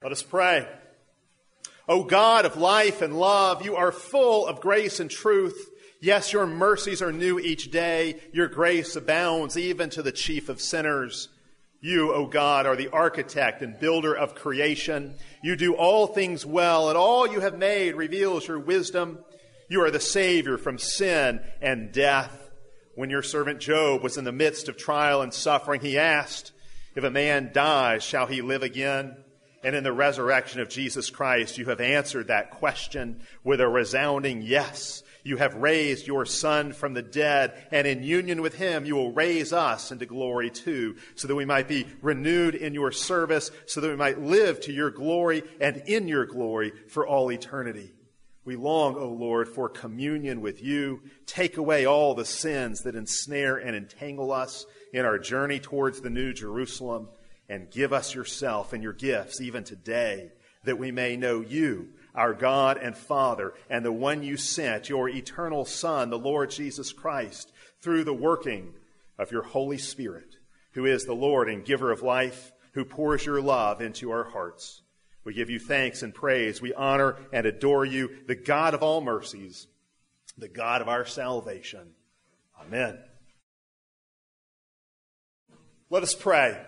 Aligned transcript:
Let 0.00 0.12
us 0.12 0.22
pray. 0.22 0.68
O 1.88 2.04
God 2.04 2.44
of 2.44 2.56
life 2.56 3.02
and 3.02 3.18
love, 3.18 3.64
you 3.64 3.74
are 3.74 3.90
full 3.90 4.46
of 4.46 4.60
grace 4.60 5.00
and 5.00 5.10
truth. 5.10 5.70
Yes, 6.00 6.32
your 6.32 6.46
mercies 6.46 7.02
are 7.02 7.10
new 7.10 7.40
each 7.40 7.72
day. 7.72 8.20
Your 8.32 8.46
grace 8.46 8.94
abounds 8.94 9.56
even 9.56 9.90
to 9.90 10.02
the 10.02 10.12
chief 10.12 10.48
of 10.48 10.60
sinners. 10.60 11.28
You, 11.80 12.14
O 12.14 12.26
God, 12.26 12.64
are 12.64 12.76
the 12.76 12.92
architect 12.92 13.60
and 13.60 13.78
builder 13.80 14.14
of 14.14 14.36
creation. 14.36 15.14
You 15.42 15.56
do 15.56 15.74
all 15.74 16.06
things 16.06 16.46
well, 16.46 16.88
and 16.88 16.96
all 16.96 17.26
you 17.26 17.40
have 17.40 17.58
made 17.58 17.96
reveals 17.96 18.46
your 18.46 18.60
wisdom. 18.60 19.18
You 19.68 19.82
are 19.82 19.90
the 19.90 19.98
Savior 19.98 20.58
from 20.58 20.78
sin 20.78 21.40
and 21.60 21.90
death. 21.90 22.50
When 22.94 23.10
your 23.10 23.22
servant 23.22 23.58
Job 23.58 24.04
was 24.04 24.16
in 24.16 24.24
the 24.24 24.32
midst 24.32 24.68
of 24.68 24.76
trial 24.76 25.22
and 25.22 25.34
suffering, 25.34 25.80
he 25.80 25.98
asked, 25.98 26.52
If 26.94 27.02
a 27.02 27.10
man 27.10 27.50
dies, 27.52 28.04
shall 28.04 28.26
he 28.26 28.42
live 28.42 28.62
again? 28.62 29.16
And 29.64 29.74
in 29.74 29.82
the 29.82 29.92
resurrection 29.92 30.60
of 30.60 30.68
Jesus 30.68 31.10
Christ, 31.10 31.58
you 31.58 31.66
have 31.66 31.80
answered 31.80 32.28
that 32.28 32.52
question 32.52 33.20
with 33.42 33.60
a 33.60 33.68
resounding 33.68 34.42
yes. 34.42 35.02
You 35.24 35.36
have 35.36 35.56
raised 35.56 36.06
your 36.06 36.24
Son 36.24 36.72
from 36.72 36.94
the 36.94 37.02
dead, 37.02 37.52
and 37.72 37.86
in 37.86 38.04
union 38.04 38.40
with 38.40 38.54
him, 38.54 38.86
you 38.86 38.94
will 38.94 39.12
raise 39.12 39.52
us 39.52 39.90
into 39.90 40.06
glory 40.06 40.48
too, 40.50 40.96
so 41.16 41.26
that 41.26 41.34
we 41.34 41.44
might 41.44 41.66
be 41.66 41.86
renewed 42.00 42.54
in 42.54 42.72
your 42.72 42.92
service, 42.92 43.50
so 43.66 43.80
that 43.80 43.88
we 43.88 43.96
might 43.96 44.20
live 44.20 44.60
to 44.60 44.72
your 44.72 44.90
glory 44.90 45.42
and 45.60 45.82
in 45.86 46.06
your 46.06 46.24
glory 46.24 46.72
for 46.86 47.06
all 47.06 47.32
eternity. 47.32 47.92
We 48.44 48.56
long, 48.56 48.94
O 48.96 49.08
Lord, 49.08 49.48
for 49.48 49.68
communion 49.68 50.40
with 50.40 50.62
you. 50.62 51.02
Take 51.26 51.58
away 51.58 51.84
all 51.84 52.14
the 52.14 52.24
sins 52.24 52.80
that 52.82 52.94
ensnare 52.94 53.56
and 53.56 53.76
entangle 53.76 54.32
us 54.32 54.64
in 54.94 55.04
our 55.04 55.18
journey 55.18 55.58
towards 55.58 56.00
the 56.00 56.08
new 56.10 56.32
Jerusalem 56.32 57.08
and 57.48 57.70
give 57.70 57.92
us 57.92 58.14
yourself 58.14 58.72
and 58.72 58.82
your 58.82 58.92
gifts 58.92 59.40
even 59.40 59.64
today, 59.64 60.32
that 60.64 60.78
we 60.78 60.90
may 60.92 61.16
know 61.16 61.40
you, 61.40 61.88
our 62.14 62.34
God 62.34 62.78
and 62.78 62.96
Father, 62.96 63.54
and 63.70 63.84
the 63.84 63.92
one 63.92 64.22
you 64.22 64.36
sent, 64.36 64.88
your 64.88 65.08
eternal 65.08 65.64
Son, 65.64 66.10
the 66.10 66.18
Lord 66.18 66.50
Jesus 66.50 66.92
Christ, 66.92 67.52
through 67.80 68.04
the 68.04 68.14
working 68.14 68.74
of 69.18 69.32
your 69.32 69.42
Holy 69.42 69.78
Spirit, 69.78 70.36
who 70.72 70.84
is 70.84 71.04
the 71.04 71.14
Lord 71.14 71.48
and 71.48 71.64
giver 71.64 71.90
of 71.90 72.02
life, 72.02 72.52
who 72.72 72.84
pours 72.84 73.24
your 73.24 73.40
love 73.40 73.80
into 73.80 74.10
our 74.10 74.24
hearts. 74.24 74.82
We 75.24 75.34
give 75.34 75.50
you 75.50 75.58
thanks 75.58 76.02
and 76.02 76.14
praise. 76.14 76.62
We 76.62 76.74
honor 76.74 77.16
and 77.32 77.46
adore 77.46 77.84
you, 77.84 78.10
the 78.26 78.34
God 78.34 78.74
of 78.74 78.82
all 78.82 79.00
mercies, 79.00 79.66
the 80.36 80.48
God 80.48 80.80
of 80.80 80.88
our 80.88 81.04
salvation. 81.04 81.94
Amen. 82.60 82.98
Let 85.90 86.02
us 86.02 86.14
pray. 86.14 86.58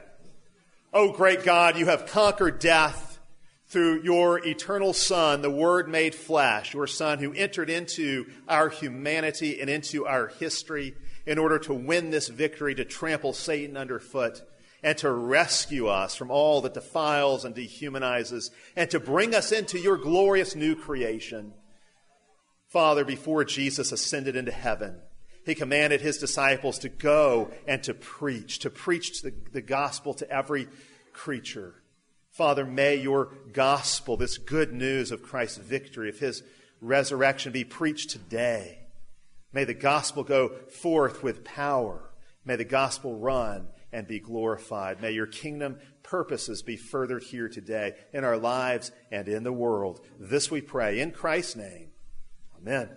Oh, 0.92 1.12
great 1.12 1.44
God, 1.44 1.78
you 1.78 1.86
have 1.86 2.06
conquered 2.06 2.58
death 2.58 3.20
through 3.68 4.02
your 4.02 4.44
eternal 4.44 4.92
Son, 4.92 5.40
the 5.40 5.50
Word 5.50 5.88
made 5.88 6.16
flesh, 6.16 6.74
your 6.74 6.88
Son 6.88 7.20
who 7.20 7.32
entered 7.32 7.70
into 7.70 8.26
our 8.48 8.68
humanity 8.68 9.60
and 9.60 9.70
into 9.70 10.04
our 10.04 10.26
history 10.26 10.96
in 11.26 11.38
order 11.38 11.60
to 11.60 11.72
win 11.72 12.10
this 12.10 12.26
victory, 12.26 12.74
to 12.74 12.84
trample 12.84 13.32
Satan 13.32 13.76
underfoot, 13.76 14.42
and 14.82 14.98
to 14.98 15.12
rescue 15.12 15.86
us 15.86 16.16
from 16.16 16.32
all 16.32 16.60
that 16.62 16.74
defiles 16.74 17.44
and 17.44 17.54
dehumanizes, 17.54 18.50
and 18.74 18.90
to 18.90 18.98
bring 18.98 19.32
us 19.32 19.52
into 19.52 19.78
your 19.78 19.96
glorious 19.96 20.56
new 20.56 20.74
creation. 20.74 21.52
Father, 22.66 23.04
before 23.04 23.44
Jesus 23.44 23.92
ascended 23.92 24.34
into 24.34 24.50
heaven, 24.50 25.00
he 25.50 25.54
commanded 25.56 26.00
his 26.00 26.18
disciples 26.18 26.78
to 26.78 26.88
go 26.88 27.50
and 27.66 27.82
to 27.82 27.92
preach, 27.92 28.60
to 28.60 28.70
preach 28.70 29.20
the, 29.20 29.34
the 29.52 29.60
gospel 29.60 30.14
to 30.14 30.30
every 30.30 30.68
creature. 31.12 31.74
Father, 32.30 32.64
may 32.64 32.94
your 32.94 33.34
gospel, 33.52 34.16
this 34.16 34.38
good 34.38 34.72
news 34.72 35.10
of 35.10 35.24
Christ's 35.24 35.58
victory, 35.58 36.08
of 36.08 36.20
his 36.20 36.44
resurrection, 36.80 37.50
be 37.50 37.64
preached 37.64 38.10
today. 38.10 38.78
May 39.52 39.64
the 39.64 39.74
gospel 39.74 40.22
go 40.22 40.50
forth 40.68 41.24
with 41.24 41.42
power. 41.42 42.12
May 42.44 42.54
the 42.54 42.64
gospel 42.64 43.18
run 43.18 43.66
and 43.92 44.06
be 44.06 44.20
glorified. 44.20 45.02
May 45.02 45.10
your 45.10 45.26
kingdom 45.26 45.80
purposes 46.04 46.62
be 46.62 46.76
furthered 46.76 47.24
here 47.24 47.48
today 47.48 47.94
in 48.12 48.22
our 48.22 48.38
lives 48.38 48.92
and 49.10 49.26
in 49.26 49.42
the 49.42 49.52
world. 49.52 50.00
This 50.16 50.48
we 50.48 50.60
pray 50.60 51.00
in 51.00 51.10
Christ's 51.10 51.56
name. 51.56 51.88
Amen. 52.56 52.88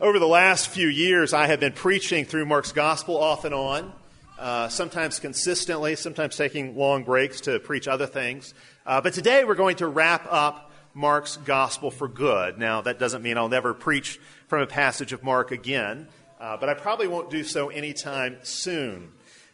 Over 0.00 0.18
the 0.18 0.26
last 0.26 0.70
few 0.70 0.88
years, 0.88 1.32
I 1.32 1.46
have 1.46 1.60
been 1.60 1.72
preaching 1.72 2.24
through 2.24 2.46
Mark's 2.46 2.72
Gospel 2.72 3.16
off 3.16 3.44
and 3.44 3.54
on, 3.54 3.92
uh, 4.40 4.68
sometimes 4.68 5.20
consistently, 5.20 5.94
sometimes 5.94 6.36
taking 6.36 6.76
long 6.76 7.04
breaks 7.04 7.42
to 7.42 7.60
preach 7.60 7.86
other 7.86 8.08
things. 8.08 8.54
Uh, 8.84 9.00
but 9.00 9.14
today 9.14 9.44
we're 9.44 9.54
going 9.54 9.76
to 9.76 9.86
wrap 9.86 10.26
up 10.28 10.72
Mark's 10.94 11.36
Gospel 11.36 11.92
for 11.92 12.08
good. 12.08 12.58
Now, 12.58 12.80
that 12.80 12.98
doesn't 12.98 13.22
mean 13.22 13.38
I'll 13.38 13.48
never 13.48 13.72
preach 13.72 14.18
from 14.48 14.62
a 14.62 14.66
passage 14.66 15.12
of 15.12 15.22
Mark 15.22 15.52
again, 15.52 16.08
uh, 16.40 16.56
but 16.56 16.68
I 16.68 16.74
probably 16.74 17.06
won't 17.06 17.30
do 17.30 17.44
so 17.44 17.68
anytime 17.68 18.38
soon. 18.42 19.12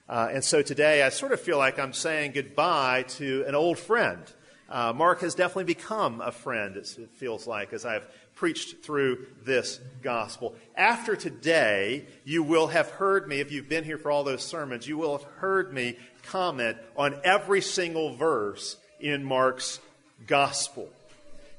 Uh, 0.09 0.31
and 0.33 0.43
so 0.43 0.63
today 0.63 1.03
I 1.03 1.11
sort 1.11 1.33
of 1.33 1.41
feel 1.43 1.59
like 1.59 1.79
I'm 1.79 1.93
saying 1.93 2.33
goodbye 2.33 3.05
to 3.09 3.45
an 3.47 3.55
old 3.55 3.79
friend. 3.79 4.23
Uh, 4.71 4.93
Mark 4.93 5.21
has 5.23 5.35
definitely 5.35 5.65
become 5.65 6.21
a 6.21 6.31
friend, 6.31 6.77
it 6.77 6.87
feels 7.15 7.47
like, 7.47 7.73
as 7.73 7.85
I've 7.85 8.07
preached 8.37 8.85
through 8.85 9.27
this 9.45 9.81
gospel. 10.01 10.55
After 10.77 11.17
today, 11.17 12.07
you 12.25 12.45
will 12.45 12.69
have 12.69 12.89
heard 12.91 13.27
me, 13.27 13.41
if 13.41 13.51
you've 13.51 13.69
been 13.69 13.83
here 13.83 13.99
for 13.99 14.13
all 14.13 14.23
those 14.23 14.45
sermons, 14.45 14.87
you 14.87 14.97
will 14.97 15.19
have 15.19 15.27
heard 15.39 15.73
me 15.73 15.99
comment 16.23 16.79
on 16.97 17.21
every 17.25 17.61
single 17.61 18.15
verse 18.15 18.77
in 19.01 19.25
Mark's 19.25 19.81
gospel. 20.29 20.89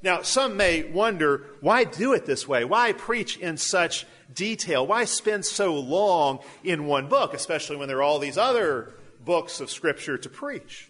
Now, 0.02 0.22
some 0.22 0.56
may 0.56 0.84
wonder 0.84 1.46
why 1.60 1.84
do 1.84 2.14
it 2.14 2.26
this 2.26 2.48
way? 2.48 2.64
Why 2.64 2.94
preach 2.94 3.38
in 3.38 3.58
such 3.58 4.08
detail? 4.34 4.88
Why 4.88 5.04
spend 5.04 5.46
so 5.46 5.76
long 5.76 6.40
in 6.64 6.86
one 6.86 7.08
book, 7.08 7.34
especially 7.34 7.76
when 7.76 7.90
there 7.90 7.98
are 7.98 8.04
all 8.04 8.20
these 8.20 8.38
other 8.38 8.94
books 9.24 9.60
of 9.60 9.70
Scripture 9.70 10.18
to 10.18 10.30
preach? 10.30 10.88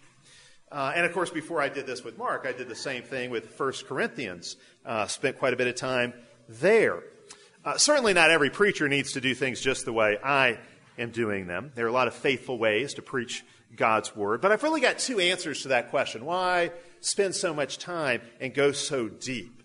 Uh, 0.72 0.92
and 0.96 1.04
of 1.04 1.12
course, 1.12 1.28
before 1.28 1.60
I 1.60 1.68
did 1.68 1.86
this 1.86 2.02
with 2.02 2.16
Mark, 2.16 2.46
I 2.46 2.52
did 2.52 2.66
the 2.66 2.74
same 2.74 3.02
thing 3.02 3.30
with 3.30 3.58
1 3.60 3.72
Corinthians. 3.86 4.56
Uh, 4.86 5.06
spent 5.06 5.38
quite 5.38 5.52
a 5.52 5.56
bit 5.56 5.66
of 5.66 5.74
time 5.74 6.14
there. 6.48 7.02
Uh, 7.62 7.76
certainly, 7.76 8.14
not 8.14 8.30
every 8.30 8.48
preacher 8.48 8.88
needs 8.88 9.12
to 9.12 9.20
do 9.20 9.34
things 9.34 9.60
just 9.60 9.84
the 9.84 9.92
way 9.92 10.16
I 10.24 10.58
am 10.98 11.10
doing 11.10 11.46
them. 11.46 11.72
There 11.74 11.84
are 11.84 11.90
a 11.90 11.92
lot 11.92 12.08
of 12.08 12.14
faithful 12.14 12.58
ways 12.58 12.94
to 12.94 13.02
preach 13.02 13.44
God's 13.76 14.16
word. 14.16 14.40
But 14.40 14.50
I've 14.50 14.62
really 14.62 14.80
got 14.80 14.98
two 14.98 15.20
answers 15.20 15.62
to 15.62 15.68
that 15.68 15.90
question. 15.90 16.24
Why 16.24 16.72
spend 17.00 17.34
so 17.34 17.52
much 17.52 17.78
time 17.78 18.22
and 18.40 18.54
go 18.54 18.72
so 18.72 19.08
deep? 19.08 19.62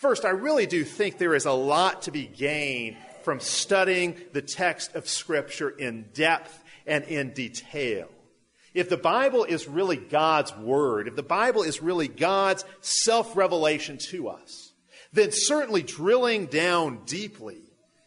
First, 0.00 0.24
I 0.24 0.30
really 0.30 0.66
do 0.66 0.82
think 0.82 1.18
there 1.18 1.34
is 1.34 1.46
a 1.46 1.52
lot 1.52 2.02
to 2.02 2.10
be 2.10 2.26
gained 2.26 2.96
from 3.22 3.38
studying 3.38 4.16
the 4.32 4.42
text 4.42 4.96
of 4.96 5.08
Scripture 5.08 5.70
in 5.70 6.06
depth 6.12 6.64
and 6.86 7.04
in 7.04 7.30
detail. 7.34 8.08
If 8.72 8.88
the 8.88 8.96
Bible 8.96 9.44
is 9.44 9.66
really 9.66 9.96
God's 9.96 10.56
Word, 10.56 11.08
if 11.08 11.16
the 11.16 11.22
Bible 11.22 11.62
is 11.62 11.82
really 11.82 12.08
God's 12.08 12.64
self 12.80 13.36
revelation 13.36 13.98
to 14.10 14.28
us, 14.28 14.72
then 15.12 15.30
certainly 15.32 15.82
drilling 15.82 16.46
down 16.46 17.00
deeply 17.04 17.62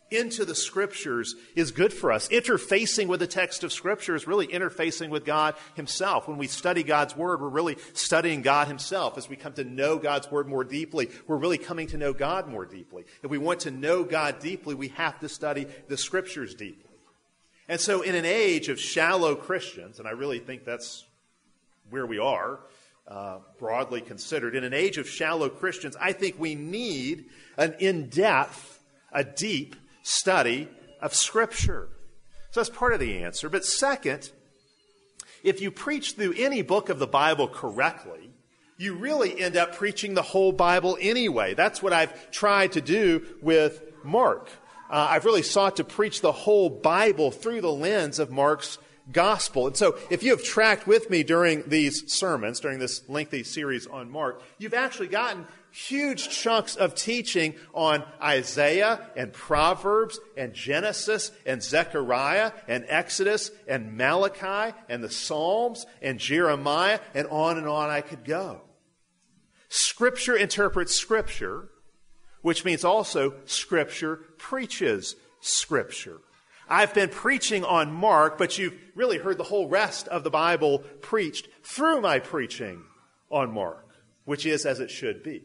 into 0.09 0.46
the 0.46 0.56
Scriptures 0.56 1.35
is 1.56 1.72
good 1.72 1.91
for 1.91 2.12
us. 2.12 2.29
Interfacing 2.29 3.07
with 3.07 3.19
the 3.19 3.28
text 3.28 3.63
of 3.63 3.74
Scripture 3.74 4.16
is 4.16 4.28
really 4.28 4.47
interfacing 4.47 5.09
with 5.09 5.25
God 5.25 5.56
Himself. 5.75 6.28
When 6.28 6.38
we 6.38 6.47
study 6.47 6.84
God's 6.84 7.16
Word, 7.16 7.41
we're 7.41 7.50
really 7.50 7.78
studying 7.94 8.41
God 8.41 8.68
Himself. 8.68 9.18
As 9.18 9.28
we 9.28 9.35
come 9.35 9.53
to 9.53 9.63
know 9.63 9.97
God's 9.97 10.31
Word 10.31 10.47
more 10.47 10.63
deeply, 10.63 11.09
we're 11.28 11.38
really 11.38 11.57
coming 11.57 11.88
to 11.88 11.97
know 11.97 12.13
God 12.13 12.47
more 12.47 12.66
deeply. 12.66 13.03
If 13.24 13.30
we 13.30 13.38
want 13.38 13.62
to 13.62 13.72
know 13.72 14.03
God 14.03 14.40
deeply, 14.40 14.75
we 14.75 14.90
have 14.90 15.19
to 15.19 15.30
study 15.30 15.68
the 15.88 15.97
Scriptures 15.97 16.56
deeply. 16.56 16.92
And 17.68 17.79
so, 17.79 18.01
in 18.01 18.15
an 18.15 18.25
age 18.25 18.69
of 18.69 18.80
shallow 18.80 19.36
Christians, 19.36 20.00
and 20.00 20.07
I 20.07 20.12
really 20.12 20.39
think 20.39 20.65
that's 20.65 21.06
where 21.89 22.06
we 22.06 22.19
are, 22.19 22.60
uh, 23.07 23.39
broadly 23.57 24.01
considered, 24.01 24.56
in 24.56 24.63
an 24.63 24.74
age 24.74 24.98
of 24.98 25.07
shallow 25.07 25.50
Christians, 25.50 25.95
I 26.00 26.12
think 26.12 26.38
we 26.38 26.56
need 26.56 27.25
an 27.57 27.75
in 27.80 28.10
depth, 28.10 28.80
a 29.12 29.24
deep 29.24 29.75
study 30.01 30.68
of 31.01 31.13
Scripture. 31.13 31.89
So 32.51 32.60
that's 32.60 32.69
part 32.69 32.94
of 32.94 33.00
the 33.00 33.24
answer. 33.24 33.50
But 33.50 33.66
second, 33.66 34.30
if 35.44 35.62
you 35.62 35.71
preach 35.71 36.13
through 36.13 36.33
any 36.38 36.62
book 36.62 36.89
of 36.89 37.00
the 37.00 37.07
Bible 37.07 37.48
correctly, 37.48 38.30
you 38.77 38.95
really 38.95 39.39
end 39.39 39.56
up 39.56 39.75
preaching 39.75 40.13
the 40.13 40.21
whole 40.21 40.51
Bible 40.51 40.98
anyway. 41.00 41.54
That's 41.54 41.81
what 41.81 41.94
I've 41.94 42.31
tried 42.31 42.74
to 42.74 42.81
do 42.81 43.25
with 43.42 43.81
Mark 44.04 44.50
uh, 44.89 45.07
I've 45.09 45.25
really 45.25 45.44
sought 45.44 45.77
to 45.77 45.83
preach 45.83 46.21
the 46.21 46.31
whole 46.31 46.69
Bible 46.69 47.31
through 47.31 47.62
the 47.62 47.71
lens 47.71 48.19
of 48.19 48.31
Mark's 48.31 48.77
gospel. 49.12 49.68
And 49.68 49.75
so, 49.75 49.97
if 50.09 50.24
you 50.24 50.31
have 50.31 50.44
tracked 50.44 50.88
with 50.88 51.09
me 51.09 51.24
during 51.24 51.63
these 51.68 52.12
sermons, 52.12 52.59
during 52.59 52.80
this 52.80 53.07
lengthy 53.09 53.44
series 53.44 53.88
on 53.88 54.09
Mark, 54.09 54.41
you've 54.57 54.74
actually 54.74 55.07
gotten 55.07 55.47
huge 55.71 56.30
chunks 56.30 56.75
of 56.75 56.94
teaching 56.95 57.56
on 57.74 58.03
Isaiah 58.21 59.09
and 59.15 59.33
Proverbs 59.33 60.19
and 60.38 60.53
Genesis 60.53 61.31
and 61.45 61.62
Zechariah 61.63 62.51
and 62.68 62.85
Exodus 62.88 63.51
and 63.68 63.97
Malachi 63.97 64.75
and 64.88 65.03
the 65.03 65.09
Psalms 65.09 65.85
and 66.01 66.19
Jeremiah 66.19 67.00
and 67.15 67.27
on 67.27 67.57
and 67.57 67.68
on 67.68 67.89
I 67.89 68.01
could 68.01 68.24
go. 68.24 68.62
Scripture 69.68 70.35
interprets 70.35 70.95
Scripture, 70.95 71.69
which 72.44 72.63
means 72.63 72.85
also 72.85 73.33
Scripture 73.45 74.19
preaches 74.44 75.16
Scripture. 75.40 76.19
I've 76.69 76.94
been 76.94 77.10
preaching 77.10 77.63
on 77.63 77.94
Mark, 77.94 78.38
but 78.38 78.57
you've 78.57 78.78
really 78.94 79.18
heard 79.18 79.38
the 79.38 79.44
whole 79.44 79.68
rest 79.68 80.07
of 80.10 80.24
the 80.24 80.30
Bible 80.30 80.80
preached 81.01 81.48
through 81.63 82.01
my 82.01 82.19
preaching 82.19 82.84
on 83.30 83.54
Mark, 83.54 83.88
which 84.25 84.45
is 84.45 84.66
as 84.66 84.80
it 84.81 84.92
should 84.92 85.24
be. 85.24 85.44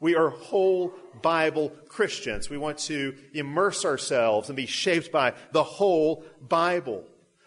We 0.00 0.16
are 0.16 0.30
whole 0.30 0.94
Bible 1.22 1.70
Christians. 1.88 2.50
We 2.50 2.58
want 2.58 2.78
to 2.78 3.14
immerse 3.32 3.84
ourselves 3.84 4.48
and 4.48 4.56
be 4.56 4.66
shaped 4.66 5.12
by 5.12 5.34
the 5.52 5.62
whole 5.62 6.24
Bible. 6.40 7.04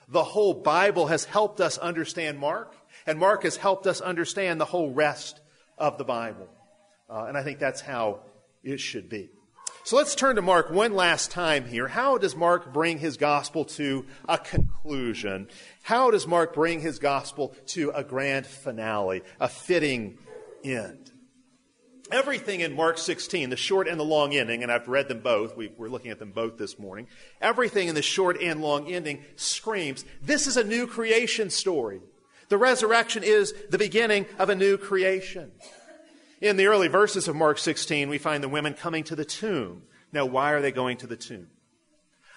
The 0.07 0.23
whole 0.23 0.53
Bible 0.53 1.07
has 1.07 1.25
helped 1.25 1.59
us 1.59 1.77
understand 1.77 2.39
Mark, 2.39 2.73
and 3.05 3.19
Mark 3.19 3.43
has 3.43 3.57
helped 3.57 3.87
us 3.87 3.99
understand 3.99 4.59
the 4.59 4.65
whole 4.65 4.91
rest 4.91 5.41
of 5.77 5.97
the 5.97 6.05
Bible. 6.05 6.47
Uh, 7.09 7.25
and 7.25 7.37
I 7.37 7.43
think 7.43 7.59
that's 7.59 7.81
how 7.81 8.21
it 8.63 8.79
should 8.79 9.09
be. 9.09 9.29
So 9.87 9.95
let's 9.95 10.15
turn 10.15 10.35
to 10.35 10.41
Mark 10.41 10.69
one 10.69 10.93
last 10.95 11.31
time 11.31 11.63
here. 11.63 11.87
How 11.87 12.17
does 12.17 12.35
Mark 12.35 12.73
bring 12.73 12.97
his 12.97 13.15
gospel 13.15 13.63
to 13.63 14.05
a 14.27 14.37
conclusion? 14.37 15.47
How 15.81 16.11
does 16.11 16.27
Mark 16.27 16.53
bring 16.53 16.81
his 16.81 16.99
gospel 16.99 17.55
to 17.67 17.91
a 17.91 18.03
grand 18.03 18.45
finale, 18.45 19.21
a 19.39 19.47
fitting 19.47 20.17
end? 20.61 21.09
Everything 22.11 22.59
in 22.59 22.75
Mark 22.75 22.97
16, 22.97 23.49
the 23.49 23.55
short 23.55 23.87
and 23.87 23.97
the 23.97 24.03
long 24.03 24.35
ending, 24.35 24.61
and 24.61 24.73
I've 24.73 24.89
read 24.89 25.07
them 25.07 25.21
both, 25.21 25.55
we, 25.55 25.71
are 25.79 25.87
looking 25.87 26.11
at 26.11 26.19
them 26.19 26.31
both 26.31 26.57
this 26.57 26.77
morning. 26.77 27.07
Everything 27.39 27.87
in 27.87 27.95
the 27.95 28.01
short 28.01 28.41
and 28.41 28.61
long 28.61 28.91
ending 28.91 29.23
screams 29.37 30.03
this 30.21 30.47
is 30.47 30.57
a 30.57 30.65
new 30.65 30.85
creation 30.85 31.49
story. 31.49 32.01
The 32.49 32.57
resurrection 32.57 33.23
is 33.23 33.53
the 33.69 33.77
beginning 33.77 34.25
of 34.37 34.49
a 34.49 34.55
new 34.55 34.77
creation. 34.77 35.53
In 36.39 36.57
the 36.57 36.67
early 36.67 36.87
verses 36.87 37.27
of 37.27 37.35
Mark 37.35 37.57
16, 37.57 38.09
we 38.09 38.17
find 38.17 38.43
the 38.43 38.49
women 38.49 38.73
coming 38.73 39.03
to 39.05 39.15
the 39.15 39.25
tomb. 39.25 39.83
Now, 40.11 40.25
why 40.25 40.51
are 40.51 40.61
they 40.61 40.71
going 40.71 40.97
to 40.97 41.07
the 41.07 41.15
tomb? 41.15 41.47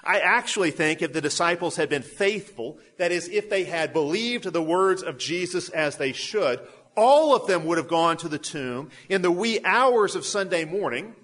I 0.02 0.20
actually 0.20 0.70
think 0.70 1.02
if 1.02 1.12
the 1.12 1.20
disciples 1.20 1.76
had 1.76 1.90
been 1.90 2.02
faithful, 2.02 2.78
that 2.96 3.12
is, 3.12 3.28
if 3.28 3.50
they 3.50 3.64
had 3.64 3.92
believed 3.92 4.50
the 4.50 4.62
words 4.62 5.02
of 5.02 5.18
Jesus 5.18 5.68
as 5.68 5.96
they 5.96 6.12
should, 6.12 6.60
all 6.96 7.36
of 7.36 7.46
them 7.46 7.66
would 7.66 7.76
have 7.76 7.88
gone 7.88 8.16
to 8.18 8.28
the 8.28 8.38
tomb 8.38 8.90
in 9.08 9.20
the 9.20 9.30
wee 9.30 9.60
hours 9.64 10.14
of 10.14 10.24
Sunday 10.24 10.64
morning 10.64 11.14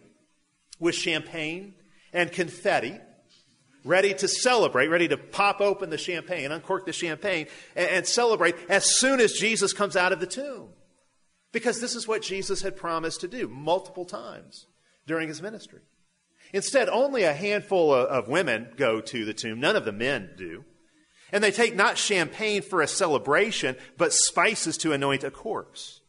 with 0.78 0.94
champagne 0.94 1.74
and 2.12 2.30
confetti, 2.30 2.98
ready 3.84 4.12
to 4.12 4.28
celebrate, 4.28 4.88
ready 4.88 5.08
to 5.08 5.16
pop 5.16 5.62
open 5.62 5.88
the 5.88 5.98
champagne, 5.98 6.52
uncork 6.52 6.84
the 6.84 6.92
champagne, 6.92 7.46
and, 7.74 7.88
and 7.88 8.06
celebrate 8.06 8.54
as 8.68 8.84
soon 8.98 9.20
as 9.20 9.32
Jesus 9.32 9.72
comes 9.72 9.96
out 9.96 10.12
of 10.12 10.20
the 10.20 10.26
tomb. 10.26 10.68
Because 11.56 11.80
this 11.80 11.94
is 11.94 12.06
what 12.06 12.20
Jesus 12.20 12.60
had 12.60 12.76
promised 12.76 13.22
to 13.22 13.28
do 13.28 13.48
multiple 13.48 14.04
times 14.04 14.66
during 15.06 15.26
his 15.26 15.40
ministry. 15.40 15.80
Instead, 16.52 16.90
only 16.90 17.22
a 17.22 17.32
handful 17.32 17.94
of 17.94 18.28
women 18.28 18.68
go 18.76 19.00
to 19.00 19.24
the 19.24 19.32
tomb. 19.32 19.58
None 19.58 19.74
of 19.74 19.86
the 19.86 19.90
men 19.90 20.32
do. 20.36 20.66
And 21.32 21.42
they 21.42 21.50
take 21.50 21.74
not 21.74 21.96
champagne 21.96 22.60
for 22.60 22.82
a 22.82 22.86
celebration, 22.86 23.74
but 23.96 24.12
spices 24.12 24.76
to 24.76 24.92
anoint 24.92 25.24
a 25.24 25.30
corpse. 25.30 26.02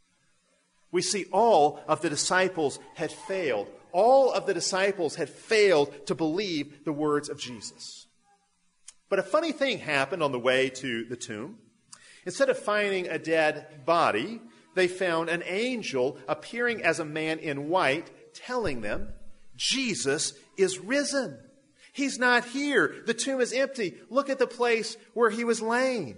We 0.91 1.01
see 1.01 1.27
all 1.31 1.79
of 1.87 2.01
the 2.01 2.09
disciples 2.09 2.77
had 2.95 3.13
failed. 3.13 3.69
All 3.93 4.33
of 4.33 4.47
the 4.47 4.53
disciples 4.53 5.15
had 5.15 5.29
failed 5.29 6.07
to 6.07 6.13
believe 6.13 6.83
the 6.83 6.91
words 6.91 7.29
of 7.29 7.39
Jesus. 7.39 8.07
But 9.07 9.19
a 9.19 9.23
funny 9.23 9.53
thing 9.53 9.79
happened 9.79 10.23
on 10.23 10.33
the 10.33 10.39
way 10.39 10.67
to 10.71 11.05
the 11.05 11.15
tomb. 11.15 11.59
Instead 12.25 12.49
of 12.49 12.59
finding 12.59 13.07
a 13.07 13.17
dead 13.17 13.85
body, 13.85 14.41
they 14.77 14.87
found 14.87 15.29
an 15.29 15.43
angel 15.45 16.17
appearing 16.27 16.81
as 16.83 16.99
a 16.99 17.05
man 17.05 17.39
in 17.39 17.69
white, 17.69 18.09
telling 18.33 18.81
them, 18.81 19.09
Jesus 19.55 20.33
is 20.57 20.79
risen. 20.79 21.37
He's 21.93 22.19
not 22.19 22.45
here. 22.45 22.95
The 23.05 23.13
tomb 23.13 23.41
is 23.41 23.51
empty. 23.51 23.95
Look 24.09 24.29
at 24.29 24.39
the 24.39 24.47
place 24.47 24.97
where 25.13 25.31
he 25.31 25.43
was 25.43 25.61
laying. 25.61 26.17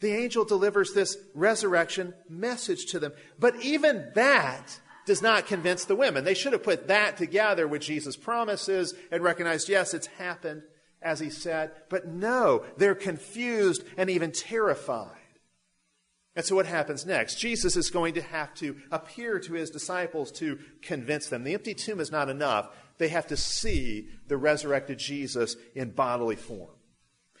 The 0.00 0.12
angel 0.12 0.44
delivers 0.44 0.92
this 0.92 1.16
resurrection 1.34 2.14
message 2.28 2.86
to 2.92 2.98
them. 2.98 3.12
But 3.38 3.60
even 3.62 4.10
that 4.14 4.80
does 5.04 5.20
not 5.20 5.46
convince 5.46 5.84
the 5.84 5.96
women. 5.96 6.24
They 6.24 6.34
should 6.34 6.52
have 6.52 6.62
put 6.62 6.88
that 6.88 7.16
together 7.16 7.66
with 7.66 7.82
Jesus' 7.82 8.16
promises 8.16 8.94
and 9.10 9.22
recognized, 9.22 9.68
yes, 9.68 9.92
it's 9.92 10.06
happened 10.06 10.62
as 11.02 11.20
he 11.20 11.30
said. 11.30 11.72
But 11.88 12.06
no, 12.06 12.64
they're 12.76 12.94
confused 12.94 13.82
and 13.96 14.08
even 14.08 14.32
terrified. 14.32 15.19
And 16.40 16.46
so, 16.46 16.56
what 16.56 16.64
happens 16.64 17.04
next? 17.04 17.34
Jesus 17.34 17.76
is 17.76 17.90
going 17.90 18.14
to 18.14 18.22
have 18.22 18.54
to 18.54 18.74
appear 18.90 19.38
to 19.40 19.52
his 19.52 19.68
disciples 19.68 20.32
to 20.32 20.58
convince 20.80 21.28
them. 21.28 21.44
The 21.44 21.52
empty 21.52 21.74
tomb 21.74 22.00
is 22.00 22.10
not 22.10 22.30
enough. 22.30 22.74
They 22.96 23.08
have 23.08 23.26
to 23.26 23.36
see 23.36 24.08
the 24.26 24.38
resurrected 24.38 24.98
Jesus 24.98 25.54
in 25.74 25.90
bodily 25.90 26.36
form. 26.36 26.70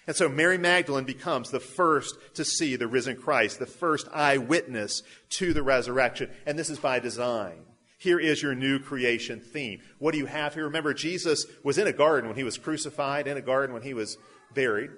And 0.06 0.14
so, 0.14 0.28
Mary 0.28 0.58
Magdalene 0.58 1.04
becomes 1.06 1.50
the 1.50 1.60
first 1.60 2.14
to 2.34 2.44
see 2.44 2.76
the 2.76 2.88
risen 2.88 3.16
Christ, 3.16 3.58
the 3.58 3.64
first 3.64 4.06
eyewitness 4.12 5.02
to 5.30 5.54
the 5.54 5.62
resurrection. 5.62 6.28
And 6.44 6.58
this 6.58 6.68
is 6.68 6.78
by 6.78 6.98
design. 6.98 7.64
Here 7.96 8.20
is 8.20 8.42
your 8.42 8.54
new 8.54 8.80
creation 8.80 9.40
theme. 9.40 9.80
What 9.98 10.12
do 10.12 10.18
you 10.18 10.26
have 10.26 10.52
here? 10.52 10.64
Remember, 10.64 10.92
Jesus 10.92 11.46
was 11.64 11.78
in 11.78 11.86
a 11.86 11.92
garden 11.94 12.28
when 12.28 12.36
he 12.36 12.44
was 12.44 12.58
crucified, 12.58 13.26
in 13.26 13.38
a 13.38 13.40
garden 13.40 13.72
when 13.72 13.82
he 13.82 13.94
was 13.94 14.18
buried. 14.52 14.90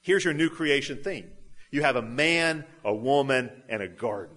Here's 0.00 0.24
your 0.24 0.34
new 0.34 0.50
creation 0.50 1.04
theme 1.04 1.30
you 1.76 1.82
have 1.82 1.96
a 1.96 2.02
man, 2.02 2.64
a 2.84 2.92
woman, 2.92 3.50
and 3.68 3.82
a 3.82 3.88
garden. 3.88 4.36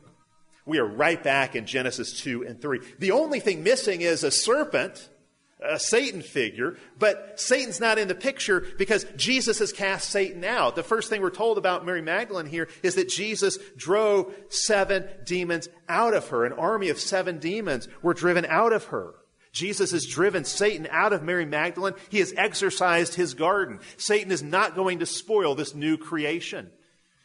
We 0.66 0.78
are 0.78 0.86
right 0.86 1.22
back 1.24 1.56
in 1.56 1.66
Genesis 1.66 2.20
2 2.20 2.44
and 2.44 2.62
3. 2.62 2.80
The 3.00 3.12
only 3.12 3.40
thing 3.40 3.64
missing 3.64 4.02
is 4.02 4.24
a 4.24 4.30
serpent, 4.30 5.10
a 5.60 5.80
Satan 5.80 6.22
figure, 6.22 6.78
but 7.00 7.40
Satan's 7.40 7.80
not 7.80 7.98
in 7.98 8.08
the 8.08 8.14
picture 8.14 8.68
because 8.78 9.06
Jesus 9.16 9.60
has 9.60 9.72
cast 9.72 10.10
Satan 10.10 10.44
out. 10.44 10.76
The 10.76 10.84
first 10.84 11.10
thing 11.10 11.22
we're 11.22 11.32
told 11.32 11.58
about 11.58 11.86
Mary 11.86 12.02
Magdalene 12.02 12.46
here 12.46 12.68
is 12.84 12.96
that 12.96 13.10
Jesus 13.10 13.58
drove 13.76 14.32
seven 14.50 15.08
demons 15.26 15.70
out 15.88 16.14
of 16.14 16.28
her. 16.28 16.46
An 16.46 16.54
army 16.54 16.90
of 16.90 17.00
seven 17.00 17.40
demons 17.40 17.88
were 18.04 18.14
driven 18.14 18.46
out 18.46 18.74
of 18.74 18.86
her. 18.86 19.16
Jesus 19.52 19.92
has 19.92 20.06
driven 20.06 20.46
Satan 20.46 20.88
out 20.92 21.14
of 21.14 21.24
Mary 21.24 21.46
Magdalene. 21.46 21.96
He 22.10 22.20
has 22.20 22.34
exorcised 22.38 23.16
his 23.16 23.34
garden. 23.34 23.80
Satan 23.98 24.32
is 24.32 24.44
not 24.44 24.76
going 24.76 25.00
to 25.00 25.06
spoil 25.06 25.56
this 25.56 25.74
new 25.74 25.98
creation. 25.98 26.70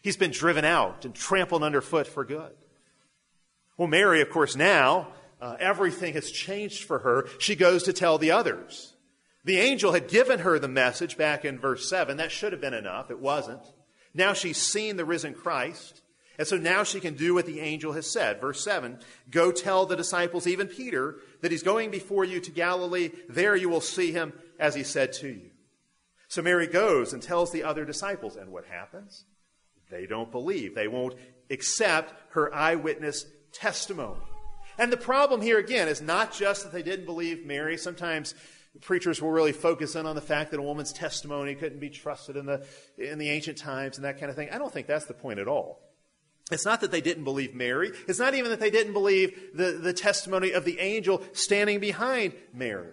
He's 0.05 0.19
been 0.19 0.33
driven 0.33 0.67
out 0.67 1.07
and 1.07 1.15
trampled 1.15 1.63
underfoot 1.63 2.07
for 2.07 2.27
good. 2.27 2.53
Well, 3.79 3.89
Mary, 3.89 4.21
of 4.21 4.29
course, 4.29 4.55
now 4.55 5.09
uh, 5.41 5.57
everything 5.59 6.13
has 6.13 6.31
changed 6.31 6.85
for 6.85 6.99
her. 6.99 7.27
She 7.39 7.57
goes 7.57 7.85
to 7.85 7.95
tell 7.95 8.19
the 8.19 8.31
others. 8.31 8.93
The 9.45 9.57
angel 9.57 9.93
had 9.93 10.09
given 10.09 10.41
her 10.41 10.59
the 10.59 10.69
message 10.69 11.17
back 11.17 11.47
in 11.47 11.59
verse 11.59 11.89
7. 11.89 12.19
That 12.19 12.31
should 12.31 12.53
have 12.53 12.61
been 12.61 12.75
enough. 12.75 13.11
It 13.11 13.19
wasn't. 13.19 13.63
Now 14.13 14.35
she's 14.35 14.59
seen 14.59 14.99
the 14.99 15.07
risen 15.07 15.33
Christ. 15.33 16.03
And 16.39 16.47
so 16.47 16.59
now 16.59 16.83
she 16.83 17.01
can 17.01 17.15
do 17.15 17.33
what 17.33 17.47
the 17.47 17.61
angel 17.61 17.95
has 17.95 18.13
said. 18.13 18.43
Verse 18.43 18.63
7 18.63 18.99
Go 19.31 19.53
tell 19.53 19.87
the 19.87 19.97
disciples, 19.97 20.47
even 20.47 20.67
Peter, 20.67 21.17
that 21.41 21.51
he's 21.51 21.63
going 21.63 21.91
before 21.91 22.27
you 22.27 22.41
to 22.41 22.51
Galilee. 22.51 23.09
There 23.31 23.57
you 23.57 23.71
will 23.71 23.81
see 23.81 24.13
him 24.13 24.35
as 24.61 24.75
he 24.75 24.83
said 24.83 25.15
to 25.15 25.29
you. 25.29 25.51
So 26.29 26.43
Mary 26.43 26.67
goes 26.67 27.15
and 27.15 27.23
tells 27.23 27.53
the 27.53 27.65
other 27.65 27.87
disciples. 27.87 28.37
And 28.37 28.53
what 28.53 28.67
happens? 28.67 29.25
They 29.95 30.07
don't 30.07 30.33
believe. 30.33 30.75
They 30.75 30.89
won't 30.89 31.15
accept 31.51 32.13
her 32.31 32.53
eyewitness 32.53 33.27
testimony. 33.53 34.21
And 34.77 34.93
the 34.93 34.97
problem 34.97 35.41
here, 35.41 35.59
again, 35.59 35.87
is 35.87 36.03
not 36.03 36.33
just 36.33 36.65
that 36.65 36.73
they 36.73 36.83
didn't 36.83 37.07
believe 37.07 37.47
Mary. 37.47 37.79
Sometimes 37.79 38.35
preachers 38.81 39.23
will 39.23 39.31
really 39.31 39.53
focus 39.53 39.95
in 39.95 40.05
on 40.05 40.17
the 40.17 40.21
fact 40.21 40.51
that 40.51 40.59
a 40.59 40.63
woman's 40.63 40.93
testimony 40.93 41.55
couldn't 41.55 41.79
be 41.79 41.91
trusted 41.91 42.37
in 42.37 42.45
the, 42.45 42.67
in 42.99 43.19
the 43.19 43.31
ancient 43.31 43.57
times 43.57 43.97
and 43.97 44.05
that 44.05 44.19
kind 44.19 44.31
of 44.31 44.35
thing. 44.35 44.49
I 44.51 44.59
don't 44.59 44.73
think 44.73 44.89
that's 44.89 45.07
the 45.07 45.15
point 45.15 45.39
at 45.39 45.47
all. 45.47 45.81
It's 46.51 46.65
not 46.65 46.81
that 46.81 46.91
they 46.91 47.01
didn't 47.01 47.23
believe 47.23 47.55
Mary. 47.55 47.93
It's 48.09 48.19
not 48.19 48.35
even 48.35 48.51
that 48.51 48.59
they 48.59 48.71
didn't 48.71 48.95
believe 48.95 49.39
the, 49.55 49.79
the 49.81 49.93
testimony 49.93 50.51
of 50.51 50.65
the 50.65 50.81
angel 50.81 51.23
standing 51.33 51.79
behind 51.79 52.35
Mary. 52.53 52.91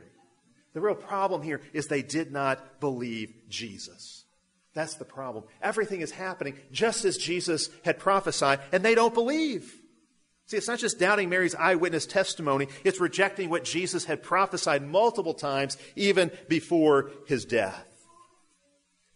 The 0.74 0.82
real 0.82 0.96
problem 0.96 1.42
here 1.42 1.62
is 1.74 1.88
they 1.88 2.04
did 2.04 2.32
not 2.32 2.80
believe 2.80 3.34
Jesus. 3.50 4.21
That's 4.74 4.96
the 4.96 5.06
problem. 5.06 5.44
Everything 5.62 6.02
is 6.02 6.12
happening 6.12 6.58
just 6.72 7.04
as 7.04 7.18
Jesus 7.18 7.70
had 7.84 8.00
prophesied, 8.00 8.60
and 8.72 8.84
they 8.84 8.96
don't 8.96 9.14
believe. 9.14 9.76
See, 10.46 10.58
it's 10.58 10.68
not 10.68 10.80
just 10.80 11.00
doubting 11.00 11.30
Mary's 11.30 11.56
eyewitness 11.56 12.06
testimony, 12.06 12.68
it's 12.84 13.00
rejecting 13.00 13.50
what 13.50 13.64
Jesus 13.64 14.06
had 14.06 14.24
prophesied 14.24 14.86
multiple 14.86 15.34
times, 15.34 15.78
even 15.96 16.32
before 16.48 17.12
his 17.26 17.46
death. 17.46 17.86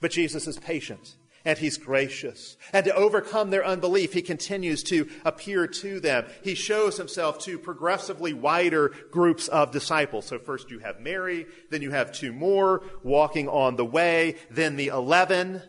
But 0.02 0.12
Jesus 0.12 0.48
is 0.48 0.58
patient, 0.58 1.16
and 1.46 1.58
he's 1.58 1.78
gracious. 1.78 2.58
And 2.74 2.84
to 2.86 2.96
overcome 2.96 3.52
their 3.52 3.66
unbelief, 3.66 4.14
he 4.14 4.22
continues 4.22 4.84
to 4.84 5.08
appear 5.24 5.68
to 5.68 6.00
them. 6.00 6.26
He 6.44 6.56
shows 6.56 6.98
himself 6.98 7.40
to 7.40 7.60
progressively 7.60 8.34
wider 8.34 8.90
groups 9.12 9.48
of 9.48 9.72
disciples. 9.72 10.26
So 10.26 10.40
first 10.40 10.72
you 10.72 10.80
have 10.80 11.00
Mary, 11.00 11.46
then 11.70 11.84
you 11.84 11.92
have 11.92 12.12
two 12.12 12.34
more 12.34 12.84
walking 13.04 13.48
on 13.48 13.76
the 13.76 13.86
way, 13.86 14.38
then 14.50 14.76
the 14.76 14.88
eleven. 14.88 15.62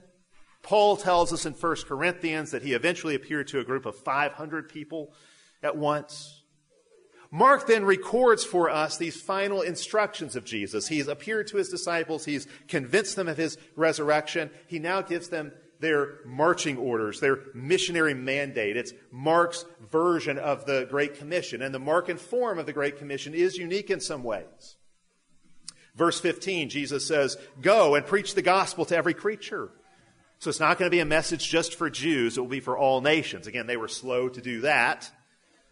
Paul 0.62 0.96
tells 0.96 1.32
us 1.32 1.46
in 1.46 1.52
1 1.52 1.76
Corinthians 1.86 2.50
that 2.50 2.62
he 2.62 2.72
eventually 2.72 3.14
appeared 3.14 3.46
to 3.48 3.60
a 3.60 3.64
group 3.64 3.86
of 3.86 3.94
500 3.94 4.68
people 4.68 5.12
at 5.62 5.76
once. 5.76 6.42
Mark 7.30 7.66
then 7.66 7.84
records 7.84 8.44
for 8.44 8.70
us 8.70 8.96
these 8.96 9.20
final 9.20 9.60
instructions 9.60 10.36
of 10.36 10.44
Jesus. 10.44 10.88
He's 10.88 11.08
appeared 11.08 11.46
to 11.48 11.56
his 11.56 11.68
disciples, 11.68 12.24
he's 12.24 12.46
convinced 12.68 13.16
them 13.16 13.28
of 13.28 13.36
his 13.36 13.58
resurrection. 13.74 14.50
He 14.66 14.78
now 14.78 15.02
gives 15.02 15.28
them 15.28 15.52
their 15.80 16.18
marching 16.24 16.76
orders, 16.78 17.20
their 17.20 17.40
missionary 17.54 18.14
mandate. 18.14 18.76
It's 18.76 18.92
Mark's 19.10 19.64
version 19.90 20.38
of 20.38 20.66
the 20.66 20.86
Great 20.88 21.18
Commission. 21.18 21.62
And 21.62 21.74
the 21.74 21.80
Markan 21.80 22.18
form 22.18 22.58
of 22.58 22.66
the 22.66 22.72
Great 22.72 22.98
Commission 22.98 23.34
is 23.34 23.56
unique 23.56 23.90
in 23.90 24.00
some 24.00 24.22
ways. 24.22 24.76
Verse 25.94 26.20
15, 26.20 26.68
Jesus 26.68 27.06
says, 27.06 27.36
Go 27.60 27.94
and 27.94 28.06
preach 28.06 28.34
the 28.34 28.42
gospel 28.42 28.84
to 28.86 28.96
every 28.96 29.14
creature. 29.14 29.70
So 30.38 30.50
it's 30.50 30.60
not 30.60 30.78
going 30.78 30.90
to 30.90 30.94
be 30.94 31.00
a 31.00 31.06
message 31.06 31.48
just 31.48 31.74
for 31.74 31.88
Jews, 31.88 32.36
it 32.36 32.40
will 32.40 32.48
be 32.48 32.60
for 32.60 32.76
all 32.76 33.00
nations. 33.00 33.46
Again, 33.46 33.66
they 33.66 33.78
were 33.78 33.88
slow 33.88 34.28
to 34.28 34.40
do 34.40 34.60
that. 34.60 35.10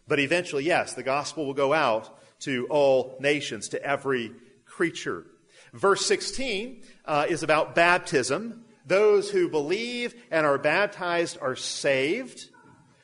But 0.07 0.19
eventually, 0.19 0.65
yes, 0.65 0.93
the 0.93 1.03
gospel 1.03 1.45
will 1.45 1.53
go 1.53 1.73
out 1.73 2.19
to 2.41 2.67
all 2.69 3.17
nations, 3.19 3.69
to 3.69 3.83
every 3.83 4.33
creature. 4.65 5.25
Verse 5.73 6.05
16 6.05 6.83
uh, 7.05 7.25
is 7.29 7.43
about 7.43 7.75
baptism. 7.75 8.64
Those 8.85 9.29
who 9.29 9.49
believe 9.49 10.13
and 10.29 10.45
are 10.45 10.57
baptized 10.57 11.37
are 11.41 11.55
saved. 11.55 12.49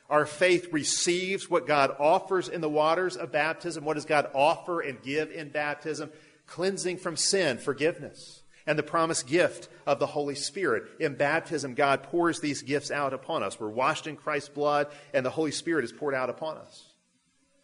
Our 0.08 0.26
faith 0.26 0.72
receives 0.72 1.48
what 1.48 1.66
God 1.66 1.96
offers 1.98 2.48
in 2.48 2.60
the 2.60 2.68
waters 2.68 3.16
of 3.16 3.32
baptism. 3.32 3.84
What 3.84 3.94
does 3.94 4.04
God 4.04 4.30
offer 4.34 4.80
and 4.80 5.02
give 5.02 5.30
in 5.30 5.48
baptism? 5.48 6.10
Cleansing 6.46 6.98
from 6.98 7.16
sin, 7.16 7.58
forgiveness, 7.58 8.42
and 8.66 8.78
the 8.78 8.82
promised 8.82 9.26
gift 9.26 9.68
of 9.86 9.98
the 9.98 10.06
Holy 10.06 10.34
Spirit. 10.34 10.84
In 11.00 11.14
baptism, 11.14 11.74
God 11.74 12.02
pours 12.02 12.40
these 12.40 12.62
gifts 12.62 12.90
out 12.90 13.14
upon 13.14 13.42
us. 13.42 13.58
We're 13.58 13.70
washed 13.70 14.06
in 14.06 14.16
Christ's 14.16 14.50
blood, 14.50 14.88
and 15.14 15.24
the 15.24 15.30
Holy 15.30 15.50
Spirit 15.50 15.84
is 15.84 15.92
poured 15.92 16.14
out 16.14 16.30
upon 16.30 16.58
us. 16.58 16.91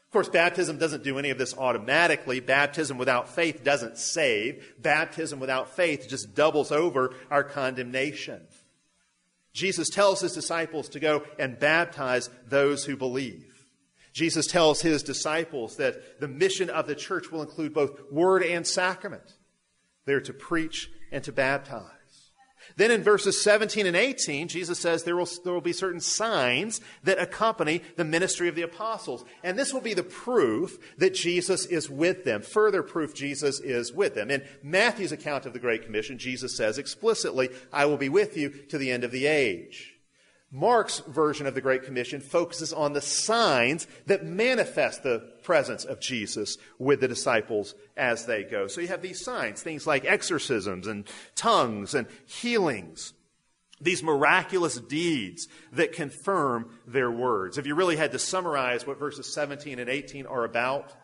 Of 0.08 0.12
course, 0.12 0.30
baptism 0.30 0.78
doesn't 0.78 1.04
do 1.04 1.18
any 1.18 1.28
of 1.28 1.36
this 1.36 1.54
automatically. 1.54 2.40
Baptism 2.40 2.96
without 2.96 3.28
faith 3.28 3.62
doesn't 3.62 3.98
save. 3.98 4.74
Baptism 4.80 5.38
without 5.38 5.76
faith 5.76 6.08
just 6.08 6.34
doubles 6.34 6.72
over 6.72 7.14
our 7.30 7.44
condemnation. 7.44 8.40
Jesus 9.52 9.90
tells 9.90 10.22
his 10.22 10.32
disciples 10.32 10.88
to 10.90 11.00
go 11.00 11.24
and 11.38 11.58
baptize 11.58 12.30
those 12.46 12.86
who 12.86 12.96
believe. 12.96 13.66
Jesus 14.14 14.46
tells 14.46 14.80
his 14.80 15.02
disciples 15.02 15.76
that 15.76 16.20
the 16.20 16.26
mission 16.26 16.70
of 16.70 16.86
the 16.86 16.94
church 16.94 17.30
will 17.30 17.42
include 17.42 17.74
both 17.74 18.10
word 18.10 18.42
and 18.42 18.66
sacrament. 18.66 19.34
They're 20.06 20.22
to 20.22 20.32
preach 20.32 20.90
and 21.12 21.22
to 21.24 21.32
baptize. 21.32 21.97
Then 22.76 22.90
in 22.90 23.02
verses 23.02 23.42
17 23.42 23.86
and 23.86 23.96
18, 23.96 24.48
Jesus 24.48 24.78
says 24.78 25.02
there 25.02 25.16
will, 25.16 25.28
there 25.44 25.52
will 25.52 25.60
be 25.60 25.72
certain 25.72 26.00
signs 26.00 26.80
that 27.04 27.18
accompany 27.18 27.82
the 27.96 28.04
ministry 28.04 28.48
of 28.48 28.54
the 28.54 28.62
apostles. 28.62 29.24
And 29.42 29.58
this 29.58 29.72
will 29.72 29.80
be 29.80 29.94
the 29.94 30.02
proof 30.02 30.78
that 30.98 31.14
Jesus 31.14 31.66
is 31.66 31.90
with 31.90 32.24
them. 32.24 32.42
Further 32.42 32.82
proof 32.82 33.14
Jesus 33.14 33.60
is 33.60 33.92
with 33.92 34.14
them. 34.14 34.30
In 34.30 34.44
Matthew's 34.62 35.12
account 35.12 35.46
of 35.46 35.52
the 35.52 35.58
Great 35.58 35.84
Commission, 35.84 36.18
Jesus 36.18 36.56
says 36.56 36.78
explicitly, 36.78 37.50
I 37.72 37.86
will 37.86 37.96
be 37.96 38.08
with 38.08 38.36
you 38.36 38.50
to 38.68 38.78
the 38.78 38.90
end 38.90 39.04
of 39.04 39.10
the 39.10 39.26
age. 39.26 39.97
Mark's 40.50 41.00
version 41.00 41.46
of 41.46 41.54
the 41.54 41.60
Great 41.60 41.82
Commission 41.82 42.20
focuses 42.20 42.72
on 42.72 42.94
the 42.94 43.02
signs 43.02 43.86
that 44.06 44.24
manifest 44.24 45.02
the 45.02 45.18
presence 45.42 45.84
of 45.84 46.00
Jesus 46.00 46.56
with 46.78 47.00
the 47.00 47.08
disciples 47.08 47.74
as 47.96 48.24
they 48.24 48.44
go. 48.44 48.66
So 48.66 48.80
you 48.80 48.88
have 48.88 49.02
these 49.02 49.22
signs, 49.22 49.62
things 49.62 49.86
like 49.86 50.06
exorcisms 50.06 50.86
and 50.86 51.06
tongues 51.34 51.94
and 51.94 52.06
healings, 52.24 53.12
these 53.78 54.02
miraculous 54.02 54.80
deeds 54.80 55.48
that 55.72 55.92
confirm 55.92 56.70
their 56.86 57.10
words. 57.10 57.58
If 57.58 57.66
you 57.66 57.74
really 57.74 57.96
had 57.96 58.12
to 58.12 58.18
summarize 58.18 58.86
what 58.86 58.98
verses 58.98 59.32
17 59.34 59.78
and 59.78 59.90
18 59.90 60.24
are 60.24 60.44
about, 60.44 60.94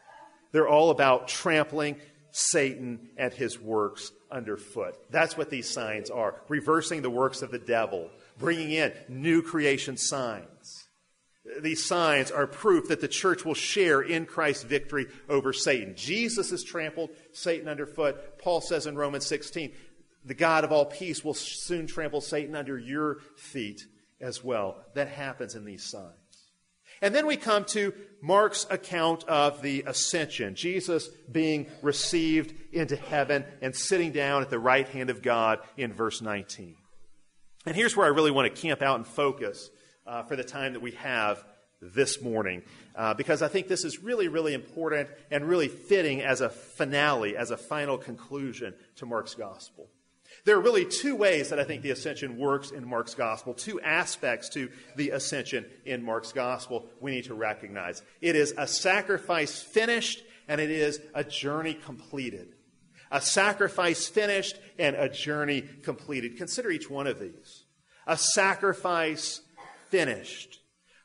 they're 0.52 0.68
all 0.68 0.90
about 0.90 1.28
trampling 1.28 1.96
Satan 2.30 3.10
and 3.18 3.32
his 3.32 3.60
works 3.60 4.10
underfoot. 4.30 4.96
That's 5.10 5.36
what 5.36 5.50
these 5.50 5.68
signs 5.68 6.10
are 6.10 6.40
reversing 6.48 7.02
the 7.02 7.10
works 7.10 7.42
of 7.42 7.50
the 7.50 7.58
devil 7.58 8.10
bringing 8.38 8.70
in 8.70 8.92
new 9.08 9.42
creation 9.42 9.96
signs. 9.96 10.84
These 11.60 11.84
signs 11.84 12.30
are 12.30 12.46
proof 12.46 12.88
that 12.88 13.00
the 13.00 13.08
church 13.08 13.44
will 13.44 13.54
share 13.54 14.00
in 14.00 14.24
Christ's 14.24 14.64
victory 14.64 15.06
over 15.28 15.52
Satan. 15.52 15.94
Jesus 15.94 16.50
has 16.50 16.64
trampled 16.64 17.10
Satan 17.32 17.68
underfoot. 17.68 18.38
Paul 18.38 18.60
says 18.60 18.86
in 18.86 18.96
Romans 18.96 19.26
16, 19.26 19.72
the 20.24 20.34
God 20.34 20.64
of 20.64 20.72
all 20.72 20.86
peace 20.86 21.22
will 21.22 21.34
soon 21.34 21.86
trample 21.86 22.22
Satan 22.22 22.56
under 22.56 22.78
your 22.78 23.18
feet 23.36 23.86
as 24.20 24.42
well. 24.42 24.78
That 24.94 25.08
happens 25.08 25.54
in 25.54 25.66
these 25.66 25.84
signs. 25.84 26.14
And 27.02 27.14
then 27.14 27.26
we 27.26 27.36
come 27.36 27.64
to 27.66 27.92
Mark's 28.22 28.66
account 28.70 29.24
of 29.24 29.60
the 29.60 29.84
ascension, 29.86 30.54
Jesus 30.54 31.08
being 31.30 31.66
received 31.82 32.54
into 32.72 32.96
heaven 32.96 33.44
and 33.60 33.76
sitting 33.76 34.12
down 34.12 34.40
at 34.40 34.48
the 34.48 34.58
right 34.58 34.88
hand 34.88 35.10
of 35.10 35.20
God 35.20 35.58
in 35.76 35.92
verse 35.92 36.22
19. 36.22 36.76
And 37.66 37.74
here's 37.74 37.96
where 37.96 38.06
I 38.06 38.10
really 38.10 38.30
want 38.30 38.54
to 38.54 38.60
camp 38.60 38.82
out 38.82 38.96
and 38.96 39.06
focus 39.06 39.70
uh, 40.06 40.22
for 40.24 40.36
the 40.36 40.44
time 40.44 40.74
that 40.74 40.80
we 40.80 40.92
have 40.92 41.42
this 41.80 42.20
morning, 42.20 42.62
uh, 42.94 43.14
because 43.14 43.42
I 43.42 43.48
think 43.48 43.68
this 43.68 43.84
is 43.84 44.02
really, 44.02 44.28
really 44.28 44.54
important 44.54 45.08
and 45.30 45.48
really 45.48 45.68
fitting 45.68 46.22
as 46.22 46.40
a 46.40 46.48
finale, 46.48 47.36
as 47.36 47.50
a 47.50 47.56
final 47.56 47.98
conclusion 47.98 48.74
to 48.96 49.06
Mark's 49.06 49.34
gospel. 49.34 49.88
There 50.44 50.56
are 50.56 50.60
really 50.60 50.84
two 50.84 51.16
ways 51.16 51.50
that 51.50 51.58
I 51.58 51.64
think 51.64 51.82
the 51.82 51.90
ascension 51.90 52.38
works 52.38 52.70
in 52.70 52.86
Mark's 52.86 53.14
gospel, 53.14 53.54
two 53.54 53.80
aspects 53.80 54.48
to 54.50 54.70
the 54.96 55.10
ascension 55.10 55.64
in 55.86 56.02
Mark's 56.02 56.32
gospel 56.32 56.86
we 57.00 57.12
need 57.12 57.24
to 57.24 57.34
recognize. 57.34 58.02
It 58.20 58.36
is 58.36 58.52
a 58.58 58.66
sacrifice 58.66 59.62
finished, 59.62 60.22
and 60.48 60.60
it 60.60 60.70
is 60.70 61.00
a 61.14 61.24
journey 61.24 61.74
completed 61.74 62.53
a 63.14 63.20
sacrifice 63.20 64.08
finished, 64.08 64.58
and 64.76 64.96
a 64.96 65.08
journey 65.08 65.62
completed. 65.84 66.36
Consider 66.36 66.68
each 66.72 66.90
one 66.90 67.06
of 67.06 67.20
these. 67.20 67.64
A 68.08 68.16
sacrifice 68.16 69.40
finished. 69.88 70.58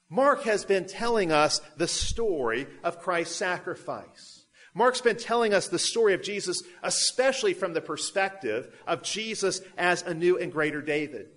Mark 0.09 0.41
has 0.41 0.65
been 0.65 0.87
telling 0.87 1.31
us 1.31 1.61
the 1.77 1.87
story 1.87 2.65
of 2.83 2.99
Christ's 2.99 3.35
sacrifice. 3.35 4.47
Mark's 4.73 5.01
been 5.01 5.17
telling 5.17 5.53
us 5.53 5.67
the 5.67 5.77
story 5.77 6.15
of 6.15 6.23
Jesus, 6.23 6.63
especially 6.81 7.53
from 7.53 7.73
the 7.73 7.81
perspective 7.81 8.73
of 8.87 9.03
Jesus 9.03 9.61
as 9.77 10.01
a 10.01 10.15
new 10.15 10.35
and 10.35 10.51
greater 10.51 10.81
David. 10.81 11.27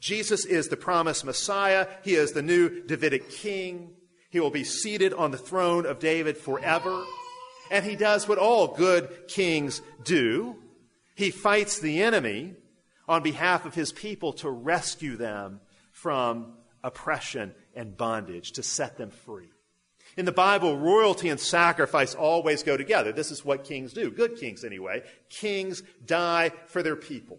Jesus 0.00 0.44
is 0.44 0.66
the 0.66 0.76
promised 0.76 1.24
Messiah. 1.24 1.86
He 2.02 2.16
is 2.16 2.32
the 2.32 2.42
new 2.42 2.82
Davidic 2.82 3.30
king. 3.30 3.94
He 4.30 4.40
will 4.40 4.50
be 4.50 4.64
seated 4.64 5.14
on 5.14 5.30
the 5.30 5.38
throne 5.38 5.86
of 5.86 6.00
David 6.00 6.36
forever. 6.36 7.04
And 7.70 7.84
he 7.84 7.96
does 7.96 8.28
what 8.28 8.38
all 8.38 8.68
good 8.68 9.28
kings 9.28 9.82
do 10.04 10.56
he 11.16 11.30
fights 11.30 11.78
the 11.78 12.02
enemy 12.02 12.54
on 13.08 13.22
behalf 13.22 13.64
of 13.64 13.74
his 13.74 13.90
people 13.90 14.34
to 14.34 14.50
rescue 14.50 15.16
them 15.16 15.60
from 15.90 16.52
oppression 16.84 17.54
and 17.74 17.96
bondage, 17.96 18.52
to 18.52 18.62
set 18.62 18.98
them 18.98 19.10
free. 19.10 19.48
In 20.18 20.26
the 20.26 20.32
Bible, 20.32 20.76
royalty 20.76 21.30
and 21.30 21.40
sacrifice 21.40 22.14
always 22.14 22.62
go 22.62 22.76
together. 22.76 23.12
This 23.12 23.30
is 23.30 23.44
what 23.44 23.64
kings 23.64 23.94
do. 23.94 24.10
Good 24.10 24.36
kings, 24.36 24.62
anyway. 24.62 25.02
Kings 25.30 25.82
die 26.04 26.52
for 26.66 26.82
their 26.82 26.96
people. 26.96 27.38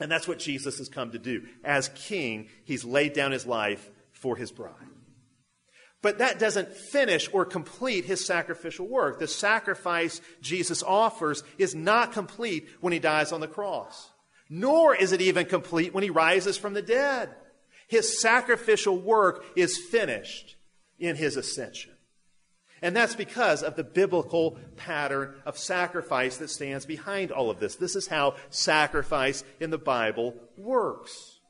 And 0.00 0.10
that's 0.10 0.26
what 0.26 0.38
Jesus 0.38 0.78
has 0.78 0.88
come 0.88 1.12
to 1.12 1.18
do. 1.18 1.46
As 1.64 1.90
king, 1.94 2.48
he's 2.64 2.84
laid 2.84 3.12
down 3.12 3.32
his 3.32 3.46
life 3.46 3.90
for 4.12 4.36
his 4.36 4.50
bride. 4.50 4.72
But 6.02 6.18
that 6.18 6.38
doesn't 6.38 6.72
finish 6.72 7.28
or 7.32 7.44
complete 7.44 8.04
his 8.04 8.24
sacrificial 8.24 8.86
work. 8.86 9.18
The 9.18 9.26
sacrifice 9.26 10.20
Jesus 10.40 10.82
offers 10.82 11.42
is 11.58 11.74
not 11.74 12.12
complete 12.12 12.68
when 12.80 12.92
he 12.92 12.98
dies 12.98 13.32
on 13.32 13.40
the 13.40 13.48
cross, 13.48 14.10
nor 14.48 14.94
is 14.94 15.12
it 15.12 15.20
even 15.20 15.46
complete 15.46 15.94
when 15.94 16.04
he 16.04 16.10
rises 16.10 16.56
from 16.58 16.74
the 16.74 16.82
dead. 16.82 17.30
His 17.88 18.20
sacrificial 18.20 18.98
work 18.98 19.44
is 19.56 19.78
finished 19.78 20.56
in 20.98 21.16
his 21.16 21.36
ascension. 21.36 21.92
And 22.82 22.94
that's 22.94 23.14
because 23.14 23.62
of 23.62 23.74
the 23.74 23.84
biblical 23.84 24.58
pattern 24.76 25.34
of 25.46 25.56
sacrifice 25.56 26.36
that 26.36 26.50
stands 26.50 26.84
behind 26.84 27.32
all 27.32 27.50
of 27.50 27.58
this. 27.58 27.76
This 27.76 27.96
is 27.96 28.06
how 28.06 28.34
sacrifice 28.50 29.44
in 29.60 29.70
the 29.70 29.78
Bible 29.78 30.34
works. 30.58 31.40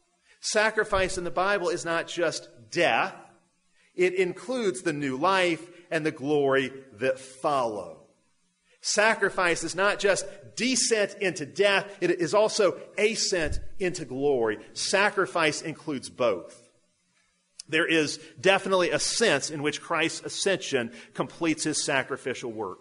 Sacrifice 0.40 1.18
in 1.18 1.24
the 1.24 1.30
Bible 1.30 1.68
is 1.68 1.84
not 1.84 2.06
just 2.06 2.48
death, 2.70 3.14
it 3.96 4.14
includes 4.14 4.82
the 4.82 4.92
new 4.92 5.16
life 5.16 5.66
and 5.90 6.04
the 6.04 6.10
glory 6.10 6.72
that 6.98 7.18
follow. 7.18 8.02
Sacrifice 8.80 9.64
is 9.64 9.74
not 9.74 9.98
just 9.98 10.26
descent 10.54 11.16
into 11.20 11.44
death, 11.44 11.86
it 12.00 12.10
is 12.10 12.34
also 12.34 12.78
ascent 12.96 13.58
into 13.78 14.04
glory. 14.04 14.58
Sacrifice 14.74 15.60
includes 15.60 16.08
both. 16.08 16.62
There 17.68 17.86
is 17.86 18.20
definitely 18.40 18.90
a 18.90 18.98
sense 18.98 19.50
in 19.50 19.62
which 19.62 19.82
Christ's 19.82 20.24
ascension 20.24 20.92
completes 21.14 21.64
his 21.64 21.82
sacrificial 21.82 22.52
work. 22.52 22.78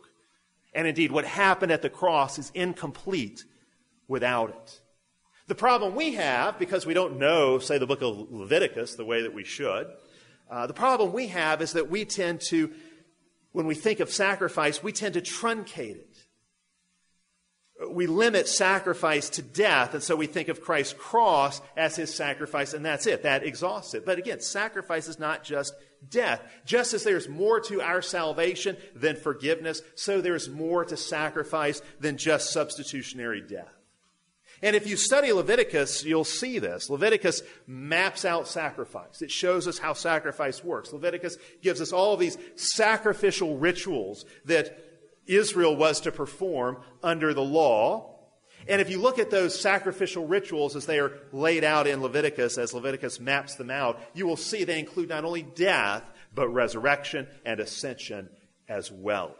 And 0.73 0.87
indeed, 0.87 1.11
what 1.11 1.25
happened 1.25 1.71
at 1.71 1.81
the 1.81 1.89
cross 1.89 2.37
is 2.37 2.51
incomplete 2.53 3.43
without 4.07 4.49
it. 4.49 4.81
The 5.47 5.55
problem 5.55 5.95
we 5.95 6.13
have, 6.15 6.59
because 6.59 6.85
we 6.85 6.93
don't 6.93 7.17
know, 7.17 7.59
say, 7.59 7.77
the 7.77 7.87
book 7.87 8.01
of 8.01 8.31
Leviticus 8.31 8.95
the 8.95 9.05
way 9.05 9.23
that 9.23 9.33
we 9.33 9.43
should, 9.43 9.87
uh, 10.49 10.67
the 10.67 10.73
problem 10.73 11.13
we 11.13 11.27
have 11.27 11.61
is 11.61 11.73
that 11.73 11.89
we 11.89 12.05
tend 12.05 12.41
to, 12.49 12.71
when 13.51 13.65
we 13.65 13.75
think 13.75 13.99
of 13.99 14.11
sacrifice, 14.11 14.83
we 14.83 14.91
tend 14.91 15.15
to 15.15 15.21
truncate 15.21 15.97
it 15.97 16.25
we 17.91 18.07
limit 18.07 18.47
sacrifice 18.47 19.29
to 19.31 19.41
death, 19.41 19.93
and 19.93 20.01
so 20.01 20.15
we 20.15 20.27
think 20.27 20.47
of 20.47 20.61
Christ's 20.61 20.93
cross 20.93 21.61
as 21.75 21.95
his 21.95 22.13
sacrifice, 22.13 22.73
and 22.73 22.85
that's 22.85 23.05
it. 23.05 23.23
That 23.23 23.43
exhausts 23.43 23.93
it. 23.93 24.05
But 24.05 24.17
again, 24.17 24.39
sacrifice 24.39 25.09
is 25.09 25.19
not 25.19 25.43
just 25.43 25.73
death. 26.09 26.41
Just 26.65 26.93
as 26.93 27.03
there's 27.03 27.27
more 27.27 27.59
to 27.61 27.81
our 27.81 28.01
salvation 28.01 28.77
than 28.95 29.17
forgiveness, 29.17 29.81
so 29.95 30.21
there's 30.21 30.47
more 30.47 30.85
to 30.85 30.95
sacrifice 30.95 31.81
than 31.99 32.17
just 32.17 32.51
substitutionary 32.51 33.41
death. 33.41 33.74
And 34.61 34.75
if 34.75 34.87
you 34.87 34.95
study 34.95 35.31
Leviticus, 35.31 36.03
you'll 36.03 36.23
see 36.23 36.59
this. 36.59 36.89
Leviticus 36.89 37.41
maps 37.67 38.25
out 38.25 38.47
sacrifice. 38.47 39.21
It 39.21 39.31
shows 39.31 39.67
us 39.67 39.77
how 39.77 39.93
sacrifice 39.93 40.63
works. 40.63 40.93
Leviticus 40.93 41.37
gives 41.61 41.81
us 41.81 41.91
all 41.91 42.17
these 42.17 42.37
sacrificial 42.55 43.57
rituals 43.57 44.25
that 44.45 44.79
Israel 45.27 45.75
was 45.75 46.01
to 46.01 46.11
perform 46.11 46.77
under 47.03 47.33
the 47.33 47.43
law. 47.43 48.11
And 48.67 48.81
if 48.81 48.89
you 48.89 48.99
look 48.99 49.19
at 49.19 49.29
those 49.29 49.59
sacrificial 49.59 50.25
rituals 50.25 50.75
as 50.75 50.85
they 50.85 50.99
are 50.99 51.19
laid 51.31 51.63
out 51.63 51.85
in 51.85 52.01
Leviticus, 52.01 52.57
as 52.57 52.73
Leviticus 52.73 53.19
maps 53.19 53.55
them 53.55 53.69
out, 53.69 53.99
you 54.13 54.25
will 54.25 54.37
see 54.37 54.63
they 54.63 54.79
include 54.79 55.09
not 55.09 55.25
only 55.25 55.43
death, 55.43 56.03
but 56.33 56.49
resurrection 56.49 57.27
and 57.45 57.59
ascension 57.59 58.29
as 58.67 58.91
well. 58.91 59.35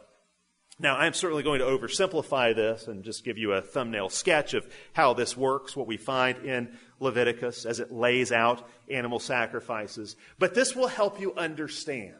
Now, 0.78 0.96
I'm 0.96 1.14
certainly 1.14 1.42
going 1.42 1.60
to 1.60 1.66
oversimplify 1.66 2.54
this 2.54 2.86
and 2.86 3.02
just 3.02 3.24
give 3.24 3.38
you 3.38 3.52
a 3.52 3.62
thumbnail 3.62 4.10
sketch 4.10 4.52
of 4.52 4.66
how 4.92 5.14
this 5.14 5.34
works, 5.34 5.74
what 5.74 5.86
we 5.86 5.96
find 5.96 6.44
in 6.44 6.76
Leviticus 7.00 7.64
as 7.64 7.80
it 7.80 7.90
lays 7.90 8.30
out 8.30 8.68
animal 8.90 9.18
sacrifices. 9.18 10.16
But 10.38 10.54
this 10.54 10.76
will 10.76 10.88
help 10.88 11.18
you 11.18 11.34
understand 11.34 12.14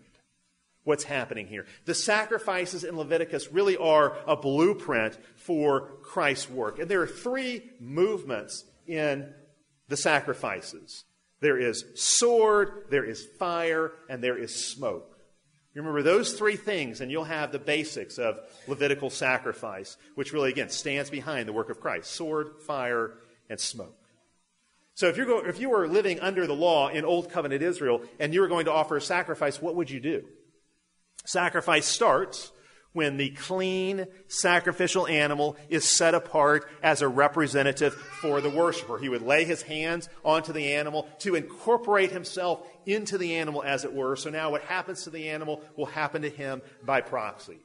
what's 0.84 1.04
happening 1.04 1.48
here. 1.48 1.66
The 1.84 1.94
sacrifices 1.94 2.82
in 2.82 2.96
Leviticus 2.96 3.52
really 3.52 3.76
are 3.76 4.16
a 4.26 4.36
blueprint 4.36 5.18
for 5.34 5.90
Christ's 6.02 6.48
work. 6.48 6.78
And 6.78 6.88
there 6.88 7.02
are 7.02 7.06
three 7.06 7.62
movements 7.78 8.64
in 8.86 9.34
the 9.88 9.96
sacrifices 9.96 11.04
there 11.40 11.58
is 11.58 11.84
sword, 11.94 12.86
there 12.88 13.04
is 13.04 13.26
fire, 13.38 13.92
and 14.08 14.24
there 14.24 14.38
is 14.38 14.54
smoke. 14.54 15.15
You 15.76 15.82
remember 15.82 16.02
those 16.02 16.32
three 16.32 16.56
things, 16.56 17.02
and 17.02 17.10
you'll 17.10 17.24
have 17.24 17.52
the 17.52 17.58
basics 17.58 18.16
of 18.16 18.40
Levitical 18.66 19.10
sacrifice, 19.10 19.98
which 20.14 20.32
really, 20.32 20.48
again, 20.48 20.70
stands 20.70 21.10
behind 21.10 21.46
the 21.46 21.52
work 21.52 21.68
of 21.68 21.82
Christ 21.82 22.12
sword, 22.12 22.62
fire, 22.62 23.12
and 23.50 23.60
smoke. 23.60 23.94
So 24.94 25.08
if, 25.08 25.18
you're 25.18 25.26
go- 25.26 25.44
if 25.44 25.60
you 25.60 25.68
were 25.68 25.86
living 25.86 26.18
under 26.20 26.46
the 26.46 26.54
law 26.54 26.88
in 26.88 27.04
Old 27.04 27.30
Covenant 27.30 27.62
Israel 27.62 28.00
and 28.18 28.32
you 28.32 28.40
were 28.40 28.48
going 28.48 28.64
to 28.64 28.72
offer 28.72 28.96
a 28.96 29.02
sacrifice, 29.02 29.60
what 29.60 29.74
would 29.74 29.90
you 29.90 30.00
do? 30.00 30.24
Sacrifice 31.26 31.84
starts 31.84 32.52
when 32.96 33.18
the 33.18 33.28
clean 33.28 34.06
sacrificial 34.26 35.06
animal 35.06 35.54
is 35.68 35.84
set 35.84 36.14
apart 36.14 36.66
as 36.82 37.02
a 37.02 37.08
representative 37.08 37.92
for 37.92 38.40
the 38.40 38.48
worshiper. 38.48 38.96
He 38.96 39.10
would 39.10 39.20
lay 39.20 39.44
his 39.44 39.60
hands 39.60 40.08
onto 40.24 40.54
the 40.54 40.72
animal 40.72 41.06
to 41.18 41.34
incorporate 41.34 42.10
himself 42.10 42.66
into 42.86 43.18
the 43.18 43.34
animal, 43.34 43.62
as 43.62 43.84
it 43.84 43.92
were. 43.92 44.16
So 44.16 44.30
now 44.30 44.50
what 44.50 44.62
happens 44.62 45.04
to 45.04 45.10
the 45.10 45.28
animal 45.28 45.60
will 45.76 45.84
happen 45.84 46.22
to 46.22 46.30
him 46.30 46.62
by 46.82 47.02
proxy. 47.02 47.58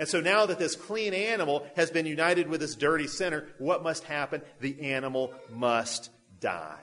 And 0.00 0.08
so 0.08 0.20
now 0.20 0.44
that 0.46 0.58
this 0.58 0.74
clean 0.74 1.14
animal 1.14 1.64
has 1.76 1.92
been 1.92 2.04
united 2.04 2.48
with 2.48 2.60
this 2.60 2.74
dirty 2.74 3.06
sinner, 3.06 3.46
what 3.58 3.84
must 3.84 4.02
happen? 4.02 4.42
The 4.58 4.92
animal 4.92 5.32
must 5.52 6.10
die. 6.40 6.82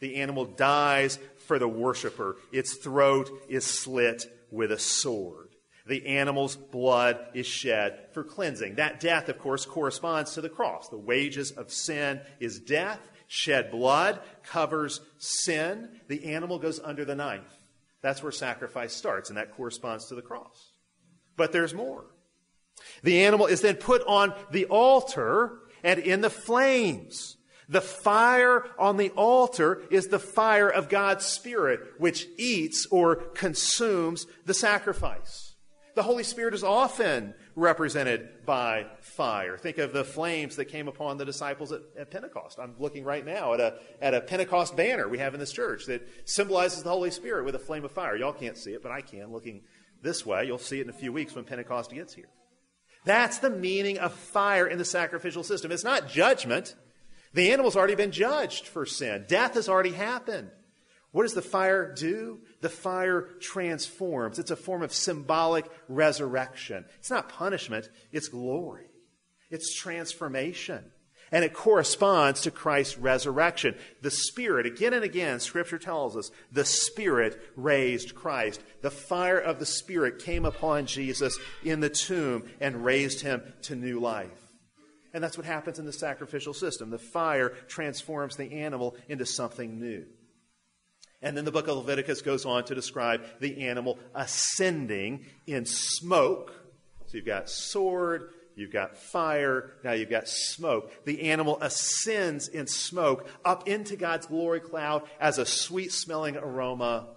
The 0.00 0.16
animal 0.16 0.46
dies 0.46 1.20
for 1.46 1.60
the 1.60 1.68
worshiper. 1.68 2.34
Its 2.50 2.74
throat 2.74 3.30
is 3.48 3.64
slit 3.64 4.26
with 4.50 4.72
a 4.72 4.80
sword. 4.80 5.43
The 5.86 6.06
animal's 6.06 6.56
blood 6.56 7.18
is 7.34 7.46
shed 7.46 8.08
for 8.12 8.24
cleansing. 8.24 8.76
That 8.76 9.00
death, 9.00 9.28
of 9.28 9.38
course, 9.38 9.66
corresponds 9.66 10.32
to 10.34 10.40
the 10.40 10.48
cross. 10.48 10.88
The 10.88 10.96
wages 10.96 11.50
of 11.50 11.70
sin 11.70 12.20
is 12.40 12.58
death. 12.58 13.00
Shed 13.26 13.70
blood 13.70 14.20
covers 14.42 15.00
sin. 15.18 15.90
The 16.08 16.34
animal 16.34 16.58
goes 16.58 16.80
under 16.80 17.04
the 17.04 17.14
knife. 17.14 17.42
That's 18.00 18.22
where 18.22 18.32
sacrifice 18.32 18.94
starts, 18.94 19.28
and 19.28 19.36
that 19.36 19.52
corresponds 19.52 20.06
to 20.06 20.14
the 20.14 20.22
cross. 20.22 20.72
But 21.36 21.52
there's 21.52 21.74
more. 21.74 22.04
The 23.02 23.24
animal 23.24 23.46
is 23.46 23.60
then 23.60 23.76
put 23.76 24.02
on 24.06 24.34
the 24.50 24.66
altar 24.66 25.58
and 25.82 25.98
in 26.00 26.22
the 26.22 26.30
flames. 26.30 27.36
The 27.68 27.80
fire 27.80 28.64
on 28.78 28.96
the 28.96 29.10
altar 29.10 29.82
is 29.90 30.08
the 30.08 30.18
fire 30.18 30.68
of 30.68 30.88
God's 30.88 31.24
Spirit, 31.24 31.80
which 31.98 32.26
eats 32.36 32.86
or 32.90 33.16
consumes 33.16 34.26
the 34.44 34.54
sacrifice. 34.54 35.53
The 35.94 36.02
Holy 36.02 36.24
Spirit 36.24 36.54
is 36.54 36.64
often 36.64 37.34
represented 37.54 38.44
by 38.44 38.86
fire. 39.00 39.56
Think 39.56 39.78
of 39.78 39.92
the 39.92 40.04
flames 40.04 40.56
that 40.56 40.64
came 40.64 40.88
upon 40.88 41.18
the 41.18 41.24
disciples 41.24 41.70
at, 41.70 41.82
at, 41.96 42.10
Pentecost. 42.10 42.58
I'm 42.58 42.74
looking 42.80 43.04
right 43.04 43.24
now 43.24 43.54
at 43.54 43.60
a, 43.60 43.78
at 44.00 44.12
a 44.12 44.20
Pentecost 44.20 44.76
banner 44.76 45.08
we 45.08 45.18
have 45.18 45.34
in 45.34 45.40
this 45.40 45.52
church 45.52 45.86
that 45.86 46.06
symbolizes 46.24 46.82
the 46.82 46.90
Holy 46.90 47.12
Spirit 47.12 47.44
with 47.44 47.54
a 47.54 47.60
flame 47.60 47.84
of 47.84 47.92
fire. 47.92 48.16
Y'all 48.16 48.32
can't 48.32 48.58
see 48.58 48.72
it, 48.72 48.82
but 48.82 48.90
I 48.90 49.02
can. 49.02 49.32
Looking 49.32 49.62
this 50.02 50.26
way, 50.26 50.44
you'll 50.44 50.58
see 50.58 50.80
it 50.80 50.82
in 50.82 50.90
a 50.90 50.94
few 50.94 51.12
weeks 51.12 51.34
when 51.34 51.44
Pentecost 51.44 51.92
gets 51.92 52.12
here. 52.12 52.28
That's 53.04 53.38
the 53.38 53.50
meaning 53.50 53.98
of 53.98 54.12
fire 54.12 54.66
in 54.66 54.78
the 54.78 54.84
sacrificial 54.84 55.44
system. 55.44 55.70
It's 55.70 55.84
not 55.84 56.08
judgment. 56.08 56.74
The 57.34 57.52
animal's 57.52 57.76
already 57.76 57.94
been 57.94 58.12
judged 58.12 58.66
for 58.66 58.84
sin. 58.84 59.26
Death 59.28 59.54
has 59.54 59.68
already 59.68 59.92
happened. 59.92 60.50
What 61.14 61.22
does 61.22 61.34
the 61.34 61.42
fire 61.42 61.94
do? 61.94 62.40
The 62.64 62.70
fire 62.70 63.28
transforms. 63.40 64.38
It's 64.38 64.50
a 64.50 64.56
form 64.56 64.82
of 64.82 64.90
symbolic 64.90 65.66
resurrection. 65.86 66.86
It's 66.98 67.10
not 67.10 67.28
punishment, 67.28 67.90
it's 68.10 68.28
glory. 68.28 68.86
It's 69.50 69.74
transformation. 69.74 70.82
And 71.30 71.44
it 71.44 71.52
corresponds 71.52 72.40
to 72.40 72.50
Christ's 72.50 72.96
resurrection. 72.96 73.74
The 74.00 74.10
Spirit, 74.10 74.64
again 74.64 74.94
and 74.94 75.04
again, 75.04 75.40
Scripture 75.40 75.78
tells 75.78 76.16
us, 76.16 76.30
the 76.52 76.64
Spirit 76.64 77.38
raised 77.54 78.14
Christ. 78.14 78.62
The 78.80 78.90
fire 78.90 79.38
of 79.38 79.58
the 79.58 79.66
Spirit 79.66 80.20
came 80.20 80.46
upon 80.46 80.86
Jesus 80.86 81.38
in 81.64 81.80
the 81.80 81.90
tomb 81.90 82.48
and 82.62 82.82
raised 82.82 83.20
him 83.20 83.42
to 83.64 83.76
new 83.76 84.00
life. 84.00 84.30
And 85.12 85.22
that's 85.22 85.36
what 85.36 85.44
happens 85.44 85.78
in 85.78 85.84
the 85.84 85.92
sacrificial 85.92 86.54
system. 86.54 86.88
The 86.88 86.96
fire 86.98 87.50
transforms 87.68 88.36
the 88.36 88.54
animal 88.54 88.96
into 89.06 89.26
something 89.26 89.78
new. 89.78 90.06
And 91.24 91.34
then 91.34 91.46
the 91.46 91.50
book 91.50 91.68
of 91.68 91.78
Leviticus 91.78 92.20
goes 92.20 92.44
on 92.44 92.64
to 92.64 92.74
describe 92.74 93.22
the 93.40 93.66
animal 93.66 93.98
ascending 94.14 95.24
in 95.46 95.64
smoke. 95.64 96.52
So 97.06 97.16
you've 97.16 97.24
got 97.24 97.48
sword, 97.48 98.34
you've 98.56 98.72
got 98.72 98.98
fire, 98.98 99.72
now 99.82 99.92
you've 99.92 100.10
got 100.10 100.28
smoke. 100.28 100.92
The 101.06 101.30
animal 101.30 101.58
ascends 101.62 102.48
in 102.48 102.66
smoke 102.66 103.26
up 103.42 103.66
into 103.66 103.96
God's 103.96 104.26
glory 104.26 104.60
cloud 104.60 105.04
as 105.18 105.38
a 105.38 105.46
sweet 105.46 105.92
smelling 105.92 106.36
aroma 106.36 107.08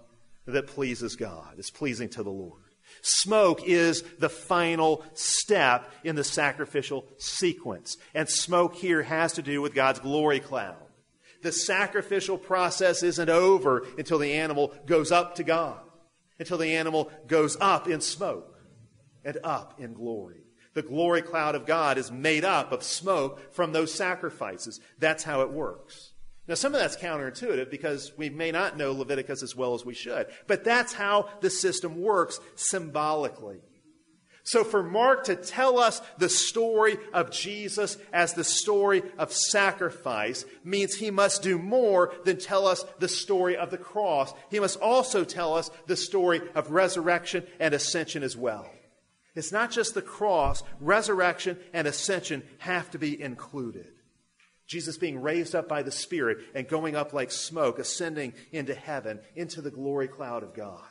that 0.46 0.68
pleases 0.68 1.14
God, 1.14 1.58
is 1.58 1.70
pleasing 1.70 2.08
to 2.10 2.22
the 2.22 2.30
Lord. 2.30 2.62
Smoke 3.02 3.68
is 3.68 4.02
the 4.18 4.30
final 4.30 5.04
step 5.12 5.92
in 6.02 6.16
the 6.16 6.24
sacrificial 6.24 7.04
sequence. 7.18 7.98
And 8.14 8.26
smoke 8.26 8.74
here 8.74 9.02
has 9.02 9.34
to 9.34 9.42
do 9.42 9.60
with 9.60 9.74
God's 9.74 10.00
glory 10.00 10.40
cloud. 10.40 10.87
The 11.42 11.52
sacrificial 11.52 12.38
process 12.38 13.02
isn't 13.02 13.28
over 13.28 13.86
until 13.96 14.18
the 14.18 14.32
animal 14.32 14.74
goes 14.86 15.12
up 15.12 15.36
to 15.36 15.44
God, 15.44 15.80
until 16.38 16.58
the 16.58 16.74
animal 16.76 17.10
goes 17.26 17.56
up 17.60 17.88
in 17.88 18.00
smoke 18.00 18.58
and 19.24 19.38
up 19.44 19.80
in 19.80 19.94
glory. 19.94 20.42
The 20.74 20.82
glory 20.82 21.22
cloud 21.22 21.54
of 21.54 21.66
God 21.66 21.98
is 21.98 22.12
made 22.12 22.44
up 22.44 22.72
of 22.72 22.82
smoke 22.82 23.52
from 23.52 23.72
those 23.72 23.92
sacrifices. 23.92 24.80
That's 24.98 25.24
how 25.24 25.42
it 25.42 25.50
works. 25.50 26.12
Now, 26.46 26.54
some 26.54 26.74
of 26.74 26.80
that's 26.80 26.96
counterintuitive 26.96 27.70
because 27.70 28.12
we 28.16 28.30
may 28.30 28.50
not 28.50 28.76
know 28.76 28.92
Leviticus 28.92 29.42
as 29.42 29.54
well 29.54 29.74
as 29.74 29.84
we 29.84 29.94
should, 29.94 30.28
but 30.46 30.64
that's 30.64 30.94
how 30.94 31.28
the 31.40 31.50
system 31.50 32.00
works 32.00 32.40
symbolically. 32.54 33.58
So, 34.48 34.64
for 34.64 34.82
Mark 34.82 35.24
to 35.24 35.36
tell 35.36 35.78
us 35.78 36.00
the 36.16 36.30
story 36.30 36.96
of 37.12 37.30
Jesus 37.30 37.98
as 38.14 38.32
the 38.32 38.44
story 38.44 39.02
of 39.18 39.30
sacrifice 39.30 40.46
means 40.64 40.94
he 40.94 41.10
must 41.10 41.42
do 41.42 41.58
more 41.58 42.14
than 42.24 42.38
tell 42.38 42.66
us 42.66 42.82
the 42.98 43.08
story 43.08 43.58
of 43.58 43.70
the 43.70 43.76
cross. 43.76 44.32
He 44.50 44.58
must 44.58 44.80
also 44.80 45.22
tell 45.22 45.54
us 45.54 45.70
the 45.86 45.96
story 45.96 46.40
of 46.54 46.70
resurrection 46.70 47.46
and 47.60 47.74
ascension 47.74 48.22
as 48.22 48.38
well. 48.38 48.70
It's 49.34 49.52
not 49.52 49.70
just 49.70 49.92
the 49.92 50.00
cross, 50.00 50.62
resurrection 50.80 51.58
and 51.74 51.86
ascension 51.86 52.42
have 52.56 52.90
to 52.92 52.98
be 52.98 53.20
included. 53.20 53.88
Jesus 54.66 54.96
being 54.96 55.20
raised 55.20 55.54
up 55.54 55.68
by 55.68 55.82
the 55.82 55.92
Spirit 55.92 56.38
and 56.54 56.66
going 56.66 56.96
up 56.96 57.12
like 57.12 57.32
smoke, 57.32 57.78
ascending 57.78 58.32
into 58.50 58.74
heaven, 58.74 59.20
into 59.36 59.60
the 59.60 59.70
glory 59.70 60.08
cloud 60.08 60.42
of 60.42 60.54
God. 60.54 60.87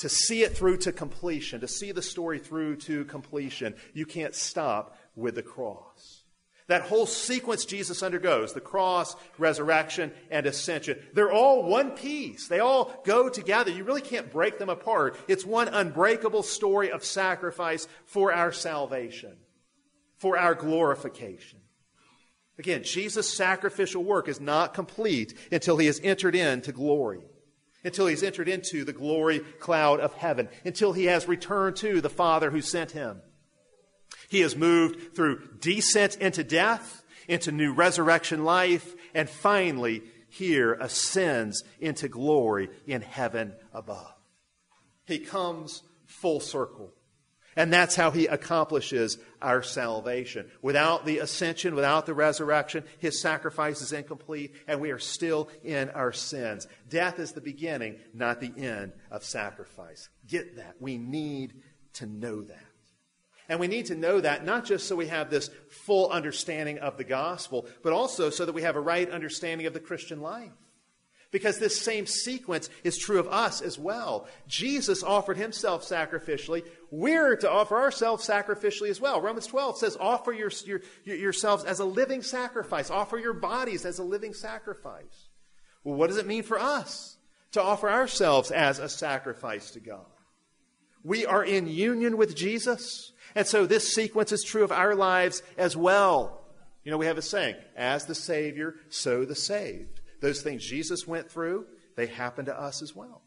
To 0.00 0.08
see 0.08 0.42
it 0.42 0.56
through 0.56 0.78
to 0.78 0.92
completion, 0.92 1.60
to 1.60 1.68
see 1.68 1.92
the 1.92 2.02
story 2.02 2.38
through 2.38 2.76
to 2.76 3.04
completion, 3.04 3.74
you 3.92 4.06
can't 4.06 4.34
stop 4.34 4.96
with 5.14 5.34
the 5.34 5.42
cross. 5.42 6.22
That 6.68 6.82
whole 6.82 7.04
sequence 7.04 7.64
Jesus 7.64 8.02
undergoes 8.02 8.52
the 8.52 8.60
cross, 8.60 9.16
resurrection, 9.38 10.12
and 10.30 10.46
ascension 10.46 10.98
they're 11.14 11.32
all 11.32 11.64
one 11.64 11.90
piece. 11.90 12.48
They 12.48 12.60
all 12.60 12.94
go 13.04 13.28
together. 13.28 13.72
You 13.72 13.84
really 13.84 14.00
can't 14.00 14.30
break 14.32 14.58
them 14.58 14.68
apart. 14.68 15.18
It's 15.26 15.44
one 15.44 15.68
unbreakable 15.68 16.44
story 16.44 16.92
of 16.92 17.04
sacrifice 17.04 17.88
for 18.04 18.32
our 18.32 18.52
salvation, 18.52 19.36
for 20.16 20.38
our 20.38 20.54
glorification. 20.54 21.58
Again, 22.56 22.84
Jesus' 22.84 23.28
sacrificial 23.28 24.04
work 24.04 24.28
is 24.28 24.40
not 24.40 24.72
complete 24.72 25.34
until 25.50 25.76
he 25.76 25.86
has 25.86 26.00
entered 26.04 26.36
into 26.36 26.72
glory, 26.72 27.24
until 27.84 28.06
he's 28.06 28.22
entered 28.22 28.48
into 28.48 28.84
the 28.84 28.92
glory 28.92 29.40
cloud 29.58 30.00
of 30.00 30.14
heaven, 30.14 30.48
until 30.64 30.92
he 30.92 31.06
has 31.06 31.28
returned 31.28 31.76
to 31.76 32.00
the 32.00 32.10
Father 32.10 32.50
who 32.50 32.60
sent 32.60 32.92
him. 32.92 33.22
He 34.28 34.40
has 34.40 34.56
moved 34.56 35.14
through 35.14 35.56
descent 35.60 36.16
into 36.16 36.44
death, 36.44 37.02
into 37.28 37.52
new 37.52 37.72
resurrection 37.72 38.44
life, 38.44 38.94
and 39.14 39.28
finally, 39.28 40.02
here 40.28 40.74
ascends 40.74 41.64
into 41.80 42.08
glory 42.08 42.70
in 42.86 43.02
heaven 43.02 43.54
above. 43.72 44.14
He 45.06 45.18
comes 45.18 45.82
full 46.06 46.40
circle. 46.40 46.92
And 47.56 47.72
that's 47.72 47.96
how 47.96 48.10
he 48.12 48.26
accomplishes 48.26 49.18
our 49.42 49.62
salvation. 49.62 50.48
Without 50.62 51.04
the 51.04 51.18
ascension, 51.18 51.74
without 51.74 52.06
the 52.06 52.14
resurrection, 52.14 52.84
his 52.98 53.20
sacrifice 53.20 53.82
is 53.82 53.92
incomplete, 53.92 54.54
and 54.68 54.80
we 54.80 54.92
are 54.92 55.00
still 55.00 55.48
in 55.64 55.90
our 55.90 56.12
sins. 56.12 56.68
Death 56.88 57.18
is 57.18 57.32
the 57.32 57.40
beginning, 57.40 57.96
not 58.14 58.40
the 58.40 58.52
end 58.56 58.92
of 59.10 59.24
sacrifice. 59.24 60.08
Get 60.28 60.56
that. 60.56 60.76
We 60.78 60.96
need 60.96 61.54
to 61.94 62.06
know 62.06 62.42
that. 62.42 62.66
And 63.48 63.58
we 63.58 63.66
need 63.66 63.86
to 63.86 63.96
know 63.96 64.20
that 64.20 64.44
not 64.44 64.64
just 64.64 64.86
so 64.86 64.94
we 64.94 65.08
have 65.08 65.28
this 65.28 65.50
full 65.68 66.08
understanding 66.08 66.78
of 66.78 66.96
the 66.96 67.04
gospel, 67.04 67.66
but 67.82 67.92
also 67.92 68.30
so 68.30 68.46
that 68.46 68.52
we 68.52 68.62
have 68.62 68.76
a 68.76 68.80
right 68.80 69.10
understanding 69.10 69.66
of 69.66 69.74
the 69.74 69.80
Christian 69.80 70.20
life. 70.20 70.52
Because 71.30 71.58
this 71.58 71.80
same 71.80 72.06
sequence 72.06 72.68
is 72.82 72.98
true 72.98 73.20
of 73.20 73.28
us 73.28 73.60
as 73.60 73.78
well. 73.78 74.26
Jesus 74.48 75.02
offered 75.02 75.36
himself 75.36 75.84
sacrificially. 75.84 76.64
We're 76.90 77.36
to 77.36 77.50
offer 77.50 77.76
ourselves 77.76 78.26
sacrificially 78.26 78.90
as 78.90 79.00
well. 79.00 79.20
Romans 79.20 79.46
12 79.46 79.78
says, 79.78 79.96
offer 80.00 80.32
your, 80.32 80.50
your, 80.66 80.80
yourselves 81.04 81.64
as 81.64 81.78
a 81.78 81.84
living 81.84 82.22
sacrifice. 82.22 82.90
Offer 82.90 83.18
your 83.18 83.32
bodies 83.32 83.84
as 83.84 84.00
a 84.00 84.04
living 84.04 84.34
sacrifice. 84.34 85.28
Well, 85.84 85.94
what 85.94 86.08
does 86.08 86.16
it 86.16 86.26
mean 86.26 86.42
for 86.42 86.58
us 86.58 87.16
to 87.52 87.62
offer 87.62 87.88
ourselves 87.88 88.50
as 88.50 88.80
a 88.80 88.88
sacrifice 88.88 89.70
to 89.72 89.80
God? 89.80 90.06
We 91.04 91.26
are 91.26 91.44
in 91.44 91.68
union 91.68 92.16
with 92.16 92.34
Jesus. 92.34 93.12
And 93.34 93.46
so 93.46 93.66
this 93.66 93.94
sequence 93.94 94.32
is 94.32 94.42
true 94.42 94.64
of 94.64 94.72
our 94.72 94.96
lives 94.96 95.42
as 95.56 95.76
well. 95.76 96.44
You 96.82 96.90
know, 96.90 96.98
we 96.98 97.06
have 97.06 97.18
a 97.18 97.22
saying, 97.22 97.56
as 97.76 98.06
the 98.06 98.14
Savior, 98.14 98.74
so 98.88 99.24
the 99.24 99.34
saved. 99.34 99.99
Those 100.20 100.42
things 100.42 100.64
Jesus 100.64 101.06
went 101.06 101.30
through, 101.30 101.66
they 101.96 102.06
happen 102.06 102.46
to 102.46 102.58
us 102.58 102.82
as 102.82 102.94
well. 102.94 103.22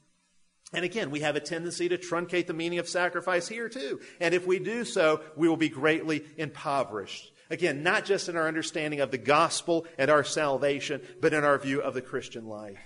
And 0.74 0.84
again, 0.84 1.12
we 1.12 1.20
have 1.20 1.36
a 1.36 1.40
tendency 1.40 1.90
to 1.90 1.98
truncate 1.98 2.48
the 2.48 2.54
meaning 2.54 2.80
of 2.80 2.90
sacrifice 2.90 3.48
here 3.48 3.70
too. 3.70 4.00
And 4.20 4.34
if 4.34 4.48
we 4.48 4.58
do 4.58 4.86
so, 4.86 5.22
we 5.36 5.48
will 5.48 5.58
be 5.58 5.70
greatly 5.70 6.24
impoverished. 6.38 7.32
Again, 7.52 7.84
not 7.84 8.06
just 8.06 8.30
in 8.30 8.36
our 8.36 8.48
understanding 8.48 9.00
of 9.00 9.12
the 9.12 9.18
gospel 9.20 9.86
and 10.00 10.10
our 10.10 10.24
salvation, 10.24 11.02
but 11.22 11.34
in 11.34 11.44
our 11.44 11.60
view 11.60 11.82
of 11.82 11.94
the 11.94 12.02
Christian 12.02 12.48
life. 12.48 12.80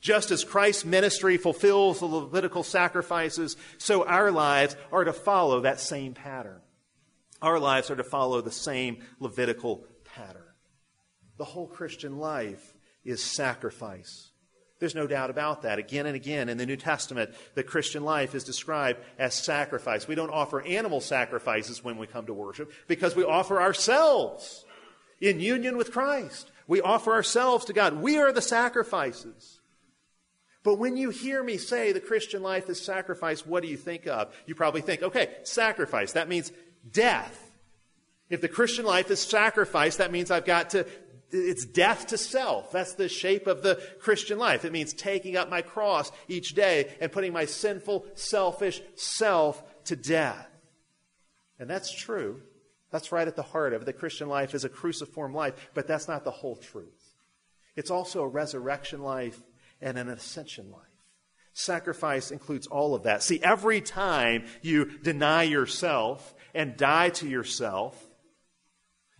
Just 0.00 0.30
as 0.30 0.44
Christ's 0.44 0.84
ministry 0.84 1.36
fulfills 1.36 1.98
the 1.98 2.06
Levitical 2.06 2.62
sacrifices, 2.62 3.56
so 3.78 4.04
our 4.04 4.30
lives 4.30 4.76
are 4.92 5.04
to 5.04 5.12
follow 5.12 5.60
that 5.60 5.80
same 5.80 6.14
pattern. 6.14 6.60
Our 7.40 7.58
lives 7.58 7.90
are 7.90 7.96
to 7.96 8.04
follow 8.04 8.40
the 8.40 8.52
same 8.52 8.98
Levitical 9.18 9.84
pattern. 10.04 10.42
The 11.38 11.44
whole 11.44 11.66
Christian 11.66 12.18
life 12.18 12.71
is 13.04 13.22
sacrifice. 13.22 14.30
There's 14.78 14.94
no 14.96 15.06
doubt 15.06 15.30
about 15.30 15.62
that. 15.62 15.78
Again 15.78 16.06
and 16.06 16.16
again 16.16 16.48
in 16.48 16.58
the 16.58 16.66
New 16.66 16.76
Testament, 16.76 17.30
the 17.54 17.62
Christian 17.62 18.04
life 18.04 18.34
is 18.34 18.42
described 18.42 18.98
as 19.16 19.32
sacrifice. 19.32 20.08
We 20.08 20.16
don't 20.16 20.32
offer 20.32 20.60
animal 20.60 21.00
sacrifices 21.00 21.84
when 21.84 21.98
we 21.98 22.08
come 22.08 22.26
to 22.26 22.34
worship 22.34 22.72
because 22.88 23.14
we 23.14 23.22
offer 23.22 23.60
ourselves 23.60 24.64
in 25.20 25.38
union 25.38 25.76
with 25.76 25.92
Christ. 25.92 26.50
We 26.66 26.80
offer 26.80 27.12
ourselves 27.12 27.66
to 27.66 27.72
God. 27.72 28.02
We 28.02 28.18
are 28.18 28.32
the 28.32 28.42
sacrifices. 28.42 29.60
But 30.64 30.78
when 30.78 30.96
you 30.96 31.10
hear 31.10 31.42
me 31.42 31.58
say 31.58 31.92
the 31.92 32.00
Christian 32.00 32.42
life 32.42 32.68
is 32.68 32.80
sacrifice, 32.80 33.46
what 33.46 33.62
do 33.62 33.68
you 33.68 33.76
think 33.76 34.06
of? 34.06 34.34
You 34.46 34.54
probably 34.54 34.80
think, 34.80 35.02
okay, 35.02 35.30
sacrifice. 35.44 36.12
That 36.12 36.28
means 36.28 36.52
death. 36.90 37.50
If 38.30 38.40
the 38.40 38.48
Christian 38.48 38.84
life 38.84 39.10
is 39.10 39.20
sacrifice, 39.20 39.96
that 39.96 40.10
means 40.12 40.30
I've 40.30 40.44
got 40.44 40.70
to, 40.70 40.86
it's 41.32 41.64
death 41.64 42.08
to 42.08 42.18
self. 42.18 42.70
That's 42.70 42.94
the 42.94 43.08
shape 43.08 43.46
of 43.46 43.62
the 43.62 43.82
Christian 44.00 44.38
life. 44.38 44.64
It 44.64 44.72
means 44.72 44.92
taking 44.92 45.36
up 45.36 45.48
my 45.48 45.62
cross 45.62 46.12
each 46.28 46.54
day 46.54 46.94
and 47.00 47.10
putting 47.10 47.32
my 47.32 47.46
sinful, 47.46 48.06
selfish 48.14 48.82
self 48.94 49.62
to 49.84 49.96
death. 49.96 50.48
And 51.58 51.68
that's 51.68 51.90
true. 51.92 52.42
That's 52.90 53.12
right 53.12 53.26
at 53.26 53.36
the 53.36 53.42
heart 53.42 53.72
of 53.72 53.82
it. 53.82 53.84
The 53.86 53.92
Christian 53.92 54.28
life 54.28 54.54
is 54.54 54.64
a 54.64 54.68
cruciform 54.68 55.34
life, 55.34 55.54
but 55.72 55.86
that's 55.86 56.08
not 56.08 56.24
the 56.24 56.30
whole 56.30 56.56
truth. 56.56 57.14
It's 57.74 57.90
also 57.90 58.22
a 58.22 58.28
resurrection 58.28 59.02
life 59.02 59.42
and 59.80 59.96
an 59.98 60.08
ascension 60.08 60.70
life. 60.70 60.82
Sacrifice 61.54 62.30
includes 62.30 62.66
all 62.66 62.94
of 62.94 63.04
that. 63.04 63.22
See, 63.22 63.42
every 63.42 63.80
time 63.80 64.44
you 64.60 64.98
deny 64.98 65.44
yourself 65.44 66.34
and 66.54 66.76
die 66.76 67.10
to 67.10 67.28
yourself, 67.28 68.10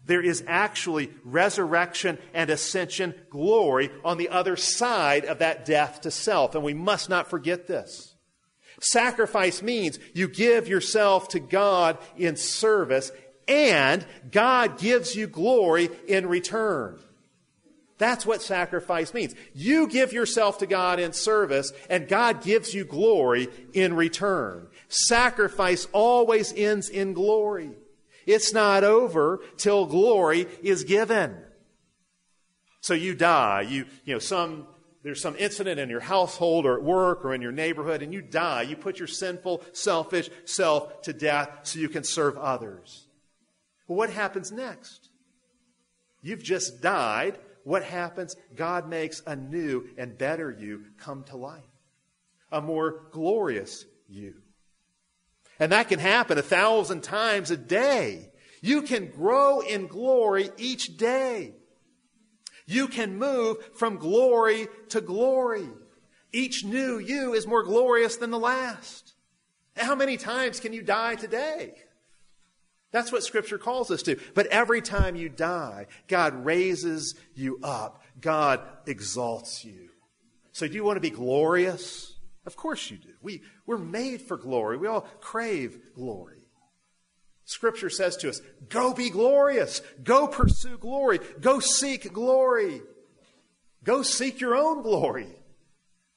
there 0.05 0.23
is 0.23 0.43
actually 0.47 1.11
resurrection 1.25 2.19
and 2.35 2.51
ascension 2.51 3.15
glory 3.31 3.91
on 4.05 4.19
the 4.19 4.31
other 4.31 4.57
side 4.57 5.25
of 5.25 5.39
that 5.39 5.65
death 5.65 6.01
to 6.03 6.11
self. 6.11 6.55
And 6.55 6.65
we 6.65 6.75
must 6.75 7.09
not 7.09 7.31
forget 7.31 7.67
this. 7.67 8.15
Sacrifice 8.81 9.63
means 9.63 9.99
you 10.13 10.27
give 10.27 10.67
yourself 10.67 11.29
to 11.29 11.41
God 11.41 11.99
in 12.17 12.37
service, 12.37 13.13
and 13.47 14.05
God 14.31 14.79
gives 14.79 15.15
you 15.15 15.29
glory 15.29 15.89
in 16.09 16.27
return. 16.27 16.99
That's 17.99 18.27
what 18.27 18.43
sacrifice 18.43 19.15
means. 19.15 19.37
You 19.55 19.87
give 19.87 20.13
yourself 20.13 20.59
to 20.59 20.67
God 20.67 20.99
in 20.99 21.13
service, 21.13 21.73
and 21.89 22.09
God 22.09 22.43
gives 22.43 22.75
you 22.75 22.85
glory 22.85 23.47
in 23.73 23.95
return. 23.95 24.67
Sacrifice 24.89 25.87
always 25.93 26.53
ends 26.53 26.89
in 26.89 27.13
glory. 27.13 27.71
It's 28.27 28.53
not 28.53 28.85
over 28.85 29.41
till 29.57 29.87
glory 29.87 30.47
is 30.63 30.85
given. 30.85 31.37
So 32.81 32.95
you 32.95 33.15
die. 33.15 33.63
You, 33.63 33.87
you 34.05 34.15
know, 34.15 34.19
some, 34.19 34.67
there's 35.03 35.21
some 35.21 35.37
incident 35.37 35.79
in 35.79 35.89
your 35.89 36.01
household 36.01 36.67
or 36.67 36.77
at 36.77 36.83
work 36.83 37.25
or 37.25 37.35
in 37.35 37.43
your 37.43 37.53
neighborhood, 37.53 38.03
and 38.03 38.13
you 38.13 38.23
die. 38.23 38.63
You 38.63 38.77
put 38.77 38.99
your 38.99 39.09
sinful, 39.09 39.63
selfish 39.73 40.31
self 40.45 41.03
to 41.03 41.13
death 41.13 41.61
so 41.63 41.79
you 41.79 41.89
can 41.89 42.05
serve 42.05 42.37
others. 42.37 43.07
Well, 43.87 43.99
what 43.99 44.11
happens 44.11 44.51
next? 44.51 45.09
You've 46.23 46.43
just 46.43 46.81
died 46.81 47.39
what 47.65 47.85
happens? 47.85 48.37
God 48.57 48.89
makes 48.89 49.23
a 49.27 49.37
new 49.37 49.89
and 49.97 50.17
better 50.19 50.51
you 50.51 50.85
come 50.99 51.25
to 51.25 51.37
life, 51.37 51.63
a 52.51 52.61
more 52.61 53.03
glorious 53.11 53.85
you. 54.09 54.42
And 55.63 55.71
that 55.71 55.89
can 55.89 56.01
happen 56.01 56.39
a 56.39 56.43
thousand 56.43 57.05
times 57.05 57.53
a 57.53 57.57
day. 57.57 58.33
You 58.63 58.83
can 58.83 59.13
grow 59.13 59.61
in 59.61 59.87
glory 59.87 60.51
each 60.57 60.97
day. 60.97 61.55
You 62.67 62.89
can 62.89 63.17
move 63.17 63.59
from 63.77 63.99
glory 63.99 64.67
to 64.89 65.01
glory. 65.01 65.69
Each 66.33 66.65
new 66.65 66.99
you 66.99 67.35
is 67.35 67.47
more 67.47 67.63
glorious 67.63 68.17
than 68.17 68.33
the 68.33 68.41
last. 68.41 69.13
How 69.77 69.95
many 69.95 70.17
times 70.17 70.59
can 70.59 70.73
you 70.73 70.83
die 70.83 71.15
today? 71.15 71.75
That's 72.91 73.13
what 73.13 73.23
Scripture 73.23 73.57
calls 73.57 73.93
us 73.93 74.03
to. 74.03 74.19
But 74.35 74.49
every 74.49 74.83
time 74.83 75.15
you 75.15 75.29
die, 75.29 75.87
God 76.09 76.45
raises 76.45 77.15
you 77.37 77.61
up, 77.63 78.03
God 78.21 78.63
exalts 78.89 79.65
you. 79.65 79.91
So, 80.51 80.67
do 80.67 80.75
you 80.75 80.83
want 80.83 80.97
to 80.97 81.01
be 81.01 81.11
glorious? 81.11 82.12
Of 82.45 82.57
course 82.57 82.91
you 82.91 82.97
do. 82.97 83.11
We, 83.21 83.43
we're 83.67 83.79
made 83.79 84.23
for 84.23 84.37
glory. 84.37 84.77
We 84.77 84.89
all 84.89 85.07
crave 85.21 85.79
glory. 85.95 86.43
Scripture 87.45 87.91
says 87.91 88.17
to 88.19 88.29
us, 88.29 88.41
go 88.69 88.95
be 88.95 89.11
glorious. 89.11 89.83
Go 90.03 90.27
pursue 90.27 90.79
glory. 90.79 91.21
Go 91.41 91.61
seek 91.61 92.13
glory. 92.13 92.83
Go 93.85 94.03
seek 94.03 94.41
your 94.41 94.57
own 94.57 94.83
glory. 94.83 95.27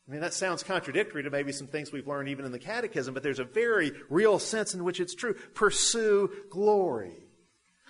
I 0.08 0.12
mean, 0.12 0.22
that 0.22 0.36
sounds 0.36 0.62
contradictory 0.62 1.24
to 1.24 1.32
maybe 1.32 1.52
some 1.52 1.68
things 1.68 1.92
we've 1.92 2.08
learned 2.08 2.30
even 2.30 2.46
in 2.46 2.52
the 2.52 2.60
Catechism, 2.60 3.14
but 3.16 3.24
there's 3.24 3.40
a 3.40 3.44
very 3.44 3.92
real 4.10 4.38
sense 4.38 4.76
in 4.76 4.84
which 4.84 5.00
it's 5.00 5.16
true. 5.16 5.34
Pursue 5.56 6.32
glory. 6.52 7.26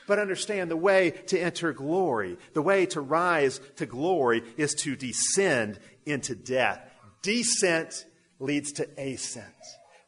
But 0.08 0.20
understand 0.20 0.72
the 0.72 0.78
way 0.78 1.12
to 1.12 1.40
enter 1.40 1.74
glory, 1.74 2.38
the 2.54 2.62
way 2.62 2.86
to 2.88 3.02
rise 3.02 3.60
to 3.78 3.86
glory 3.86 4.44
is 4.56 4.76
to 4.76 4.96
descend 4.96 5.80
into 6.06 6.36
death. 6.36 6.80
Descent 7.22 8.06
leads 8.40 8.74
to 8.74 8.88
ascent. 8.98 9.46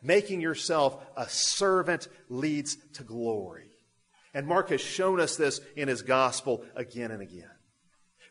Making 0.01 0.41
yourself 0.41 1.03
a 1.15 1.27
servant 1.27 2.07
leads 2.29 2.77
to 2.93 3.03
glory. 3.03 3.71
And 4.33 4.45
Mark 4.45 4.69
has 4.69 4.81
shown 4.81 5.19
us 5.19 5.35
this 5.35 5.59
in 5.75 5.87
his 5.87 6.03
gospel 6.03 6.63
again 6.75 7.11
and 7.11 7.21
again. 7.21 7.49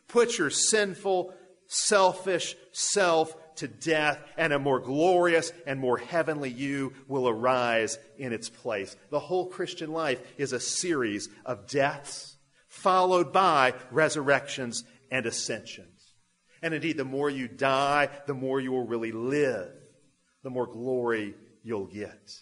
Put 0.07 0.37
your 0.37 0.49
sinful, 0.49 1.33
selfish 1.67 2.55
self 2.71 3.35
to 3.57 3.67
death, 3.67 4.19
and 4.37 4.53
a 4.53 4.59
more 4.59 4.79
glorious 4.79 5.51
and 5.65 5.79
more 5.79 5.97
heavenly 5.97 6.49
you 6.49 6.93
will 7.07 7.27
arise 7.27 7.99
in 8.17 8.31
its 8.31 8.49
place. 8.49 8.95
The 9.09 9.19
whole 9.19 9.47
Christian 9.47 9.91
life 9.91 10.21
is 10.37 10.53
a 10.53 10.59
series 10.59 11.27
of 11.45 11.67
deaths, 11.67 12.37
followed 12.67 13.33
by 13.33 13.73
resurrections 13.91 14.83
and 15.11 15.25
ascensions. 15.25 16.13
And 16.61 16.73
indeed, 16.73 16.97
the 16.97 17.05
more 17.05 17.29
you 17.29 17.47
die, 17.47 18.09
the 18.27 18.33
more 18.33 18.59
you 18.59 18.71
will 18.71 18.85
really 18.85 19.11
live, 19.11 19.73
the 20.47 20.51
more 20.51 20.65
glory 20.65 21.35
you'll 21.61 21.87
get. 21.87 22.33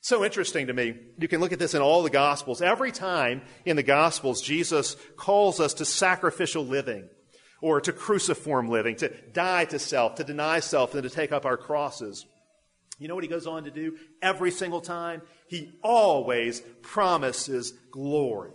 So 0.00 0.24
interesting 0.24 0.68
to 0.68 0.72
me. 0.72 0.94
You 1.18 1.28
can 1.28 1.42
look 1.42 1.52
at 1.52 1.58
this 1.58 1.74
in 1.74 1.82
all 1.82 2.02
the 2.02 2.08
Gospels. 2.08 2.62
Every 2.62 2.90
time 2.90 3.42
in 3.66 3.76
the 3.76 3.82
Gospels, 3.82 4.40
Jesus 4.40 4.96
calls 5.18 5.60
us 5.60 5.74
to 5.74 5.84
sacrificial 5.84 6.64
living 6.64 7.06
or 7.60 7.82
to 7.82 7.92
cruciform 7.92 8.70
living, 8.70 8.96
to 8.96 9.10
die 9.32 9.66
to 9.66 9.78
self, 9.78 10.14
to 10.14 10.24
deny 10.24 10.60
self, 10.60 10.94
and 10.94 11.02
to 11.02 11.10
take 11.10 11.30
up 11.30 11.44
our 11.44 11.58
crosses. 11.58 12.24
You 12.98 13.08
know 13.08 13.14
what 13.14 13.24
he 13.24 13.28
goes 13.28 13.46
on 13.46 13.64
to 13.64 13.70
do 13.70 13.98
every 14.22 14.50
single 14.50 14.80
time? 14.80 15.20
He 15.48 15.74
always 15.82 16.62
promises 16.80 17.74
glory. 17.90 18.52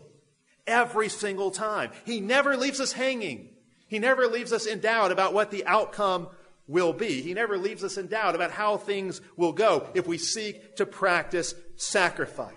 Every 0.66 1.10
single 1.10 1.52
time. 1.52 1.92
He 2.06 2.22
never 2.22 2.58
leaves 2.58 2.80
us 2.80 2.94
hanging. 2.94 3.50
He 3.86 4.00
never 4.00 4.26
leaves 4.26 4.52
us 4.52 4.66
in 4.66 4.80
doubt 4.80 5.12
about 5.12 5.36
what 5.36 5.52
the 5.52 5.68
outcome 5.68 6.30
will 6.68 6.94
be. 6.94 7.22
He 7.22 7.34
never 7.34 7.58
leaves 7.58 7.84
us 7.84 7.98
in 7.98 8.08
doubt 8.08 8.36
about 8.36 8.52
how 8.52 8.78
things 8.78 9.22
will 9.36 9.54
go 9.54 9.90
if 9.94 10.08
we 10.08 10.18
seek 10.18 10.76
to 10.78 10.86
practice 10.86 11.54
sacrifice. 11.76 12.54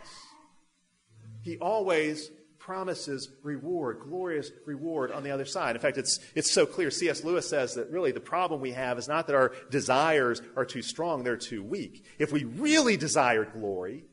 He 1.42 1.58
always 1.58 2.30
promises 2.58 3.30
reward, 3.44 4.00
glorious 4.00 4.50
reward 4.66 5.12
on 5.12 5.22
the 5.22 5.30
other 5.30 5.44
side. 5.44 5.76
In 5.76 5.82
fact, 5.82 5.98
it's, 5.98 6.18
it's 6.34 6.50
so 6.50 6.66
clear. 6.66 6.90
C.S. 6.90 7.22
Lewis 7.22 7.48
says 7.48 7.74
that 7.74 7.90
really 7.90 8.10
the 8.10 8.18
problem 8.18 8.60
we 8.60 8.72
have 8.72 8.98
is 8.98 9.06
not 9.06 9.28
that 9.28 9.36
our 9.36 9.52
desires 9.70 10.42
are 10.56 10.64
too 10.64 10.82
strong, 10.82 11.22
they're 11.22 11.36
too 11.36 11.62
weak. 11.62 12.04
If 12.18 12.32
we 12.32 12.42
really 12.42 12.96
desired 12.96 13.52
glory, 13.52 14.06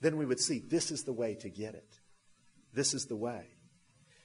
then 0.00 0.16
we 0.16 0.24
would 0.24 0.40
see 0.40 0.60
this 0.60 0.90
is 0.90 1.02
the 1.02 1.12
way 1.12 1.34
to 1.36 1.50
get 1.50 1.74
it. 1.74 2.00
This 2.72 2.94
is 2.94 3.04
the 3.04 3.16
way. 3.16 3.44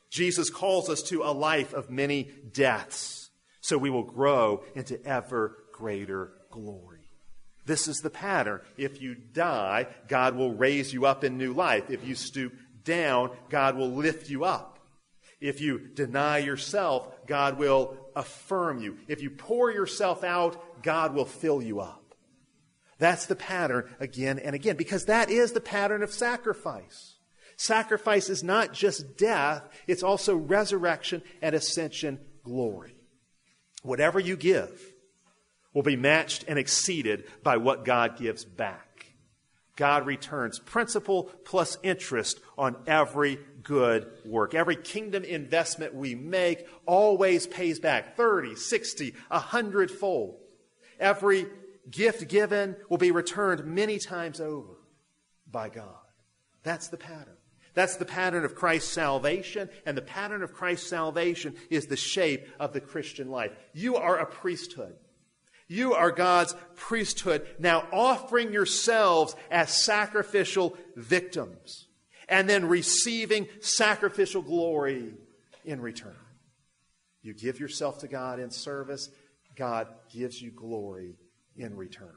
Jesus 0.10 0.50
calls 0.50 0.89
us 0.89 1.02
to 1.04 1.24
a 1.24 1.34
life 1.34 1.74
of 1.74 1.89
many 1.89 2.32
deaths 2.54 3.22
so 3.63 3.78
we 3.78 3.89
will 3.89 4.04
grow 4.04 4.62
into 4.76 5.04
ever 5.06 5.58
greater 5.71 6.34
glory. 6.52 6.99
This 7.65 7.88
is 7.88 8.02
the 8.02 8.10
pattern. 8.10 8.60
If 8.78 9.02
you 9.02 9.15
die, 9.15 9.88
God 10.10 10.36
will 10.36 10.54
raise 10.54 10.93
you 10.93 11.06
up 11.06 11.23
in 11.23 11.38
new 11.38 11.54
life. 11.54 11.89
If 11.89 12.06
you 12.06 12.13
stoop 12.13 12.54
down, 12.84 13.32
God 13.49 13.78
will 13.78 13.89
lift 13.89 14.30
you 14.30 14.43
up. 14.43 14.80
If 15.39 15.62
you 15.62 15.80
deny 15.80 16.39
yourself, 16.39 17.08
God 17.26 17.58
will 17.58 17.95
affirm 18.17 18.82
you. 18.82 18.97
If 19.08 19.21
you 19.21 19.30
pour 19.30 19.71
yourself 19.71 20.26
out, 20.26 20.84
God 20.84 21.13
will 21.13 21.26
fill 21.26 21.62
you 21.62 21.80
up. 21.80 22.15
That's 22.99 23.28
the 23.28 23.36
pattern 23.36 23.89
again 24.02 24.39
and 24.39 24.56
again, 24.56 24.76
because 24.76 25.06
that 25.06 25.30
is 25.30 25.54
the 25.54 25.62
pattern 25.62 26.04
of 26.04 26.12
sacrifice. 26.12 27.15
Sacrifice 27.56 28.30
is 28.30 28.43
not 28.43 28.73
just 28.73 29.17
death, 29.17 29.63
it's 29.88 30.04
also 30.04 30.36
resurrection 30.36 31.21
and 31.41 31.56
ascension 31.56 32.19
glory. 32.43 32.92
Whatever 33.84 34.19
you 34.19 34.36
give 34.36 34.93
will 35.74 35.84
be 35.84 35.96
matched 35.96 36.46
and 36.48 36.58
exceeded 36.58 37.26
by 37.43 37.58
what 37.58 37.86
God 37.86 38.17
gives 38.17 38.43
back. 38.43 39.13
God 39.76 40.06
returns 40.06 40.60
principal 40.60 41.24
plus 41.46 41.78
interest 41.82 42.39
on 42.58 42.76
every 42.86 43.39
good 43.63 44.08
work. 44.24 44.54
Every 44.54 44.76
kingdom 44.76 45.24
investment 45.24 45.96
we 45.96 46.13
make 46.15 46.67
always 46.86 47.48
pays 47.48 47.80
back 47.80 48.15
30, 48.15 48.56
60, 48.56 49.15
100 49.30 49.91
fold. 49.91 50.39
Every 51.00 51.48
gift 51.89 52.28
given 52.28 52.76
will 52.89 53.00
be 53.00 53.12
returned 53.12 53.65
many 53.65 53.98
times 53.98 54.39
over 54.39 54.76
by 55.50 55.69
God. 55.69 55.88
That's 56.62 56.88
the 56.88 56.98
pattern. 56.98 57.38
That's 57.73 57.97
the 57.97 58.05
pattern 58.05 58.45
of 58.45 58.55
Christ's 58.55 58.91
salvation, 58.91 59.69
and 59.86 59.97
the 59.97 60.01
pattern 60.01 60.43
of 60.43 60.53
Christ's 60.53 60.88
salvation 60.88 61.55
is 61.69 61.88
the 61.88 61.97
shape 61.97 62.47
of 62.59 62.73
the 62.73 62.81
Christian 62.81 63.29
life. 63.29 63.51
You 63.73 63.95
are 63.95 64.17
a 64.17 64.25
priesthood. 64.25 64.95
You 65.67 65.93
are 65.93 66.12
God's 66.12 66.55
priesthood, 66.75 67.47
now 67.57 67.88
offering 67.91 68.53
yourselves 68.53 69.36
as 69.49 69.73
sacrificial 69.73 70.77
victims 70.95 71.88
and 72.29 72.49
then 72.49 72.67
receiving 72.67 73.47
sacrificial 73.59 74.41
glory 74.41 75.13
in 75.65 75.81
return. 75.81 76.15
You 77.21 77.33
give 77.33 77.59
yourself 77.59 77.99
to 77.99 78.07
God 78.07 78.39
in 78.39 78.51
service, 78.51 79.09
God 79.55 79.88
gives 80.12 80.41
you 80.41 80.51
glory 80.51 81.15
in 81.55 81.75
return. 81.75 82.15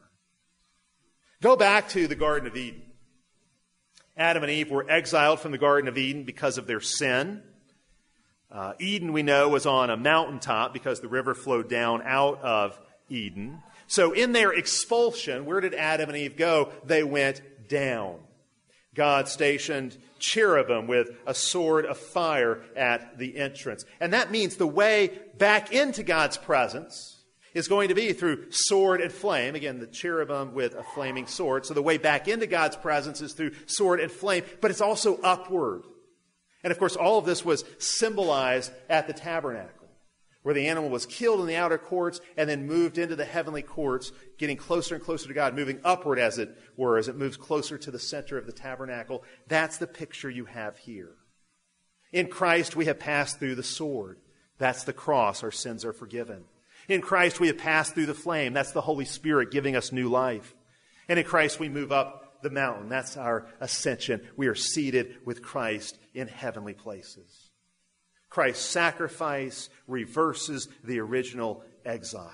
Go 1.40 1.56
back 1.56 1.88
to 1.90 2.08
the 2.08 2.14
Garden 2.14 2.48
of 2.48 2.56
Eden. 2.56 2.82
Adam 4.16 4.42
and 4.42 4.52
Eve 4.52 4.70
were 4.70 4.88
exiled 4.88 5.40
from 5.40 5.52
the 5.52 5.58
Garden 5.58 5.88
of 5.88 5.98
Eden 5.98 6.24
because 6.24 6.58
of 6.58 6.66
their 6.66 6.80
sin. 6.80 7.42
Uh, 8.50 8.72
Eden, 8.78 9.12
we 9.12 9.22
know, 9.22 9.48
was 9.48 9.66
on 9.66 9.90
a 9.90 9.96
mountaintop 9.96 10.72
because 10.72 11.00
the 11.00 11.08
river 11.08 11.34
flowed 11.34 11.68
down 11.68 12.02
out 12.04 12.40
of 12.42 12.78
Eden. 13.08 13.62
So 13.86 14.12
in 14.12 14.32
their 14.32 14.52
expulsion, 14.52 15.44
where 15.44 15.60
did 15.60 15.74
Adam 15.74 16.08
and 16.08 16.16
Eve 16.16 16.36
go? 16.36 16.72
They 16.84 17.02
went 17.02 17.42
down. 17.68 18.20
God 18.94 19.28
stationed 19.28 19.96
cherubim 20.18 20.86
with 20.86 21.10
a 21.26 21.34
sword 21.34 21.84
of 21.84 21.98
fire 21.98 22.62
at 22.74 23.18
the 23.18 23.36
entrance. 23.36 23.84
And 24.00 24.14
that 24.14 24.30
means 24.30 24.56
the 24.56 24.66
way 24.66 25.18
back 25.36 25.72
into 25.72 26.02
God's 26.02 26.38
presence 26.38 27.15
is 27.56 27.68
going 27.68 27.88
to 27.88 27.94
be 27.94 28.12
through 28.12 28.50
sword 28.50 29.00
and 29.00 29.10
flame. 29.10 29.54
Again, 29.54 29.80
the 29.80 29.86
cherubim 29.86 30.52
with 30.52 30.74
a 30.74 30.82
flaming 30.94 31.26
sword. 31.26 31.64
So 31.64 31.72
the 31.72 31.80
way 31.80 31.96
back 31.96 32.28
into 32.28 32.46
God's 32.46 32.76
presence 32.76 33.22
is 33.22 33.32
through 33.32 33.52
sword 33.64 33.98
and 33.98 34.12
flame, 34.12 34.44
but 34.60 34.70
it's 34.70 34.82
also 34.82 35.18
upward. 35.22 35.84
And 36.62 36.70
of 36.70 36.78
course, 36.78 36.96
all 36.96 37.18
of 37.18 37.24
this 37.24 37.46
was 37.46 37.64
symbolized 37.78 38.72
at 38.90 39.06
the 39.06 39.14
tabernacle 39.14 39.88
where 40.42 40.54
the 40.54 40.68
animal 40.68 40.90
was 40.90 41.06
killed 41.06 41.40
in 41.40 41.46
the 41.46 41.56
outer 41.56 41.78
courts 41.78 42.20
and 42.36 42.48
then 42.48 42.66
moved 42.66 42.98
into 42.98 43.16
the 43.16 43.24
heavenly 43.24 43.62
courts, 43.62 44.12
getting 44.38 44.58
closer 44.58 44.94
and 44.94 45.02
closer 45.02 45.26
to 45.26 45.34
God, 45.34 45.56
moving 45.56 45.80
upward, 45.82 46.18
as 46.18 46.38
it 46.38 46.56
were, 46.76 46.98
as 46.98 47.08
it 47.08 47.16
moves 47.16 47.38
closer 47.38 47.78
to 47.78 47.90
the 47.90 47.98
center 47.98 48.36
of 48.36 48.46
the 48.46 48.52
tabernacle. 48.52 49.24
That's 49.48 49.78
the 49.78 49.86
picture 49.86 50.30
you 50.30 50.44
have 50.44 50.76
here. 50.76 51.14
In 52.12 52.28
Christ, 52.28 52.76
we 52.76 52.84
have 52.84 52.98
passed 52.98 53.38
through 53.38 53.54
the 53.54 53.62
sword. 53.62 54.18
That's 54.58 54.84
the 54.84 54.92
cross. 54.92 55.42
Our 55.42 55.50
sins 55.50 55.84
are 55.86 55.92
forgiven. 55.94 56.44
In 56.88 57.00
Christ, 57.00 57.40
we 57.40 57.48
have 57.48 57.58
passed 57.58 57.94
through 57.94 58.06
the 58.06 58.14
flame. 58.14 58.52
That's 58.52 58.72
the 58.72 58.80
Holy 58.80 59.04
Spirit 59.04 59.50
giving 59.50 59.76
us 59.76 59.92
new 59.92 60.08
life. 60.08 60.54
And 61.08 61.18
in 61.18 61.24
Christ, 61.24 61.58
we 61.58 61.68
move 61.68 61.92
up 61.92 62.42
the 62.42 62.50
mountain. 62.50 62.88
That's 62.88 63.16
our 63.16 63.46
ascension. 63.60 64.20
We 64.36 64.46
are 64.46 64.54
seated 64.54 65.16
with 65.24 65.42
Christ 65.42 65.98
in 66.14 66.28
heavenly 66.28 66.74
places. 66.74 67.50
Christ's 68.28 68.64
sacrifice 68.64 69.68
reverses 69.86 70.68
the 70.84 71.00
original 71.00 71.64
exile. 71.84 72.30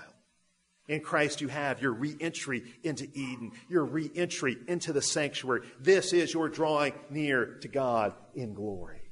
In 0.87 0.99
Christ, 0.99 1.39
you 1.39 1.47
have 1.47 1.81
your 1.81 1.93
reentry 1.93 2.63
into 2.83 3.07
Eden, 3.13 3.53
your 3.69 3.85
reentry 3.85 4.57
into 4.67 4.91
the 4.91 5.01
sanctuary. 5.01 5.61
This 5.79 6.11
is 6.11 6.33
your 6.33 6.49
drawing 6.49 6.93
near 7.09 7.57
to 7.61 7.69
God 7.69 8.13
in 8.35 8.53
glory. 8.53 9.02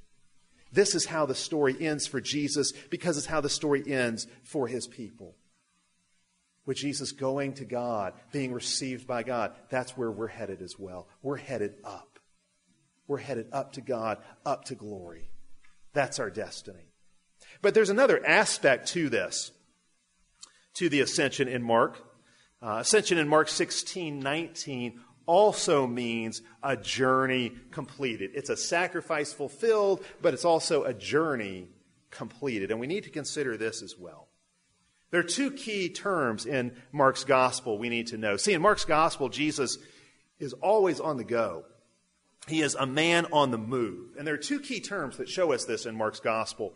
This 0.71 0.95
is 0.95 1.05
how 1.05 1.25
the 1.25 1.35
story 1.35 1.75
ends 1.79 2.07
for 2.07 2.21
Jesus 2.21 2.71
because 2.89 3.17
it's 3.17 3.27
how 3.27 3.41
the 3.41 3.49
story 3.49 3.83
ends 3.85 4.27
for 4.43 4.67
his 4.67 4.87
people. 4.87 5.35
With 6.65 6.77
Jesus 6.77 7.11
going 7.11 7.53
to 7.55 7.65
God, 7.65 8.13
being 8.31 8.53
received 8.53 9.07
by 9.07 9.23
God, 9.23 9.53
that's 9.69 9.97
where 9.97 10.11
we're 10.11 10.27
headed 10.27 10.61
as 10.61 10.75
well. 10.77 11.07
We're 11.21 11.37
headed 11.37 11.75
up. 11.83 12.19
We're 13.07 13.17
headed 13.17 13.47
up 13.51 13.73
to 13.73 13.81
God, 13.81 14.19
up 14.45 14.65
to 14.65 14.75
glory. 14.75 15.29
That's 15.93 16.19
our 16.19 16.29
destiny. 16.29 16.91
But 17.61 17.73
there's 17.73 17.89
another 17.89 18.25
aspect 18.25 18.87
to 18.89 19.09
this, 19.09 19.51
to 20.75 20.87
the 20.87 21.01
ascension 21.01 21.47
in 21.47 21.63
Mark. 21.63 21.97
Uh, 22.63 22.77
ascension 22.81 23.17
in 23.17 23.27
Mark 23.27 23.49
16, 23.49 24.19
19 24.19 25.01
also 25.31 25.87
means 25.87 26.41
a 26.61 26.75
journey 26.75 27.53
completed. 27.71 28.31
It's 28.33 28.49
a 28.49 28.57
sacrifice 28.57 29.31
fulfilled, 29.31 30.03
but 30.21 30.33
it's 30.33 30.43
also 30.43 30.83
a 30.83 30.93
journey 30.93 31.69
completed. 32.09 32.69
And 32.69 32.81
we 32.81 32.87
need 32.87 33.05
to 33.05 33.09
consider 33.09 33.55
this 33.55 33.81
as 33.81 33.95
well. 33.97 34.27
There 35.09 35.21
are 35.21 35.23
two 35.23 35.51
key 35.51 35.87
terms 35.87 36.45
in 36.45 36.75
Mark's 36.91 37.23
gospel 37.23 37.77
we 37.77 37.87
need 37.87 38.07
to 38.07 38.17
know. 38.17 38.35
See, 38.35 38.51
in 38.51 38.61
Mark's 38.61 38.83
gospel, 38.83 39.29
Jesus 39.29 39.77
is 40.37 40.51
always 40.51 40.99
on 40.99 41.15
the 41.15 41.23
go. 41.23 41.63
He 42.47 42.61
is 42.61 42.75
a 42.75 42.85
man 42.85 43.25
on 43.31 43.51
the 43.51 43.57
move. 43.57 44.17
And 44.17 44.27
there 44.27 44.33
are 44.33 44.37
two 44.49 44.59
key 44.59 44.81
terms 44.81 45.15
that 45.15 45.29
show 45.29 45.53
us 45.53 45.63
this 45.63 45.85
in 45.85 45.95
Mark's 45.95 46.19
gospel. 46.19 46.73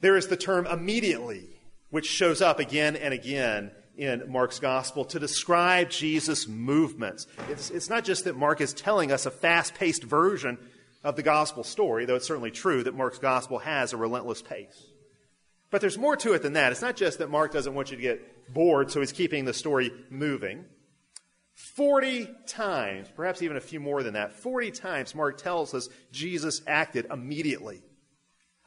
There 0.00 0.16
is 0.16 0.28
the 0.28 0.36
term 0.36 0.64
immediately, 0.64 1.48
which 1.90 2.06
shows 2.06 2.40
up 2.40 2.60
again 2.60 2.94
and 2.94 3.12
again 3.12 3.72
in 3.98 4.30
Mark's 4.30 4.60
gospel 4.60 5.04
to 5.06 5.18
describe 5.18 5.90
Jesus' 5.90 6.46
movements. 6.46 7.26
It's, 7.48 7.70
it's 7.70 7.90
not 7.90 8.04
just 8.04 8.24
that 8.24 8.36
Mark 8.36 8.60
is 8.60 8.72
telling 8.72 9.10
us 9.10 9.26
a 9.26 9.30
fast 9.30 9.74
paced 9.74 10.04
version 10.04 10.56
of 11.02 11.16
the 11.16 11.22
gospel 11.22 11.64
story, 11.64 12.04
though 12.04 12.14
it's 12.14 12.26
certainly 12.26 12.52
true 12.52 12.84
that 12.84 12.94
Mark's 12.94 13.18
gospel 13.18 13.58
has 13.58 13.92
a 13.92 13.96
relentless 13.96 14.40
pace. 14.40 14.86
But 15.70 15.80
there's 15.80 15.98
more 15.98 16.16
to 16.16 16.32
it 16.32 16.42
than 16.42 16.54
that. 16.54 16.72
It's 16.72 16.80
not 16.80 16.96
just 16.96 17.18
that 17.18 17.30
Mark 17.30 17.52
doesn't 17.52 17.74
want 17.74 17.90
you 17.90 17.96
to 17.96 18.02
get 18.02 18.52
bored, 18.54 18.90
so 18.90 19.00
he's 19.00 19.12
keeping 19.12 19.44
the 19.44 19.52
story 19.52 19.92
moving. 20.10 20.64
40 21.54 22.28
times, 22.46 23.08
perhaps 23.14 23.42
even 23.42 23.56
a 23.56 23.60
few 23.60 23.80
more 23.80 24.02
than 24.02 24.14
that, 24.14 24.32
40 24.32 24.70
times 24.70 25.14
Mark 25.14 25.38
tells 25.38 25.74
us 25.74 25.88
Jesus 26.12 26.62
acted 26.66 27.06
immediately. 27.10 27.82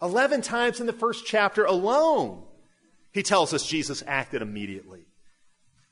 11 0.02 0.42
times 0.42 0.80
in 0.82 0.88
the 0.88 0.94
first 0.94 1.26
chapter 1.26 1.64
alone, 1.64 2.44
he 3.14 3.24
tells 3.24 3.54
us 3.54 3.66
Jesus 3.66 4.04
acted 4.06 4.42
immediately. 4.42 5.06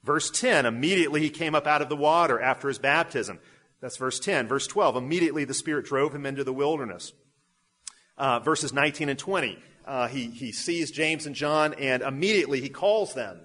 Verse 0.03 0.29
10, 0.31 0.65
immediately 0.65 1.21
he 1.21 1.29
came 1.29 1.55
up 1.55 1.67
out 1.67 1.81
of 1.81 1.89
the 1.89 1.95
water 1.95 2.39
after 2.39 2.67
his 2.67 2.79
baptism. 2.79 3.39
That's 3.81 3.97
verse 3.97 4.19
10. 4.19 4.47
Verse 4.47 4.67
12, 4.67 4.95
immediately 4.95 5.45
the 5.45 5.53
Spirit 5.53 5.85
drove 5.85 6.13
him 6.13 6.25
into 6.25 6.43
the 6.43 6.53
wilderness. 6.53 7.13
Uh, 8.17 8.39
verses 8.39 8.73
19 8.73 9.09
and 9.09 9.19
20, 9.19 9.57
uh, 9.85 10.07
he, 10.07 10.27
he 10.27 10.51
sees 10.51 10.91
James 10.91 11.25
and 11.25 11.35
John 11.35 11.73
and 11.75 12.01
immediately 12.01 12.59
he 12.59 12.69
calls 12.69 13.13
them 13.13 13.39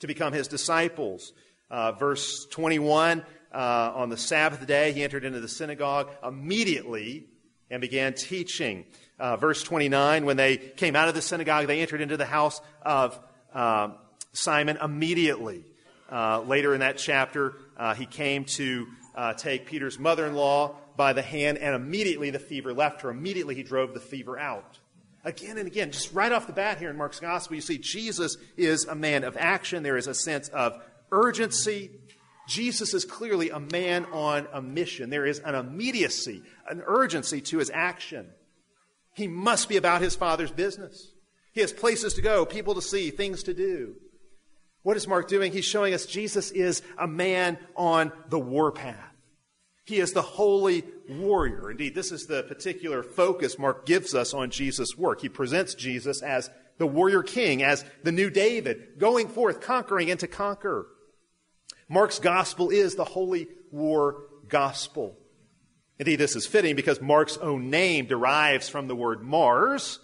to 0.00 0.06
become 0.06 0.32
his 0.32 0.48
disciples. 0.48 1.32
Uh, 1.70 1.92
verse 1.92 2.46
21, 2.46 3.24
uh, 3.52 3.92
on 3.94 4.08
the 4.08 4.16
Sabbath 4.16 4.66
day, 4.66 4.92
he 4.92 5.02
entered 5.02 5.24
into 5.24 5.40
the 5.40 5.48
synagogue 5.48 6.10
immediately 6.24 7.26
and 7.70 7.80
began 7.80 8.14
teaching. 8.14 8.84
Uh, 9.18 9.36
verse 9.36 9.62
29, 9.62 10.24
when 10.24 10.36
they 10.36 10.56
came 10.56 10.94
out 10.94 11.08
of 11.08 11.14
the 11.14 11.22
synagogue, 11.22 11.66
they 11.66 11.80
entered 11.80 12.00
into 12.00 12.16
the 12.16 12.26
house 12.26 12.60
of 12.82 13.18
uh, 13.54 13.88
Simon 14.32 14.76
immediately. 14.82 15.64
Uh, 16.10 16.40
later 16.42 16.72
in 16.74 16.80
that 16.80 16.98
chapter, 16.98 17.54
uh, 17.76 17.94
he 17.94 18.06
came 18.06 18.44
to 18.44 18.86
take 19.36 19.66
Peter's 19.66 19.98
mother 19.98 20.26
in 20.26 20.34
law 20.34 20.76
by 20.96 21.12
the 21.12 21.22
hand, 21.22 21.58
and 21.58 21.74
immediately 21.74 22.30
the 22.30 22.38
fever 22.38 22.72
left 22.72 23.02
her. 23.02 23.10
Immediately 23.10 23.54
he 23.54 23.62
drove 23.62 23.94
the 23.94 24.00
fever 24.00 24.38
out. 24.38 24.78
Again 25.24 25.58
and 25.58 25.66
again, 25.66 25.90
just 25.90 26.12
right 26.12 26.30
off 26.30 26.46
the 26.46 26.52
bat 26.52 26.78
here 26.78 26.88
in 26.88 26.96
Mark's 26.96 27.18
gospel, 27.18 27.56
you 27.56 27.60
see 27.60 27.78
Jesus 27.78 28.36
is 28.56 28.84
a 28.84 28.94
man 28.94 29.24
of 29.24 29.36
action. 29.36 29.82
There 29.82 29.96
is 29.96 30.06
a 30.06 30.14
sense 30.14 30.48
of 30.48 30.80
urgency. 31.10 31.90
Jesus 32.46 32.94
is 32.94 33.04
clearly 33.04 33.50
a 33.50 33.58
man 33.58 34.04
on 34.12 34.46
a 34.52 34.62
mission. 34.62 35.10
There 35.10 35.26
is 35.26 35.40
an 35.40 35.56
immediacy, 35.56 36.42
an 36.68 36.82
urgency 36.86 37.40
to 37.40 37.58
his 37.58 37.70
action. 37.74 38.28
He 39.14 39.26
must 39.26 39.68
be 39.68 39.78
about 39.78 40.00
his 40.00 40.14
Father's 40.14 40.52
business. 40.52 41.10
He 41.52 41.60
has 41.60 41.72
places 41.72 42.14
to 42.14 42.22
go, 42.22 42.46
people 42.46 42.74
to 42.74 42.82
see, 42.82 43.10
things 43.10 43.42
to 43.44 43.54
do. 43.54 43.96
What 44.86 44.96
is 44.96 45.08
Mark 45.08 45.26
doing? 45.26 45.50
He's 45.50 45.64
showing 45.64 45.94
us 45.94 46.06
Jesus 46.06 46.52
is 46.52 46.80
a 46.96 47.08
man 47.08 47.58
on 47.74 48.12
the 48.28 48.38
warpath. 48.38 49.16
He 49.84 49.98
is 49.98 50.12
the 50.12 50.22
holy 50.22 50.84
warrior. 51.08 51.72
Indeed, 51.72 51.96
this 51.96 52.12
is 52.12 52.26
the 52.26 52.44
particular 52.44 53.02
focus 53.02 53.58
Mark 53.58 53.84
gives 53.84 54.14
us 54.14 54.32
on 54.32 54.50
Jesus' 54.52 54.96
work. 54.96 55.22
He 55.22 55.28
presents 55.28 55.74
Jesus 55.74 56.22
as 56.22 56.50
the 56.78 56.86
warrior 56.86 57.24
king, 57.24 57.64
as 57.64 57.84
the 58.04 58.12
new 58.12 58.30
David, 58.30 58.96
going 58.96 59.26
forth, 59.26 59.60
conquering 59.60 60.08
and 60.08 60.20
to 60.20 60.28
conquer. 60.28 60.86
Mark's 61.88 62.20
gospel 62.20 62.70
is 62.70 62.94
the 62.94 63.02
holy 63.02 63.48
war 63.72 64.28
gospel. 64.46 65.18
Indeed, 65.98 66.20
this 66.20 66.36
is 66.36 66.46
fitting 66.46 66.76
because 66.76 67.00
Mark's 67.00 67.38
own 67.38 67.70
name 67.70 68.06
derives 68.06 68.68
from 68.68 68.86
the 68.86 68.94
word 68.94 69.20
Mars, 69.20 69.98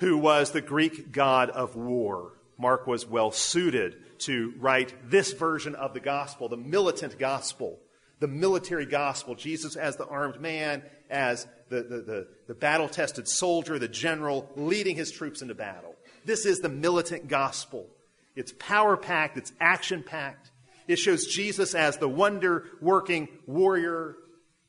who 0.00 0.18
was 0.18 0.50
the 0.50 0.60
Greek 0.60 1.12
god 1.12 1.48
of 1.48 1.76
war. 1.76 2.35
Mark 2.58 2.86
was 2.86 3.06
well 3.06 3.30
suited 3.30 3.96
to 4.20 4.54
write 4.58 4.94
this 5.10 5.32
version 5.32 5.74
of 5.74 5.94
the 5.94 6.00
gospel, 6.00 6.48
the 6.48 6.56
militant 6.56 7.18
gospel, 7.18 7.78
the 8.20 8.28
military 8.28 8.86
gospel. 8.86 9.34
Jesus 9.34 9.76
as 9.76 9.96
the 9.96 10.06
armed 10.06 10.40
man, 10.40 10.82
as 11.10 11.46
the, 11.68 11.82
the, 11.82 12.00
the, 12.00 12.28
the 12.48 12.54
battle 12.54 12.88
tested 12.88 13.28
soldier, 13.28 13.78
the 13.78 13.88
general 13.88 14.50
leading 14.56 14.96
his 14.96 15.10
troops 15.10 15.42
into 15.42 15.54
battle. 15.54 15.94
This 16.24 16.46
is 16.46 16.60
the 16.60 16.68
militant 16.68 17.28
gospel. 17.28 17.86
It's 18.34 18.52
power 18.58 18.96
packed, 18.96 19.36
it's 19.36 19.52
action 19.60 20.02
packed, 20.02 20.50
it 20.88 20.98
shows 20.98 21.26
Jesus 21.26 21.74
as 21.74 21.98
the 21.98 22.08
wonder 22.08 22.66
working 22.80 23.28
warrior. 23.46 24.16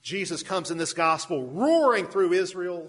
Jesus 0.02 0.42
comes 0.42 0.72
in 0.72 0.78
this 0.78 0.94
gospel 0.94 1.48
roaring 1.48 2.08
through 2.08 2.34
Israel, 2.34 2.88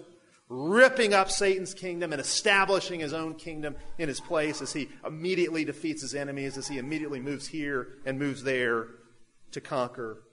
ripping 0.49 1.13
up 1.13 1.29
Satan's 1.29 1.75
kingdom 1.75 2.11
and 2.11 2.19
establishing 2.19 2.99
his 2.99 3.13
own 3.13 3.35
kingdom 3.35 3.75
in 3.99 4.09
his 4.09 4.19
place 4.19 4.61
as 4.61 4.73
he 4.73 4.89
immediately 5.05 5.63
defeats 5.63 6.01
his 6.01 6.15
enemies, 6.15 6.57
as 6.57 6.67
he 6.67 6.79
immediately 6.79 7.19
moves 7.19 7.47
here 7.47 7.99
and 8.05 8.17
moves 8.17 8.43
there 8.43 8.87
to 9.51 9.61
conquer. 9.61 10.23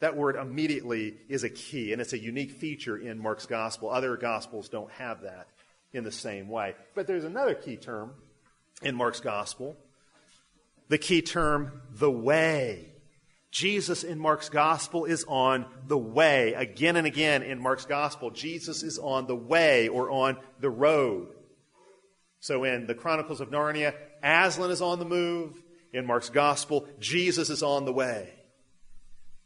That 0.00 0.16
word 0.16 0.36
immediately 0.36 1.16
is 1.28 1.42
a 1.44 1.50
key, 1.50 1.92
and 1.92 2.02
it's 2.02 2.12
a 2.12 2.18
unique 2.18 2.52
feature 2.52 2.98
in 2.98 3.18
Mark's 3.18 3.46
gospel. 3.46 3.90
Other 3.90 4.16
gospels 4.16 4.68
don't 4.68 4.90
have 4.92 5.22
that 5.22 5.48
in 5.92 6.04
the 6.04 6.12
same 6.12 6.48
way. 6.48 6.74
But 6.94 7.06
there's 7.06 7.24
another 7.24 7.54
key 7.54 7.76
term 7.76 8.12
in 8.82 8.94
Mark's 8.94 9.20
gospel 9.20 9.76
the 10.88 10.98
key 10.98 11.22
term, 11.22 11.80
the 11.90 12.10
way. 12.10 12.91
Jesus 13.52 14.02
in 14.02 14.18
Mark's 14.18 14.48
gospel 14.48 15.04
is 15.04 15.26
on 15.28 15.66
the 15.86 15.98
way. 15.98 16.54
Again 16.54 16.96
and 16.96 17.06
again 17.06 17.42
in 17.42 17.62
Mark's 17.62 17.84
gospel, 17.84 18.30
Jesus 18.30 18.82
is 18.82 18.98
on 18.98 19.26
the 19.26 19.36
way 19.36 19.88
or 19.88 20.10
on 20.10 20.38
the 20.58 20.70
road. 20.70 21.28
So 22.40 22.64
in 22.64 22.86
the 22.86 22.94
Chronicles 22.94 23.42
of 23.42 23.50
Narnia, 23.50 23.94
Aslan 24.22 24.70
is 24.70 24.80
on 24.80 24.98
the 24.98 25.04
move. 25.04 25.62
In 25.92 26.06
Mark's 26.06 26.30
gospel, 26.30 26.88
Jesus 26.98 27.50
is 27.50 27.62
on 27.62 27.84
the 27.84 27.92
way. 27.92 28.32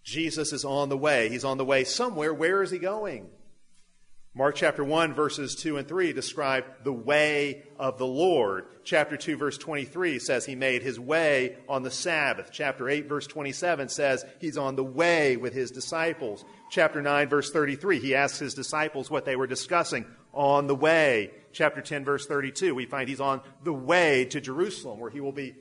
Jesus 0.05 0.53
is 0.53 0.65
on 0.65 0.89
the 0.89 0.97
way. 0.97 1.29
He's 1.29 1.45
on 1.45 1.59
the 1.59 1.65
way 1.65 1.83
somewhere. 1.83 2.33
Where 2.33 2.63
is 2.63 2.71
he 2.71 2.79
going? 2.79 3.29
Mark 4.37 4.55
chapter 4.55 4.85
1, 4.85 5.15
verses 5.15 5.55
2 5.55 5.79
and 5.79 5.89
3 5.89 6.13
describe 6.13 6.67
the 6.85 6.93
way 6.93 7.63
of 7.79 7.97
the 7.97 8.07
Lord. 8.07 8.67
Chapter 8.85 9.17
2, 9.17 9.35
verse 9.39 9.57
23 9.57 10.19
says 10.19 10.45
he 10.45 10.55
made 10.55 10.83
his 10.83 11.01
way 11.01 11.57
on 11.67 11.83
the 11.83 11.91
Sabbath. 11.91 12.51
Chapter 12.53 12.87
8, 12.87 13.09
verse 13.09 13.27
27 13.27 13.89
says 13.89 14.27
he's 14.39 14.59
on 14.59 14.77
the 14.77 14.85
way 14.85 15.39
with 15.39 15.55
his 15.55 15.71
disciples. 15.71 16.45
Chapter 16.71 17.01
9, 17.01 17.31
verse 17.31 17.51
33, 17.51 17.99
he 17.99 18.15
asks 18.15 18.39
his 18.39 18.53
disciples 18.53 19.11
what 19.11 19.25
they 19.25 19.37
were 19.37 19.47
discussing 19.47 20.05
on 20.35 20.67
the 20.67 20.75
way. 20.75 21.31
Chapter 21.53 21.81
10, 21.81 22.05
verse 22.05 22.27
32, 22.27 22.75
we 22.75 22.85
find 22.85 23.09
he's 23.09 23.23
on 23.23 23.41
the 23.65 23.73
way 23.73 24.27
to 24.27 24.41
Jerusalem 24.43 25.01
where 25.01 25.11
he 25.11 25.21
will 25.21 25.33
be 25.33 25.55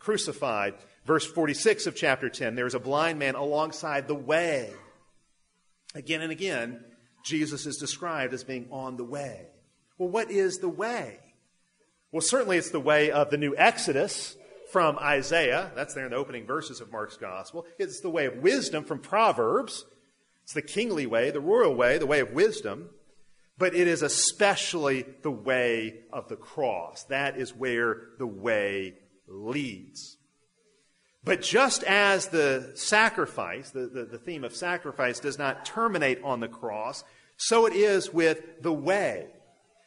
crucified. 0.00 0.74
Verse 1.04 1.24
46 1.24 1.86
of 1.86 1.94
chapter 1.94 2.28
10, 2.28 2.56
there's 2.56 2.74
a 2.74 2.80
blind 2.80 3.20
man 3.20 3.36
alongside 3.36 4.08
the 4.08 4.16
way. 4.16 4.72
Again 5.94 6.22
and 6.22 6.32
again, 6.32 6.82
Jesus 7.26 7.66
is 7.66 7.76
described 7.76 8.32
as 8.32 8.44
being 8.44 8.68
on 8.70 8.96
the 8.96 9.04
way. 9.04 9.48
Well, 9.98 10.08
what 10.08 10.30
is 10.30 10.58
the 10.58 10.68
way? 10.68 11.18
Well, 12.12 12.20
certainly 12.20 12.56
it's 12.56 12.70
the 12.70 12.78
way 12.78 13.10
of 13.10 13.30
the 13.30 13.36
new 13.36 13.52
Exodus 13.56 14.36
from 14.70 14.96
Isaiah. 14.98 15.72
That's 15.74 15.92
there 15.92 16.04
in 16.04 16.12
the 16.12 16.16
opening 16.16 16.46
verses 16.46 16.80
of 16.80 16.92
Mark's 16.92 17.16
gospel. 17.16 17.66
It's 17.80 18.00
the 18.00 18.10
way 18.10 18.26
of 18.26 18.36
wisdom 18.36 18.84
from 18.84 19.00
Proverbs. 19.00 19.84
It's 20.44 20.52
the 20.52 20.62
kingly 20.62 21.04
way, 21.04 21.32
the 21.32 21.40
royal 21.40 21.74
way, 21.74 21.98
the 21.98 22.06
way 22.06 22.20
of 22.20 22.30
wisdom. 22.30 22.90
But 23.58 23.74
it 23.74 23.88
is 23.88 24.02
especially 24.02 25.04
the 25.22 25.30
way 25.30 26.02
of 26.12 26.28
the 26.28 26.36
cross. 26.36 27.02
That 27.04 27.36
is 27.38 27.52
where 27.56 28.02
the 28.18 28.26
way 28.26 28.98
leads. 29.26 30.16
But 31.26 31.42
just 31.42 31.82
as 31.82 32.28
the 32.28 32.70
sacrifice, 32.74 33.70
the, 33.70 33.88
the, 33.88 34.04
the, 34.04 34.18
theme 34.18 34.44
of 34.44 34.54
sacrifice, 34.54 35.18
does 35.18 35.38
not 35.38 35.66
terminate 35.66 36.22
on 36.22 36.38
the 36.38 36.46
cross, 36.46 37.02
so 37.36 37.66
it 37.66 37.74
is 37.74 38.12
with 38.12 38.62
the 38.62 38.72
way. 38.72 39.26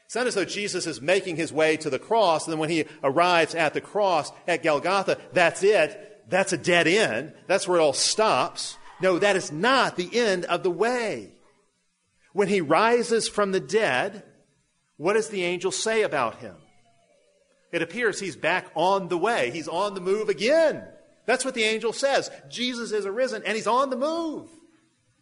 It's 0.05 0.15
not 0.15 0.27
as 0.27 0.35
though 0.35 0.45
Jesus 0.45 0.87
is 0.87 1.01
making 1.01 1.35
his 1.35 1.53
way 1.53 1.77
to 1.77 1.89
the 1.89 1.99
cross, 1.99 2.45
and 2.45 2.51
then 2.51 2.59
when 2.59 2.69
he 2.69 2.85
arrives 3.03 3.53
at 3.53 3.73
the 3.73 3.81
cross 3.81 4.31
at 4.47 4.63
Golgotha, 4.63 5.19
that's 5.33 5.61
it. 5.61 6.25
That's 6.29 6.53
a 6.53 6.57
dead 6.57 6.87
end. 6.87 7.33
That's 7.47 7.67
where 7.67 7.79
it 7.79 7.83
all 7.83 7.93
stops. 7.93 8.77
No, 9.01 9.19
that 9.19 9.35
is 9.35 9.51
not 9.51 9.95
the 9.95 10.09
end 10.11 10.45
of 10.45 10.63
the 10.63 10.71
way. 10.71 11.31
When 12.33 12.47
he 12.47 12.61
rises 12.61 13.27
from 13.27 13.51
the 13.51 13.59
dead, 13.59 14.23
what 14.97 15.13
does 15.13 15.29
the 15.29 15.43
angel 15.43 15.71
say 15.71 16.03
about 16.03 16.35
him? 16.39 16.55
It 17.71 17.81
appears 17.81 18.19
he's 18.19 18.35
back 18.35 18.71
on 18.75 19.07
the 19.07 19.17
way. 19.17 19.51
He's 19.51 19.67
on 19.67 19.93
the 19.93 20.01
move 20.01 20.29
again. 20.29 20.83
That's 21.25 21.45
what 21.45 21.53
the 21.53 21.63
angel 21.63 21.93
says. 21.93 22.31
Jesus 22.49 22.91
is 22.91 23.05
arisen 23.05 23.43
and 23.45 23.55
he's 23.55 23.67
on 23.67 23.91
the 23.91 23.95
move. 23.95 24.49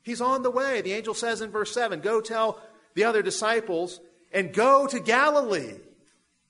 He's 0.07 0.21
on 0.21 0.41
the 0.41 0.49
way. 0.49 0.79
The 0.79 0.93
angel 0.93 1.13
says 1.13 1.41
in 1.41 1.51
verse 1.51 1.73
7 1.73 1.99
Go 1.99 2.21
tell 2.21 2.61
the 2.93 3.03
other 3.03 3.21
disciples 3.21 3.99
and 4.31 4.53
go 4.53 4.87
to 4.87 5.01
Galilee. 5.01 5.73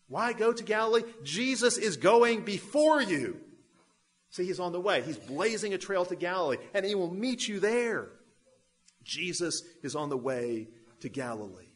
Why 0.08 0.34
go 0.34 0.54
to 0.54 0.64
Galilee? 0.64 1.02
Jesus 1.24 1.80
is 1.80 1.98
going 1.98 2.46
before 2.46 3.02
you. 3.02 3.40
See, 4.30 4.46
he's 4.46 4.60
on 4.60 4.74
the 4.74 4.80
way. 4.80 5.02
He's 5.02 5.18
blazing 5.18 5.74
a 5.74 5.80
trail 5.80 6.06
to 6.06 6.16
Galilee, 6.16 6.58
and 6.76 6.86
he 6.86 6.94
will 6.94 7.12
meet 7.12 7.48
you 7.48 7.60
there. 7.60 8.10
Jesus 9.04 9.64
is 9.82 9.96
on 9.96 10.10
the 10.10 10.18
way 10.18 10.68
to 11.00 11.10
Galilee. 11.10 11.72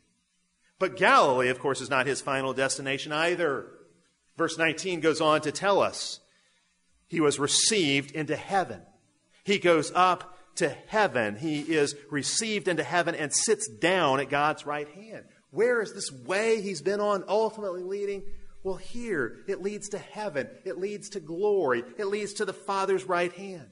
But 0.77 0.97
Galilee, 0.97 1.49
of 1.49 1.57
course, 1.57 1.81
is 1.81 1.89
not 1.89 2.05
his 2.05 2.21
final 2.21 2.53
destination 2.53 3.11
either. 3.11 3.65
Verse 4.37 4.55
19 4.55 4.99
goes 4.99 5.19
on 5.19 5.41
to 5.41 5.51
tell 5.51 5.81
us 5.81 6.19
he 7.07 7.19
was 7.19 7.39
received 7.39 8.11
into 8.11 8.35
heaven. 8.35 8.83
He 9.43 9.57
goes 9.57 9.91
up 9.95 10.37
to 10.55 10.69
heaven. 10.87 11.35
He 11.35 11.59
is 11.59 11.95
received 12.09 12.67
into 12.67 12.83
heaven 12.83 13.15
and 13.15 13.33
sits 13.33 13.67
down 13.67 14.19
at 14.19 14.29
God's 14.29 14.65
right 14.65 14.89
hand. 14.89 15.25
Where 15.51 15.81
is 15.81 15.93
this 15.93 16.11
way 16.11 16.61
he's 16.61 16.81
been 16.81 16.99
on 16.99 17.23
ultimately 17.27 17.83
leading? 17.83 18.23
Well, 18.63 18.75
here 18.75 19.39
it 19.47 19.61
leads 19.61 19.89
to 19.89 19.97
heaven, 19.97 20.47
it 20.65 20.77
leads 20.77 21.09
to 21.09 21.19
glory, 21.19 21.83
it 21.97 22.05
leads 22.05 22.33
to 22.33 22.45
the 22.45 22.53
Father's 22.53 23.05
right 23.05 23.33
hand. 23.33 23.67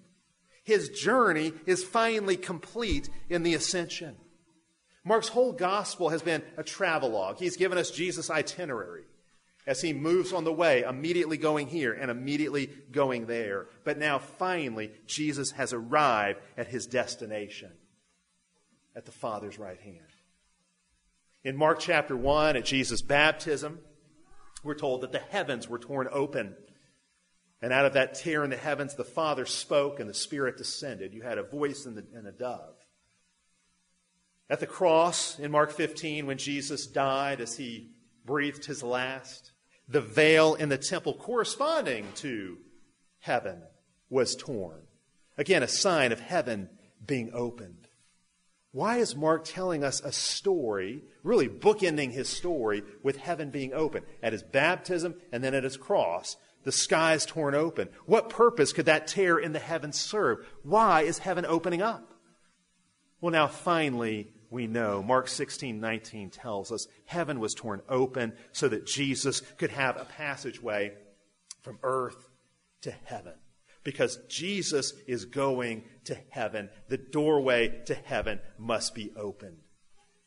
His 0.64 0.90
journey 0.90 1.54
is 1.66 1.84
finally 1.84 2.38
complete 2.38 3.10
in 3.30 3.44
the 3.44 3.54
ascension. 3.54 4.16
Mark's 5.04 5.30
whole 5.30 5.54
gospel 5.54 6.10
has 6.10 6.22
been 6.22 6.44
a 6.58 6.64
travelogue. 6.64 7.38
He's 7.40 7.58
given 7.58 7.78
us 7.78 7.92
Jesus' 7.92 8.30
itinerary 8.30 9.04
as 9.70 9.82
he 9.82 9.94
moves 9.94 10.34
on 10.34 10.46
the 10.46 10.52
way, 10.52 10.82
immediately 10.82 11.38
going 11.38 11.68
here 11.68 11.94
and 11.94 12.10
immediately 12.10 12.72
going 12.92 13.28
there. 13.28 13.68
But 13.84 14.00
now, 14.00 14.18
finally, 14.18 14.90
Jesus 15.06 15.52
has 15.52 15.74
arrived 15.74 16.40
at 16.58 16.66
his 16.66 16.88
destination 16.88 17.70
at 18.96 19.06
the 19.06 19.12
Father's 19.12 19.60
right 19.60 19.80
hand. 19.80 20.08
In 21.44 21.56
Mark 21.56 21.80
chapter 21.80 22.18
1, 22.18 22.58
at 22.58 22.66
Jesus' 22.66 23.04
baptism, 23.04 23.78
we're 24.64 24.74
told 24.74 25.02
that 25.02 25.12
the 25.12 25.20
heavens 25.20 25.70
were 25.70 25.78
torn 25.78 26.08
open. 26.12 26.56
And 27.62 27.72
out 27.72 27.86
of 27.86 27.94
that 27.94 28.16
tear 28.16 28.44
in 28.44 28.50
the 28.50 28.58
heavens, 28.58 28.96
the 28.96 29.04
Father 29.04 29.46
spoke 29.46 30.00
and 30.00 30.10
the 30.10 30.16
Spirit 30.16 30.58
descended. 30.58 31.14
You 31.14 31.22
had 31.22 31.38
a 31.38 31.44
voice 31.44 31.86
and, 31.86 31.96
the, 31.96 32.06
and 32.16 32.26
a 32.26 32.32
dove. 32.32 32.74
At 34.50 34.62
the 34.62 34.66
cross 34.66 35.38
in 35.38 35.52
Mark 35.52 35.70
15, 35.70 36.26
when 36.26 36.40
Jesus 36.40 36.88
died 36.88 37.40
as 37.40 37.56
he 37.56 37.92
breathed 38.26 38.66
his 38.66 38.82
last, 38.82 39.52
the 39.90 40.02
veil 40.02 40.54
in 40.54 40.70
the 40.70 40.78
temple 40.78 41.16
corresponding 41.16 42.06
to 42.16 42.58
heaven 43.20 43.64
was 44.10 44.36
torn. 44.36 44.82
Again, 45.38 45.64
a 45.64 45.68
sign 45.68 46.12
of 46.12 46.20
heaven 46.20 46.70
being 47.06 47.32
opened. 47.34 47.88
Why 48.72 48.98
is 48.98 49.16
Mark 49.16 49.46
telling 49.46 49.84
us 49.84 50.00
a 50.02 50.12
story, 50.12 51.02
really 51.24 51.50
bookending 51.50 52.12
his 52.12 52.30
story 52.30 52.84
with 53.02 53.18
heaven 53.18 53.50
being 53.50 53.74
open? 53.74 54.04
At 54.22 54.34
his 54.34 54.44
baptism 54.44 55.16
and 55.32 55.44
then 55.44 55.56
at 55.56 55.64
his 55.64 55.76
cross, 55.76 56.38
the 56.66 56.72
skies 56.72 57.26
torn 57.26 57.56
open. 57.56 57.90
What 58.06 58.30
purpose 58.30 58.74
could 58.74 58.86
that 58.86 59.08
tear 59.08 59.40
in 59.40 59.54
the 59.54 59.60
heavens 59.60 60.00
serve? 60.00 60.46
Why 60.62 61.02
is 61.02 61.18
heaven 61.18 61.46
opening 61.48 61.82
up? 61.82 62.14
Well, 63.22 63.32
now 63.32 63.48
finally, 63.48 64.34
we 64.50 64.68
know. 64.68 65.04
Mark 65.04 65.28
16, 65.28 65.80
19 65.80 66.30
tells 66.30 66.72
us 66.72 66.88
heaven 67.06 67.40
was 67.40 67.54
torn 67.54 67.82
open 67.88 68.34
so 68.52 68.68
that 68.68 68.86
Jesus 68.86 69.42
could 69.58 69.70
have 69.72 69.98
a 69.98 70.06
passageway 70.06 70.94
from 71.62 71.78
earth 71.84 72.30
to 72.82 72.92
heaven. 73.06 73.34
Because 73.84 74.20
Jesus 74.28 74.94
is 75.08 75.26
going 75.26 75.84
to 76.06 76.18
heaven. 76.30 76.70
The 76.90 76.98
doorway 76.98 77.82
to 77.86 77.96
heaven 77.96 78.40
must 78.58 78.94
be 78.94 79.12
opened. 79.16 79.58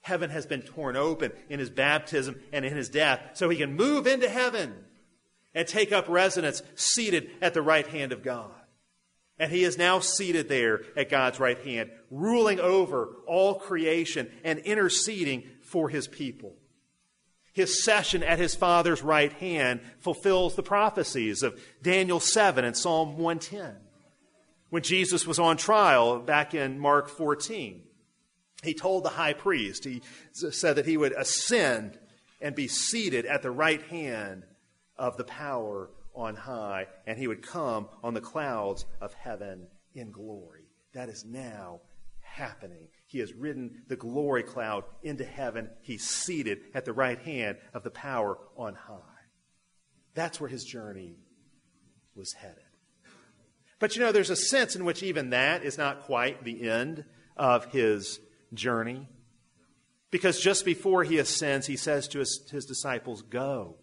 Heaven 0.00 0.30
has 0.30 0.46
been 0.46 0.62
torn 0.62 0.96
open 0.96 1.32
in 1.48 1.60
his 1.60 1.70
baptism 1.70 2.40
and 2.52 2.64
in 2.64 2.74
his 2.76 2.88
death 2.88 3.20
so 3.34 3.48
he 3.48 3.58
can 3.58 3.76
move 3.76 4.06
into 4.06 4.28
heaven 4.28 4.74
and 5.54 5.68
take 5.68 5.92
up 5.92 6.08
residence 6.08 6.62
seated 6.74 7.30
at 7.40 7.54
the 7.54 7.62
right 7.62 7.86
hand 7.86 8.12
of 8.12 8.22
God. 8.22 8.50
And 9.42 9.50
he 9.50 9.64
is 9.64 9.76
now 9.76 9.98
seated 9.98 10.48
there 10.48 10.82
at 10.96 11.10
God's 11.10 11.40
right 11.40 11.58
hand, 11.58 11.90
ruling 12.12 12.60
over 12.60 13.08
all 13.26 13.56
creation 13.56 14.30
and 14.44 14.60
interceding 14.60 15.42
for 15.62 15.88
his 15.88 16.06
people. 16.06 16.54
His 17.52 17.82
session 17.82 18.22
at 18.22 18.38
his 18.38 18.54
Father's 18.54 19.02
right 19.02 19.32
hand 19.32 19.80
fulfills 19.98 20.54
the 20.54 20.62
prophecies 20.62 21.42
of 21.42 21.60
Daniel 21.82 22.20
7 22.20 22.64
and 22.64 22.76
Psalm 22.76 23.18
110. 23.18 23.74
When 24.70 24.84
Jesus 24.84 25.26
was 25.26 25.40
on 25.40 25.56
trial 25.56 26.20
back 26.20 26.54
in 26.54 26.78
Mark 26.78 27.08
14, 27.08 27.82
he 28.62 28.74
told 28.74 29.02
the 29.02 29.08
high 29.08 29.32
priest, 29.32 29.84
he 29.84 30.02
said 30.30 30.76
that 30.76 30.86
he 30.86 30.96
would 30.96 31.14
ascend 31.14 31.98
and 32.40 32.54
be 32.54 32.68
seated 32.68 33.26
at 33.26 33.42
the 33.42 33.50
right 33.50 33.82
hand 33.82 34.44
of 34.96 35.16
the 35.16 35.24
power 35.24 35.90
on 36.14 36.36
high, 36.36 36.86
and 37.06 37.18
he 37.18 37.26
would 37.26 37.42
come 37.42 37.88
on 38.02 38.14
the 38.14 38.20
clouds 38.20 38.84
of 39.00 39.14
heaven 39.14 39.66
in 39.94 40.10
glory. 40.10 40.64
That 40.94 41.08
is 41.08 41.24
now 41.24 41.80
happening. 42.20 42.88
He 43.06 43.18
has 43.18 43.32
ridden 43.32 43.82
the 43.88 43.96
glory 43.96 44.42
cloud 44.42 44.84
into 45.02 45.24
heaven. 45.24 45.70
He's 45.82 46.08
seated 46.08 46.60
at 46.74 46.84
the 46.84 46.92
right 46.92 47.18
hand 47.18 47.58
of 47.74 47.82
the 47.82 47.90
power 47.90 48.38
on 48.56 48.74
high. 48.74 48.96
That's 50.14 50.40
where 50.40 50.48
his 50.48 50.64
journey 50.64 51.16
was 52.14 52.32
headed. 52.32 52.64
But 53.78 53.96
you 53.96 54.02
know, 54.02 54.12
there's 54.12 54.30
a 54.30 54.36
sense 54.36 54.76
in 54.76 54.84
which 54.84 55.02
even 55.02 55.30
that 55.30 55.64
is 55.64 55.76
not 55.76 56.02
quite 56.02 56.44
the 56.44 56.68
end 56.68 57.04
of 57.36 57.66
his 57.66 58.20
journey. 58.54 59.08
Because 60.10 60.40
just 60.40 60.64
before 60.64 61.04
he 61.04 61.18
ascends, 61.18 61.66
he 61.66 61.76
says 61.76 62.06
to 62.08 62.18
his, 62.18 62.48
his 62.50 62.66
disciples, 62.66 63.22
Go. 63.22 63.76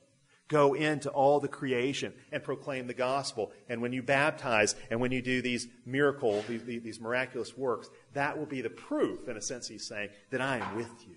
Go 0.49 0.73
into 0.73 1.09
all 1.11 1.39
the 1.39 1.47
creation 1.47 2.11
and 2.31 2.43
proclaim 2.43 2.87
the 2.87 2.93
gospel. 2.93 3.51
And 3.69 3.81
when 3.81 3.93
you 3.93 4.01
baptize 4.01 4.75
and 4.89 4.99
when 4.99 5.11
you 5.11 5.21
do 5.21 5.41
these 5.43 5.67
miracle, 5.85 6.43
these, 6.49 6.63
these 6.63 6.99
miraculous 6.99 7.55
works, 7.55 7.87
that 8.13 8.37
will 8.37 8.47
be 8.47 8.61
the 8.61 8.69
proof, 8.69 9.27
in 9.27 9.37
a 9.37 9.41
sense, 9.41 9.67
he's 9.67 9.87
saying, 9.87 10.09
that 10.31 10.41
I 10.41 10.57
am 10.57 10.75
with 10.75 10.91
you. 11.07 11.15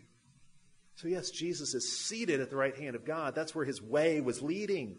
So, 0.96 1.08
yes, 1.08 1.30
Jesus 1.30 1.72
is 1.74 1.90
seated 1.90 2.40
at 2.40 2.50
the 2.50 2.56
right 2.56 2.76
hand 2.76 2.94
of 2.94 3.06
God. 3.06 3.34
That's 3.34 3.54
where 3.54 3.64
his 3.64 3.82
way 3.82 4.20
was 4.20 4.42
leading. 4.42 4.98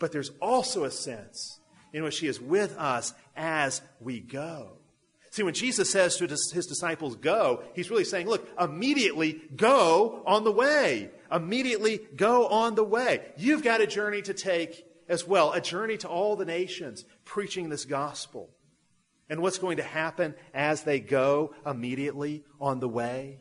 But 0.00 0.10
there's 0.10 0.32
also 0.40 0.84
a 0.84 0.90
sense 0.90 1.60
in 1.92 2.02
which 2.02 2.18
he 2.18 2.26
is 2.26 2.40
with 2.40 2.76
us 2.78 3.12
as 3.36 3.82
we 4.00 4.20
go. 4.20 4.78
See, 5.34 5.42
when 5.42 5.54
Jesus 5.54 5.90
says 5.90 6.16
to 6.16 6.26
his 6.28 6.66
disciples, 6.66 7.16
go, 7.16 7.64
he's 7.74 7.90
really 7.90 8.04
saying, 8.04 8.28
look, 8.28 8.48
immediately 8.58 9.40
go 9.56 10.22
on 10.26 10.44
the 10.44 10.52
way 10.52 11.10
immediately 11.34 12.00
go 12.16 12.46
on 12.46 12.74
the 12.74 12.84
way. 12.84 13.20
You've 13.36 13.64
got 13.64 13.80
a 13.80 13.86
journey 13.86 14.22
to 14.22 14.34
take 14.34 14.86
as 15.08 15.26
well, 15.26 15.52
a 15.52 15.60
journey 15.60 15.96
to 15.98 16.08
all 16.08 16.36
the 16.36 16.44
nations, 16.44 17.04
preaching 17.24 17.68
this 17.68 17.84
gospel. 17.84 18.50
And 19.28 19.40
what's 19.40 19.58
going 19.58 19.78
to 19.78 19.82
happen 19.82 20.34
as 20.54 20.82
they 20.82 21.00
go 21.00 21.54
immediately 21.66 22.44
on 22.60 22.80
the 22.80 22.88
way? 22.88 23.40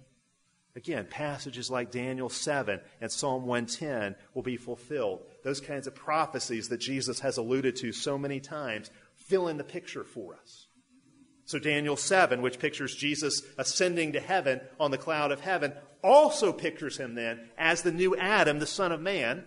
Again, 0.75 1.05
passages 1.09 1.69
like 1.69 1.91
Daniel 1.91 2.29
7 2.29 2.81
and 2.99 3.11
Psalm 3.11 3.45
110 3.45 4.15
will 4.33 4.41
be 4.41 4.57
fulfilled. 4.57 5.21
Those 5.43 5.61
kinds 5.61 5.85
of 5.85 5.93
prophecies 5.93 6.69
that 6.69 6.79
Jesus 6.79 7.19
has 7.19 7.37
alluded 7.37 7.75
to 7.77 7.91
so 7.91 8.17
many 8.17 8.39
times 8.39 8.89
fill 9.13 9.47
in 9.49 9.57
the 9.57 9.63
picture 9.63 10.03
for 10.03 10.35
us. 10.35 10.67
So, 11.45 11.59
Daniel 11.59 11.97
7, 11.97 12.41
which 12.41 12.59
pictures 12.59 12.95
Jesus 12.95 13.41
ascending 13.57 14.13
to 14.13 14.19
heaven 14.19 14.61
on 14.79 14.91
the 14.91 14.97
cloud 14.97 15.31
of 15.31 15.41
heaven, 15.41 15.73
also 16.03 16.53
pictures 16.53 16.97
him 16.97 17.15
then 17.15 17.49
as 17.57 17.81
the 17.81 17.91
new 17.91 18.15
Adam, 18.15 18.59
the 18.59 18.67
Son 18.67 18.91
of 18.91 19.01
Man, 19.01 19.43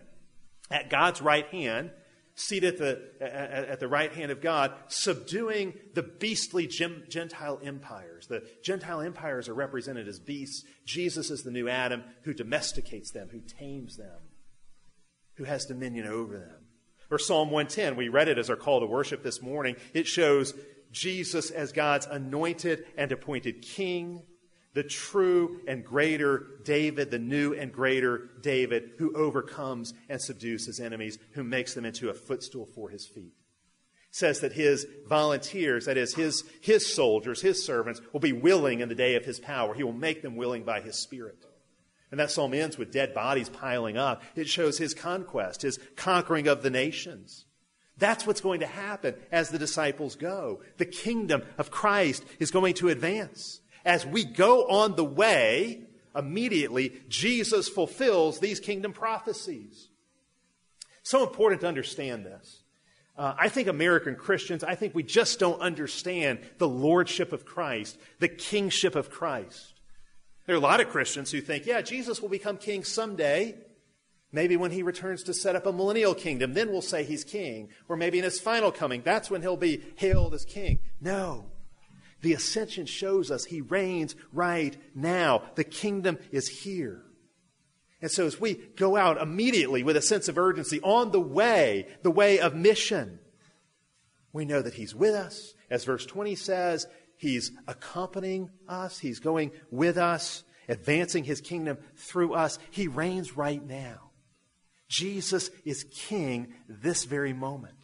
at 0.70 0.90
God's 0.90 1.22
right 1.22 1.46
hand, 1.46 1.90
seated 2.34 2.74
at 2.74 2.78
the, 3.18 3.72
at 3.72 3.80
the 3.80 3.88
right 3.88 4.12
hand 4.12 4.30
of 4.30 4.42
God, 4.42 4.74
subduing 4.88 5.72
the 5.94 6.02
beastly 6.02 6.66
Gentile 6.66 7.58
empires. 7.64 8.26
The 8.26 8.46
Gentile 8.62 9.00
empires 9.00 9.48
are 9.48 9.54
represented 9.54 10.06
as 10.06 10.18
beasts. 10.18 10.64
Jesus 10.84 11.30
is 11.30 11.42
the 11.42 11.50
new 11.50 11.68
Adam 11.68 12.04
who 12.22 12.34
domesticates 12.34 13.10
them, 13.10 13.28
who 13.32 13.40
tames 13.40 13.96
them, 13.96 14.20
who 15.36 15.44
has 15.44 15.64
dominion 15.64 16.06
over 16.06 16.38
them. 16.38 16.66
Or 17.10 17.18
Psalm 17.18 17.50
110, 17.50 17.96
we 17.96 18.08
read 18.08 18.28
it 18.28 18.36
as 18.36 18.50
our 18.50 18.56
call 18.56 18.80
to 18.80 18.86
worship 18.86 19.22
this 19.22 19.40
morning. 19.40 19.76
It 19.94 20.06
shows 20.06 20.52
Jesus 20.96 21.50
as 21.50 21.72
God's 21.72 22.06
anointed 22.06 22.86
and 22.96 23.12
appointed 23.12 23.60
king, 23.60 24.22
the 24.72 24.82
true 24.82 25.60
and 25.68 25.84
greater 25.84 26.46
David, 26.64 27.10
the 27.10 27.18
new 27.18 27.52
and 27.52 27.70
greater 27.70 28.30
David, 28.40 28.92
who 28.98 29.14
overcomes 29.14 29.92
and 30.08 30.20
subdues 30.20 30.64
his 30.64 30.80
enemies, 30.80 31.18
who 31.32 31.44
makes 31.44 31.74
them 31.74 31.84
into 31.84 32.08
a 32.08 32.14
footstool 32.14 32.64
for 32.64 32.88
his 32.88 33.06
feet. 33.06 33.34
Says 34.10 34.40
that 34.40 34.52
his 34.52 34.86
volunteers, 35.06 35.84
that 35.84 35.98
is, 35.98 36.14
his, 36.14 36.44
his 36.62 36.86
soldiers, 36.94 37.42
his 37.42 37.62
servants, 37.62 38.00
will 38.14 38.20
be 38.20 38.32
willing 38.32 38.80
in 38.80 38.88
the 38.88 38.94
day 38.94 39.16
of 39.16 39.26
his 39.26 39.38
power. 39.38 39.74
He 39.74 39.82
will 39.82 39.92
make 39.92 40.22
them 40.22 40.36
willing 40.36 40.64
by 40.64 40.80
his 40.80 40.96
spirit. 40.96 41.44
And 42.10 42.18
that 42.18 42.30
psalm 42.30 42.54
ends 42.54 42.78
with 42.78 42.92
dead 42.92 43.12
bodies 43.12 43.50
piling 43.50 43.98
up. 43.98 44.22
It 44.34 44.48
shows 44.48 44.78
his 44.78 44.94
conquest, 44.94 45.60
his 45.60 45.78
conquering 45.96 46.48
of 46.48 46.62
the 46.62 46.70
nations. 46.70 47.44
That's 47.98 48.26
what's 48.26 48.40
going 48.40 48.60
to 48.60 48.66
happen 48.66 49.14
as 49.32 49.48
the 49.48 49.58
disciples 49.58 50.16
go. 50.16 50.60
The 50.76 50.84
kingdom 50.84 51.42
of 51.56 51.70
Christ 51.70 52.24
is 52.38 52.50
going 52.50 52.74
to 52.74 52.88
advance. 52.88 53.60
As 53.84 54.04
we 54.04 54.24
go 54.24 54.66
on 54.66 54.96
the 54.96 55.04
way, 55.04 55.82
immediately, 56.14 56.92
Jesus 57.08 57.68
fulfills 57.68 58.38
these 58.38 58.60
kingdom 58.60 58.92
prophecies. 58.92 59.88
So 61.02 61.22
important 61.22 61.60
to 61.62 61.68
understand 61.68 62.26
this. 62.26 62.62
Uh, 63.16 63.34
I 63.38 63.48
think 63.48 63.68
American 63.68 64.14
Christians, 64.14 64.62
I 64.62 64.74
think 64.74 64.94
we 64.94 65.02
just 65.02 65.38
don't 65.38 65.60
understand 65.60 66.40
the 66.58 66.68
lordship 66.68 67.32
of 67.32 67.46
Christ, 67.46 67.96
the 68.18 68.28
kingship 68.28 68.94
of 68.94 69.10
Christ. 69.10 69.72
There 70.44 70.54
are 70.54 70.58
a 70.58 70.60
lot 70.60 70.80
of 70.80 70.90
Christians 70.90 71.30
who 71.30 71.40
think, 71.40 71.64
yeah, 71.64 71.80
Jesus 71.80 72.20
will 72.20 72.28
become 72.28 72.58
king 72.58 72.84
someday. 72.84 73.54
Maybe 74.32 74.56
when 74.56 74.72
he 74.72 74.82
returns 74.82 75.22
to 75.24 75.34
set 75.34 75.56
up 75.56 75.66
a 75.66 75.72
millennial 75.72 76.14
kingdom, 76.14 76.52
then 76.52 76.70
we'll 76.70 76.82
say 76.82 77.04
he's 77.04 77.24
king. 77.24 77.68
Or 77.88 77.96
maybe 77.96 78.18
in 78.18 78.24
his 78.24 78.40
final 78.40 78.72
coming, 78.72 79.02
that's 79.02 79.30
when 79.30 79.42
he'll 79.42 79.56
be 79.56 79.82
hailed 79.96 80.34
as 80.34 80.44
king. 80.44 80.80
No. 81.00 81.46
The 82.22 82.32
ascension 82.32 82.86
shows 82.86 83.30
us 83.30 83.44
he 83.44 83.60
reigns 83.60 84.16
right 84.32 84.76
now. 84.94 85.42
The 85.54 85.64
kingdom 85.64 86.18
is 86.32 86.48
here. 86.48 87.02
And 88.02 88.10
so 88.10 88.26
as 88.26 88.40
we 88.40 88.54
go 88.76 88.96
out 88.96 89.20
immediately 89.20 89.82
with 89.82 89.96
a 89.96 90.02
sense 90.02 90.28
of 90.28 90.38
urgency 90.38 90.80
on 90.82 91.12
the 91.12 91.20
way, 91.20 91.86
the 92.02 92.10
way 92.10 92.38
of 92.38 92.54
mission, 92.54 93.20
we 94.32 94.44
know 94.44 94.60
that 94.60 94.74
he's 94.74 94.94
with 94.94 95.14
us. 95.14 95.54
As 95.70 95.84
verse 95.84 96.04
20 96.04 96.34
says, 96.34 96.86
he's 97.16 97.52
accompanying 97.66 98.50
us. 98.68 98.98
He's 98.98 99.18
going 99.18 99.52
with 99.70 99.96
us, 99.96 100.44
advancing 100.68 101.24
his 101.24 101.40
kingdom 101.40 101.78
through 101.96 102.34
us. 102.34 102.58
He 102.70 102.86
reigns 102.86 103.36
right 103.36 103.64
now. 103.64 104.05
Jesus 104.88 105.50
is 105.64 105.84
king 105.84 106.54
this 106.68 107.04
very 107.04 107.32
moment. 107.32 107.74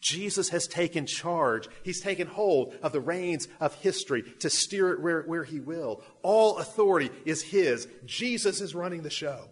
Jesus 0.00 0.48
has 0.48 0.66
taken 0.66 1.06
charge. 1.06 1.68
He's 1.82 2.00
taken 2.00 2.26
hold 2.26 2.74
of 2.82 2.92
the 2.92 3.00
reins 3.00 3.48
of 3.60 3.74
history 3.74 4.22
to 4.40 4.48
steer 4.48 4.92
it 4.92 5.00
where, 5.00 5.22
where 5.22 5.44
he 5.44 5.60
will. 5.60 6.02
All 6.22 6.58
authority 6.58 7.10
is 7.26 7.42
his. 7.42 7.86
Jesus 8.06 8.60
is 8.60 8.74
running 8.74 9.02
the 9.02 9.10
show. 9.10 9.50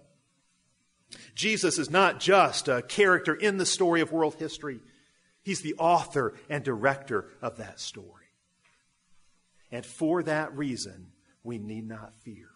Jesus 1.34 1.78
is 1.78 1.90
not 1.90 2.20
just 2.20 2.68
a 2.68 2.82
character 2.82 3.34
in 3.34 3.58
the 3.58 3.66
story 3.66 4.00
of 4.00 4.12
world 4.12 4.36
history, 4.36 4.80
he's 5.42 5.62
the 5.62 5.74
author 5.78 6.34
and 6.48 6.62
director 6.62 7.30
of 7.40 7.58
that 7.58 7.80
story. 7.80 8.26
And 9.70 9.84
for 9.84 10.22
that 10.22 10.56
reason, 10.56 11.12
we 11.42 11.58
need 11.58 11.86
not 11.86 12.14
fear 12.14 12.48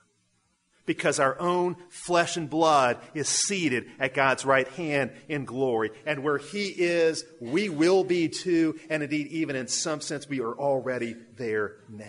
because 0.86 1.20
our 1.20 1.38
own 1.38 1.76
flesh 1.88 2.36
and 2.36 2.50
blood 2.50 2.98
is 3.14 3.28
seated 3.28 3.86
at 3.98 4.14
God's 4.14 4.44
right 4.44 4.68
hand 4.68 5.12
in 5.28 5.44
glory. 5.44 5.90
And 6.06 6.22
where 6.22 6.38
He 6.38 6.68
is, 6.68 7.24
we 7.40 7.68
will 7.68 8.04
be 8.04 8.28
too. 8.28 8.78
And 8.90 9.02
indeed, 9.02 9.28
even 9.28 9.56
in 9.56 9.68
some 9.68 10.00
sense, 10.00 10.28
we 10.28 10.40
are 10.40 10.54
already 10.54 11.16
there 11.36 11.76
now. 11.88 12.08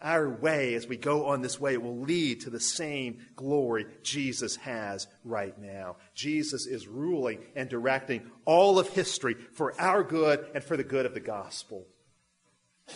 Our 0.00 0.28
way, 0.28 0.74
as 0.74 0.86
we 0.86 0.98
go 0.98 1.26
on 1.26 1.40
this 1.40 1.58
way, 1.58 1.78
will 1.78 2.00
lead 2.00 2.42
to 2.42 2.50
the 2.50 2.60
same 2.60 3.20
glory 3.36 3.86
Jesus 4.02 4.56
has 4.56 5.06
right 5.24 5.58
now. 5.58 5.96
Jesus 6.14 6.66
is 6.66 6.86
ruling 6.86 7.38
and 7.56 7.70
directing 7.70 8.30
all 8.44 8.78
of 8.78 8.90
history 8.90 9.34
for 9.54 9.78
our 9.80 10.02
good 10.02 10.44
and 10.54 10.62
for 10.62 10.76
the 10.76 10.84
good 10.84 11.06
of 11.06 11.14
the 11.14 11.20
gospel. 11.20 11.86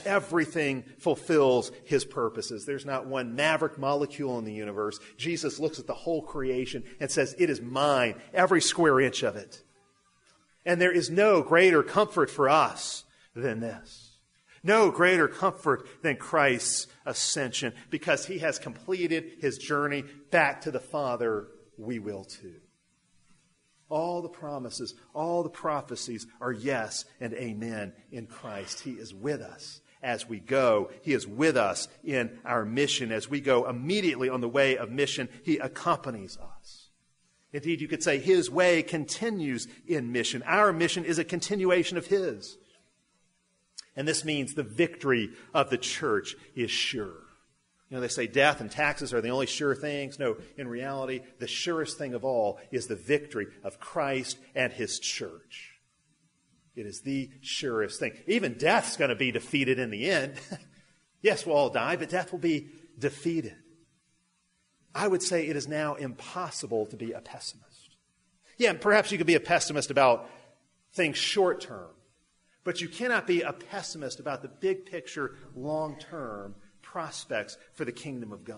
Everything 0.04 0.84
fulfills 0.98 1.72
his 1.84 2.04
purposes. 2.04 2.66
There's 2.66 2.84
not 2.84 3.06
one 3.06 3.34
maverick 3.34 3.78
molecule 3.78 4.38
in 4.38 4.44
the 4.44 4.52
universe. 4.52 4.98
Jesus 5.16 5.58
looks 5.58 5.78
at 5.78 5.86
the 5.86 5.94
whole 5.94 6.22
creation 6.22 6.84
and 7.00 7.10
says, 7.10 7.34
It 7.38 7.48
is 7.48 7.60
mine, 7.60 8.14
every 8.34 8.60
square 8.60 9.00
inch 9.00 9.22
of 9.22 9.36
it. 9.36 9.62
And 10.66 10.80
there 10.80 10.92
is 10.92 11.08
no 11.08 11.42
greater 11.42 11.82
comfort 11.82 12.28
for 12.30 12.50
us 12.50 13.04
than 13.34 13.60
this. 13.60 14.18
No 14.62 14.90
greater 14.90 15.28
comfort 15.28 15.88
than 16.02 16.16
Christ's 16.16 16.88
ascension 17.06 17.72
because 17.88 18.26
he 18.26 18.38
has 18.40 18.58
completed 18.58 19.38
his 19.40 19.56
journey 19.56 20.04
back 20.30 20.60
to 20.62 20.70
the 20.70 20.80
Father. 20.80 21.48
We 21.78 21.98
will 21.98 22.24
too. 22.24 22.56
All 23.88 24.20
the 24.20 24.28
promises, 24.28 24.94
all 25.14 25.42
the 25.42 25.48
prophecies 25.48 26.26
are 26.40 26.52
yes 26.52 27.04
and 27.20 27.32
amen 27.34 27.92
in 28.12 28.26
Christ. 28.26 28.80
He 28.80 28.92
is 28.92 29.14
with 29.14 29.40
us 29.40 29.80
as 30.02 30.28
we 30.28 30.40
go. 30.40 30.90
He 31.02 31.12
is 31.12 31.26
with 31.26 31.56
us 31.56 31.88
in 32.04 32.38
our 32.44 32.64
mission. 32.64 33.12
As 33.12 33.28
we 33.28 33.40
go 33.40 33.68
immediately 33.68 34.28
on 34.28 34.40
the 34.40 34.48
way 34.48 34.76
of 34.76 34.90
mission, 34.90 35.28
He 35.42 35.58
accompanies 35.58 36.36
us. 36.36 36.90
Indeed, 37.52 37.80
you 37.80 37.88
could 37.88 38.02
say 38.02 38.18
His 38.18 38.50
way 38.50 38.82
continues 38.82 39.66
in 39.86 40.12
mission. 40.12 40.42
Our 40.44 40.72
mission 40.72 41.04
is 41.04 41.18
a 41.18 41.24
continuation 41.24 41.96
of 41.96 42.06
His. 42.06 42.58
And 43.96 44.06
this 44.06 44.24
means 44.24 44.54
the 44.54 44.62
victory 44.62 45.30
of 45.54 45.70
the 45.70 45.78
church 45.78 46.36
is 46.54 46.70
sure. 46.70 47.27
You 47.90 47.96
know, 47.96 48.00
they 48.02 48.08
say 48.08 48.26
death 48.26 48.60
and 48.60 48.70
taxes 48.70 49.14
are 49.14 49.20
the 49.22 49.30
only 49.30 49.46
sure 49.46 49.74
things. 49.74 50.18
No, 50.18 50.36
in 50.58 50.68
reality, 50.68 51.20
the 51.38 51.46
surest 51.46 51.96
thing 51.96 52.12
of 52.12 52.24
all 52.24 52.60
is 52.70 52.86
the 52.86 52.96
victory 52.96 53.46
of 53.64 53.80
Christ 53.80 54.38
and 54.54 54.72
his 54.72 54.98
church. 54.98 55.78
It 56.76 56.86
is 56.86 57.00
the 57.00 57.30
surest 57.40 57.98
thing. 57.98 58.12
Even 58.26 58.58
death's 58.58 58.96
going 58.96 59.08
to 59.08 59.16
be 59.16 59.32
defeated 59.32 59.78
in 59.78 59.90
the 59.90 60.10
end. 60.10 60.34
yes, 61.22 61.46
we'll 61.46 61.56
all 61.56 61.70
die, 61.70 61.96
but 61.96 62.10
death 62.10 62.30
will 62.30 62.38
be 62.38 62.68
defeated. 62.98 63.56
I 64.94 65.08
would 65.08 65.22
say 65.22 65.46
it 65.46 65.56
is 65.56 65.66
now 65.66 65.94
impossible 65.94 66.86
to 66.86 66.96
be 66.96 67.12
a 67.12 67.20
pessimist. 67.20 67.96
Yeah, 68.58 68.74
perhaps 68.74 69.10
you 69.10 69.18
could 69.18 69.26
be 69.26 69.34
a 69.34 69.40
pessimist 69.40 69.90
about 69.90 70.28
things 70.92 71.16
short 71.16 71.60
term, 71.60 71.90
but 72.64 72.80
you 72.80 72.88
cannot 72.88 73.26
be 73.26 73.40
a 73.42 73.52
pessimist 73.52 74.20
about 74.20 74.42
the 74.42 74.48
big 74.48 74.84
picture, 74.84 75.36
long 75.54 75.98
term 75.98 76.54
prospects 76.98 77.56
for 77.74 77.84
the 77.84 77.92
kingdom 77.92 78.32
of 78.32 78.42
God. 78.42 78.56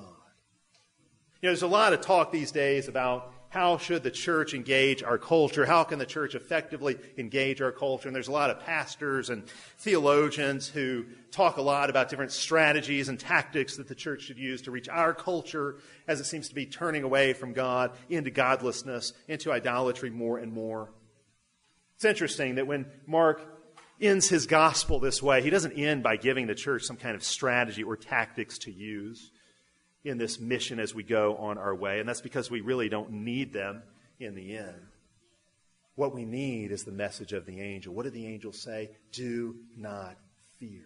You 1.42 1.46
know, 1.46 1.50
there's 1.50 1.60
a 1.60 1.66
lot 1.66 1.92
of 1.92 2.00
talk 2.00 2.32
these 2.32 2.50
days 2.50 2.88
about 2.88 3.34
how 3.50 3.76
should 3.76 4.02
the 4.02 4.10
church 4.10 4.54
engage 4.54 5.02
our 5.02 5.18
culture? 5.18 5.66
How 5.66 5.84
can 5.84 5.98
the 5.98 6.06
church 6.06 6.34
effectively 6.34 6.96
engage 7.18 7.60
our 7.60 7.70
culture? 7.70 8.08
And 8.08 8.14
there's 8.14 8.28
a 8.28 8.32
lot 8.32 8.48
of 8.48 8.60
pastors 8.60 9.28
and 9.28 9.46
theologians 9.76 10.68
who 10.68 11.04
talk 11.30 11.58
a 11.58 11.60
lot 11.60 11.90
about 11.90 12.08
different 12.08 12.32
strategies 12.32 13.10
and 13.10 13.20
tactics 13.20 13.76
that 13.76 13.88
the 13.88 13.94
church 13.94 14.22
should 14.22 14.38
use 14.38 14.62
to 14.62 14.70
reach 14.70 14.88
our 14.88 15.12
culture 15.12 15.76
as 16.08 16.18
it 16.18 16.24
seems 16.24 16.48
to 16.48 16.54
be 16.54 16.64
turning 16.64 17.02
away 17.02 17.34
from 17.34 17.52
God 17.52 17.92
into 18.08 18.30
godlessness, 18.30 19.12
into 19.28 19.52
idolatry 19.52 20.08
more 20.08 20.38
and 20.38 20.50
more. 20.50 20.90
It's 21.96 22.06
interesting 22.06 22.54
that 22.54 22.66
when 22.66 22.86
Mark 23.06 23.59
ends 24.00 24.28
his 24.28 24.46
gospel 24.46 25.00
this 25.00 25.22
way. 25.22 25.42
He 25.42 25.50
doesn't 25.50 25.72
end 25.72 26.02
by 26.02 26.16
giving 26.16 26.46
the 26.46 26.54
church 26.54 26.84
some 26.84 26.96
kind 26.96 27.14
of 27.14 27.22
strategy 27.22 27.82
or 27.82 27.96
tactics 27.96 28.58
to 28.58 28.72
use 28.72 29.30
in 30.04 30.18
this 30.18 30.40
mission 30.40 30.80
as 30.80 30.94
we 30.94 31.02
go 31.02 31.36
on 31.36 31.58
our 31.58 31.74
way. 31.74 32.00
And 32.00 32.08
that's 32.08 32.20
because 32.20 32.50
we 32.50 32.60
really 32.60 32.88
don't 32.88 33.10
need 33.10 33.52
them 33.52 33.82
in 34.18 34.34
the 34.34 34.56
end. 34.56 34.80
What 35.94 36.14
we 36.14 36.24
need 36.24 36.72
is 36.72 36.84
the 36.84 36.92
message 36.92 37.32
of 37.32 37.44
the 37.44 37.60
angel. 37.60 37.92
What 37.92 38.04
did 38.04 38.14
the 38.14 38.26
angel 38.26 38.52
say? 38.52 38.90
Do 39.12 39.56
not 39.76 40.16
fear. 40.58 40.84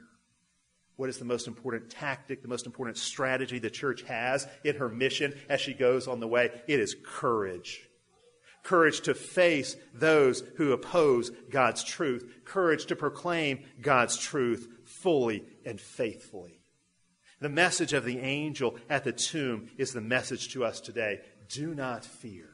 What 0.96 1.08
is 1.08 1.18
the 1.18 1.24
most 1.24 1.46
important 1.46 1.90
tactic, 1.90 2.42
the 2.42 2.48
most 2.48 2.66
important 2.66 2.96
strategy 2.96 3.58
the 3.58 3.70
church 3.70 4.02
has 4.02 4.46
in 4.62 4.76
her 4.76 4.88
mission 4.88 5.34
as 5.48 5.60
she 5.60 5.74
goes 5.74 6.08
on 6.08 6.20
the 6.20 6.28
way? 6.28 6.50
It 6.66 6.80
is 6.80 6.96
courage 7.04 7.88
courage 8.64 9.02
to 9.02 9.14
face 9.14 9.76
those 9.92 10.42
who 10.56 10.72
oppose 10.72 11.30
God's 11.50 11.84
truth, 11.84 12.28
courage 12.44 12.86
to 12.86 12.96
proclaim 12.96 13.60
God's 13.80 14.16
truth 14.16 14.66
fully 14.84 15.44
and 15.64 15.80
faithfully. 15.80 16.60
The 17.40 17.48
message 17.48 17.92
of 17.92 18.04
the 18.04 18.18
angel 18.18 18.76
at 18.88 19.04
the 19.04 19.12
tomb 19.12 19.68
is 19.76 19.92
the 19.92 20.00
message 20.00 20.48
to 20.54 20.64
us 20.64 20.80
today. 20.80 21.20
Do 21.48 21.74
not 21.74 22.04
fear. 22.04 22.48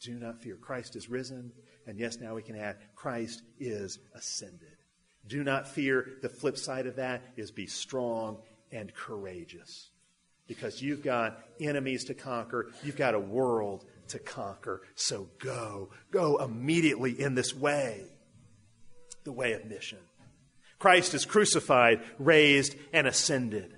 Do 0.00 0.18
not 0.18 0.42
fear. 0.42 0.56
Christ 0.56 0.96
is 0.96 1.08
risen, 1.08 1.52
and 1.86 1.98
yes, 1.98 2.18
now 2.18 2.34
we 2.34 2.42
can 2.42 2.56
add, 2.56 2.76
Christ 2.94 3.42
is 3.58 3.98
ascended. 4.14 4.76
Do 5.26 5.44
not 5.44 5.68
fear. 5.68 6.18
The 6.22 6.28
flip 6.28 6.56
side 6.56 6.86
of 6.86 6.96
that 6.96 7.22
is 7.36 7.50
be 7.50 7.66
strong 7.66 8.38
and 8.72 8.92
courageous 8.94 9.90
because 10.48 10.82
you've 10.82 11.02
got 11.02 11.38
enemies 11.60 12.04
to 12.06 12.14
conquer. 12.14 12.72
You've 12.82 12.96
got 12.96 13.14
a 13.14 13.20
world 13.20 13.84
to 14.08 14.18
conquer. 14.18 14.82
So 14.94 15.28
go. 15.38 15.90
Go 16.10 16.36
immediately 16.36 17.20
in 17.20 17.34
this 17.34 17.54
way 17.54 18.04
the 19.24 19.32
way 19.32 19.52
of 19.52 19.64
mission. 19.66 19.98
Christ 20.78 21.14
is 21.14 21.24
crucified, 21.24 22.02
raised, 22.18 22.76
and 22.92 23.06
ascended. 23.06 23.76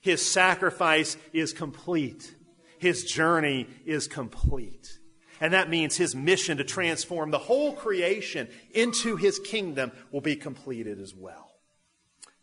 His 0.00 0.28
sacrifice 0.28 1.16
is 1.32 1.52
complete. 1.52 2.34
His 2.78 3.04
journey 3.04 3.68
is 3.86 4.08
complete. 4.08 4.98
And 5.40 5.52
that 5.52 5.68
means 5.68 5.96
his 5.96 6.14
mission 6.14 6.58
to 6.58 6.64
transform 6.64 7.30
the 7.30 7.38
whole 7.38 7.72
creation 7.72 8.48
into 8.72 9.16
his 9.16 9.38
kingdom 9.38 9.92
will 10.10 10.20
be 10.20 10.36
completed 10.36 11.00
as 11.00 11.14
well. 11.14 11.50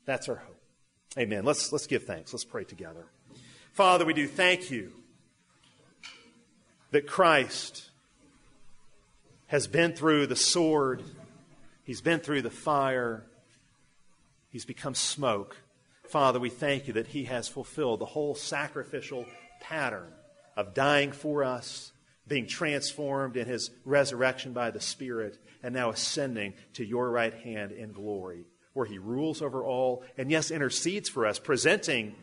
That's 0.05 0.29
our 0.29 0.35
hope. 0.35 0.61
Amen. 1.17 1.43
Let's, 1.45 1.71
let's 1.71 1.87
give 1.87 2.03
thanks. 2.03 2.33
Let's 2.33 2.45
pray 2.45 2.63
together. 2.63 3.07
Father, 3.73 4.05
we 4.05 4.13
do 4.13 4.27
thank 4.27 4.71
you 4.71 4.93
that 6.91 7.07
Christ 7.07 7.89
has 9.47 9.67
been 9.67 9.93
through 9.93 10.27
the 10.27 10.35
sword, 10.35 11.03
he's 11.83 12.01
been 12.01 12.19
through 12.19 12.41
the 12.41 12.49
fire, 12.49 13.23
he's 14.49 14.65
become 14.65 14.95
smoke. 14.95 15.57
Father, 16.07 16.39
we 16.39 16.49
thank 16.49 16.87
you 16.87 16.93
that 16.93 17.07
he 17.07 17.25
has 17.25 17.47
fulfilled 17.47 17.99
the 17.99 18.05
whole 18.05 18.35
sacrificial 18.35 19.25
pattern 19.61 20.11
of 20.57 20.73
dying 20.73 21.11
for 21.11 21.43
us, 21.43 21.91
being 22.27 22.47
transformed 22.47 23.37
in 23.37 23.47
his 23.47 23.71
resurrection 23.85 24.51
by 24.51 24.71
the 24.71 24.81
Spirit, 24.81 25.37
and 25.63 25.73
now 25.73 25.89
ascending 25.89 26.53
to 26.73 26.85
your 26.85 27.09
right 27.09 27.33
hand 27.33 27.71
in 27.71 27.93
glory, 27.93 28.45
where 28.73 28.85
he 28.85 28.97
rules 28.97 29.41
over 29.41 29.63
all 29.63 30.03
and, 30.17 30.29
yes, 30.29 30.51
intercedes 30.51 31.07
for 31.07 31.25
us, 31.25 31.39
presenting 31.39 32.15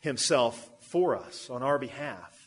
himself 0.00 0.70
for 0.80 1.16
us 1.16 1.48
on 1.50 1.62
our 1.62 1.78
behalf 1.78 2.37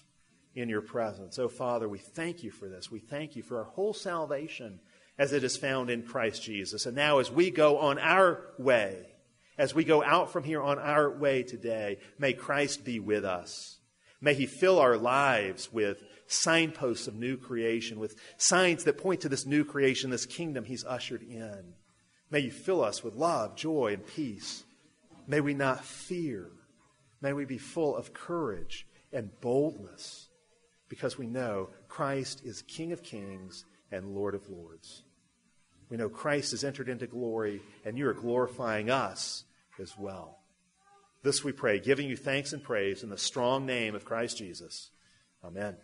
in 0.55 0.69
your 0.69 0.81
presence. 0.81 1.39
Oh, 1.39 1.47
Father, 1.47 1.87
we 1.87 1.99
thank 1.99 2.43
you 2.43 2.51
for 2.51 2.67
this. 2.67 2.91
We 2.91 2.99
thank 2.99 3.35
you 3.35 3.43
for 3.43 3.59
our 3.59 3.65
whole 3.65 3.93
salvation 3.93 4.79
as 5.17 5.33
it 5.33 5.43
is 5.43 5.57
found 5.57 5.89
in 5.89 6.03
Christ 6.03 6.43
Jesus. 6.43 6.85
And 6.85 6.95
now, 6.95 7.19
as 7.19 7.31
we 7.31 7.51
go 7.51 7.77
on 7.77 7.99
our 7.99 8.47
way, 8.57 9.05
as 9.57 9.75
we 9.75 9.83
go 9.83 10.03
out 10.03 10.31
from 10.31 10.43
here 10.43 10.61
on 10.61 10.79
our 10.79 11.09
way 11.09 11.43
today, 11.43 11.99
may 12.17 12.33
Christ 12.33 12.83
be 12.83 12.99
with 12.99 13.23
us. 13.23 13.77
May 14.19 14.33
he 14.33 14.45
fill 14.45 14.79
our 14.79 14.97
lives 14.97 15.71
with 15.71 16.03
signposts 16.27 17.07
of 17.07 17.15
new 17.15 17.37
creation, 17.37 17.99
with 17.99 18.15
signs 18.37 18.83
that 18.83 18.97
point 18.97 19.21
to 19.21 19.29
this 19.29 19.45
new 19.45 19.65
creation, 19.65 20.09
this 20.09 20.25
kingdom 20.25 20.63
he's 20.63 20.85
ushered 20.85 21.23
in. 21.23 21.73
May 22.29 22.39
you 22.39 22.51
fill 22.51 22.83
us 22.83 23.03
with 23.03 23.15
love, 23.15 23.55
joy, 23.55 23.93
and 23.93 24.05
peace. 24.05 24.63
May 25.27 25.41
we 25.41 25.53
not 25.53 25.83
fear. 25.83 26.49
May 27.21 27.33
we 27.33 27.45
be 27.45 27.57
full 27.57 27.95
of 27.95 28.13
courage 28.13 28.87
and 29.11 29.29
boldness 29.41 30.29
because 30.91 31.17
we 31.17 31.25
know 31.25 31.69
Christ 31.87 32.41
is 32.43 32.63
King 32.63 32.91
of 32.91 33.01
kings 33.01 33.63
and 33.93 34.13
Lord 34.13 34.35
of 34.35 34.49
lords. 34.49 35.03
We 35.89 35.95
know 35.95 36.09
Christ 36.09 36.51
has 36.51 36.65
entered 36.65 36.89
into 36.89 37.07
glory, 37.07 37.61
and 37.85 37.97
you 37.97 38.09
are 38.09 38.13
glorifying 38.13 38.89
us 38.89 39.45
as 39.79 39.97
well. 39.97 40.39
This 41.23 41.45
we 41.45 41.53
pray, 41.53 41.79
giving 41.79 42.09
you 42.09 42.17
thanks 42.17 42.51
and 42.51 42.61
praise 42.61 43.03
in 43.03 43.09
the 43.09 43.17
strong 43.17 43.65
name 43.65 43.95
of 43.95 44.03
Christ 44.03 44.37
Jesus. 44.37 44.89
Amen. 45.45 45.77